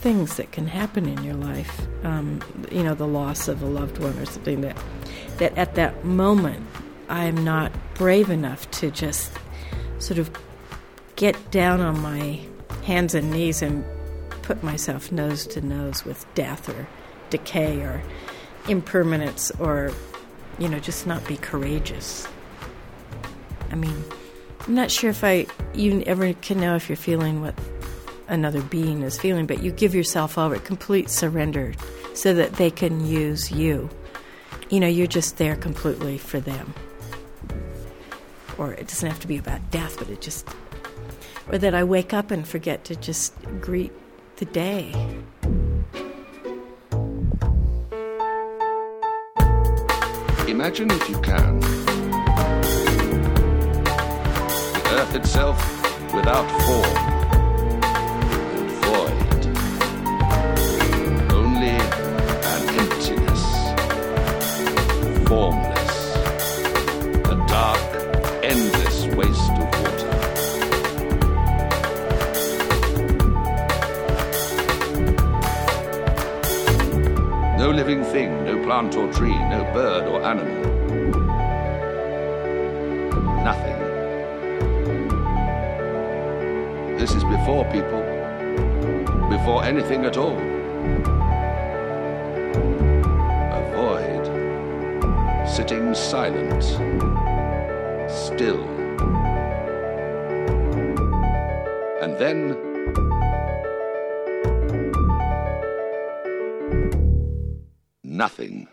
things 0.01 0.35
that 0.35 0.51
can 0.51 0.67
happen 0.67 1.07
in 1.07 1.23
your 1.23 1.35
life, 1.35 1.81
um, 2.03 2.41
you 2.71 2.83
know, 2.83 2.93
the 2.93 3.07
loss 3.07 3.47
of 3.47 3.61
a 3.63 3.65
loved 3.65 3.97
one 3.97 4.17
or 4.19 4.25
something 4.25 4.61
that, 4.61 4.77
that 5.37 5.57
at 5.57 5.75
that 5.75 6.03
moment 6.03 6.67
I'm 7.07 7.43
not 7.43 7.71
brave 7.95 8.29
enough 8.29 8.69
to 8.71 8.91
just 8.91 9.31
sort 9.99 10.19
of 10.19 10.29
get 11.15 11.51
down 11.51 11.81
on 11.81 11.99
my 12.01 12.39
hands 12.83 13.15
and 13.15 13.31
knees 13.31 13.61
and 13.61 13.85
put 14.41 14.61
myself 14.61 15.11
nose 15.11 15.47
to 15.47 15.61
nose 15.61 16.05
with 16.05 16.25
death 16.33 16.69
or 16.69 16.87
decay 17.29 17.81
or 17.81 18.03
impermanence 18.67 19.51
or, 19.59 19.91
you 20.59 20.67
know, 20.67 20.79
just 20.79 21.07
not 21.07 21.25
be 21.27 21.37
courageous. 21.37 22.27
I 23.71 23.75
mean, 23.75 24.03
I'm 24.67 24.75
not 24.75 24.91
sure 24.91 25.09
if 25.09 25.23
I 25.23 25.47
you 25.73 26.03
ever 26.05 26.33
can 26.33 26.59
know 26.59 26.75
if 26.75 26.89
you're 26.89 26.95
feeling 26.95 27.41
what 27.41 27.55
another 28.27 28.61
being 28.61 29.01
is 29.01 29.19
feeling, 29.19 29.45
but 29.45 29.63
you 29.63 29.71
give 29.71 29.95
yourself 29.95 30.37
over, 30.37 30.57
complete 30.59 31.09
surrender, 31.09 31.73
so 32.13 32.33
that 32.33 32.53
they 32.53 32.69
can 32.69 33.05
use 33.05 33.51
you. 33.51 33.89
You 34.69 34.79
know, 34.79 34.87
you're 34.87 35.07
just 35.07 35.37
there 35.37 35.55
completely 35.55 36.17
for 36.17 36.39
them. 36.39 36.73
Or 38.57 38.73
it 38.73 38.87
doesn't 38.87 39.09
have 39.09 39.19
to 39.21 39.27
be 39.27 39.37
about 39.37 39.71
death, 39.71 39.97
but 39.97 40.09
it 40.09 40.21
just. 40.21 40.47
Or 41.51 41.57
that 41.57 41.73
I 41.73 41.83
wake 41.83 42.13
up 42.13 42.29
and 42.29 42.47
forget 42.47 42.83
to 42.85 42.95
just 42.95 43.33
greet 43.59 43.91
the 44.35 44.45
day. 44.45 44.93
Imagine 50.61 50.91
if 50.91 51.07
you 51.09 51.17
can. 51.21 51.61
The 54.73 54.81
earth 54.91 55.15
itself 55.15 55.57
without 56.13 56.45
form 56.65 56.97
and 58.57 58.69
void. 58.83 59.41
Only 61.31 61.77
an 62.51 62.61
emptiness. 62.77 63.43
Formless. 65.29 65.95
A 67.29 67.35
dark, 67.47 67.89
endless 68.43 69.05
waste 69.15 69.55
of 69.63 69.69
water. 69.79 70.13
No 77.57 77.67
living 77.71 78.03
thing, 78.03 78.38
plant 78.69 78.95
or 78.95 79.11
tree, 79.11 79.35
no 79.49 79.63
bird 79.73 80.03
or 80.07 80.21
animal. 80.21 80.59
Nothing. 83.43 83.79
This 86.95 87.15
is 87.15 87.23
before 87.23 87.65
people, 87.71 88.03
before 89.27 89.63
anything 89.63 90.05
at 90.05 90.17
all. 90.17 90.37
A 93.57 93.61
void, 93.73 94.25
sitting 95.49 95.95
silent, 95.95 96.63
still. 98.07 98.63
And 102.03 102.15
then 102.19 102.68
nothing. 108.19 108.67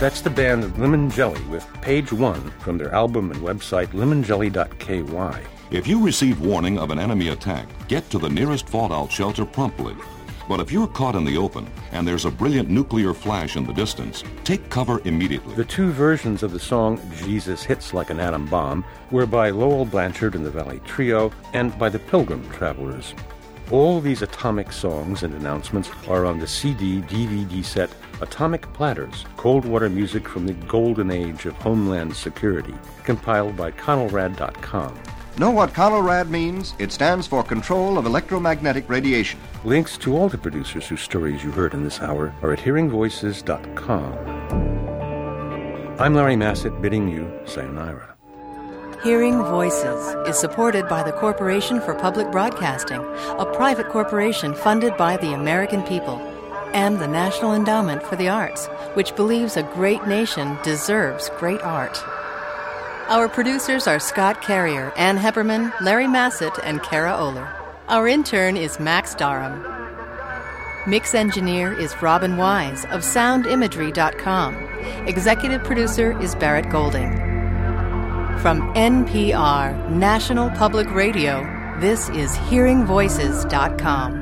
That's 0.00 0.22
the 0.22 0.30
band 0.30 0.76
Lemon 0.78 1.10
Jelly 1.10 1.40
with 1.44 1.64
page 1.82 2.12
one 2.12 2.50
from 2.60 2.78
their 2.78 2.92
album 2.92 3.30
and 3.30 3.40
website 3.40 3.88
lemonjelly.ky. 3.88 5.61
If 5.72 5.86
you 5.86 6.04
receive 6.04 6.42
warning 6.42 6.78
of 6.78 6.90
an 6.90 6.98
enemy 6.98 7.28
attack, 7.28 7.66
get 7.88 8.10
to 8.10 8.18
the 8.18 8.28
nearest 8.28 8.68
fallout 8.68 9.10
shelter 9.10 9.46
promptly. 9.46 9.96
But 10.46 10.60
if 10.60 10.70
you're 10.70 10.86
caught 10.86 11.14
in 11.14 11.24
the 11.24 11.38
open 11.38 11.66
and 11.92 12.06
there's 12.06 12.26
a 12.26 12.30
brilliant 12.30 12.68
nuclear 12.68 13.14
flash 13.14 13.56
in 13.56 13.64
the 13.64 13.72
distance, 13.72 14.22
take 14.44 14.68
cover 14.68 15.00
immediately. 15.06 15.54
The 15.54 15.64
two 15.64 15.90
versions 15.90 16.42
of 16.42 16.52
the 16.52 16.60
song 16.60 17.00
Jesus 17.24 17.62
Hits 17.62 17.94
Like 17.94 18.10
an 18.10 18.20
Atom 18.20 18.44
Bomb 18.48 18.84
were 19.10 19.24
by 19.24 19.48
Lowell 19.48 19.86
Blanchard 19.86 20.34
and 20.34 20.44
the 20.44 20.50
Valley 20.50 20.78
Trio 20.84 21.32
and 21.54 21.76
by 21.78 21.88
the 21.88 22.00
Pilgrim 22.00 22.46
Travelers. 22.50 23.14
All 23.70 24.02
these 24.02 24.20
atomic 24.20 24.72
songs 24.72 25.22
and 25.22 25.32
announcements 25.32 25.88
are 26.06 26.26
on 26.26 26.38
the 26.38 26.46
CD 26.46 27.00
DVD 27.00 27.64
set 27.64 27.88
Atomic 28.20 28.70
Platters 28.74 29.24
Cold 29.38 29.64
War 29.64 29.88
Music 29.88 30.28
from 30.28 30.46
the 30.46 30.52
Golden 30.52 31.10
Age 31.10 31.46
of 31.46 31.54
Homeland 31.54 32.14
Security, 32.14 32.74
compiled 33.04 33.56
by 33.56 33.70
CONELRAD.com. 33.70 35.11
Know 35.38 35.50
what 35.50 35.72
CONELRAD 35.72 36.28
means? 36.28 36.74
It 36.78 36.92
stands 36.92 37.26
for 37.26 37.42
Control 37.42 37.96
of 37.96 38.04
Electromagnetic 38.04 38.86
Radiation. 38.86 39.40
Links 39.64 39.96
to 39.98 40.14
all 40.14 40.28
the 40.28 40.36
producers 40.36 40.86
whose 40.86 41.00
stories 41.00 41.42
you 41.42 41.50
heard 41.50 41.72
in 41.72 41.82
this 41.82 42.00
hour 42.00 42.34
are 42.42 42.52
at 42.52 42.58
hearingvoices.com. 42.58 44.12
I'm 45.98 46.14
Larry 46.14 46.36
Massett 46.36 46.82
bidding 46.82 47.08
you 47.08 47.32
sayonara. 47.46 48.14
Hearing 49.02 49.42
Voices 49.42 50.14
is 50.28 50.38
supported 50.38 50.86
by 50.86 51.02
the 51.02 51.12
Corporation 51.12 51.80
for 51.80 51.94
Public 51.94 52.30
Broadcasting, 52.30 53.00
a 53.38 53.46
private 53.54 53.88
corporation 53.88 54.54
funded 54.54 54.98
by 54.98 55.16
the 55.16 55.32
American 55.32 55.82
people, 55.82 56.18
and 56.74 56.98
the 56.98 57.08
National 57.08 57.54
Endowment 57.54 58.02
for 58.02 58.16
the 58.16 58.28
Arts, 58.28 58.66
which 58.94 59.16
believes 59.16 59.56
a 59.56 59.62
great 59.62 60.06
nation 60.06 60.58
deserves 60.62 61.30
great 61.38 61.62
art. 61.62 62.04
Our 63.08 63.28
producers 63.28 63.86
are 63.86 63.98
Scott 63.98 64.40
Carrier, 64.40 64.92
Ann 64.96 65.18
Heppermann, 65.18 65.72
Larry 65.80 66.06
Massett, 66.06 66.58
and 66.62 66.82
Kara 66.82 67.12
Oehler. 67.12 67.48
Our 67.88 68.08
intern 68.08 68.56
is 68.56 68.80
Max 68.80 69.14
Darham. 69.14 69.68
Mix 70.86 71.14
engineer 71.14 71.72
is 71.72 72.00
Robin 72.00 72.36
Wise 72.36 72.84
of 72.86 73.02
soundimagery.com. 73.02 74.54
Executive 75.06 75.62
producer 75.62 76.18
is 76.20 76.34
Barrett 76.34 76.70
Golding. 76.70 77.12
From 78.40 78.72
NPR, 78.74 79.90
National 79.90 80.50
Public 80.50 80.90
Radio, 80.90 81.42
this 81.80 82.08
is 82.10 82.32
hearingvoices.com. 82.32 84.21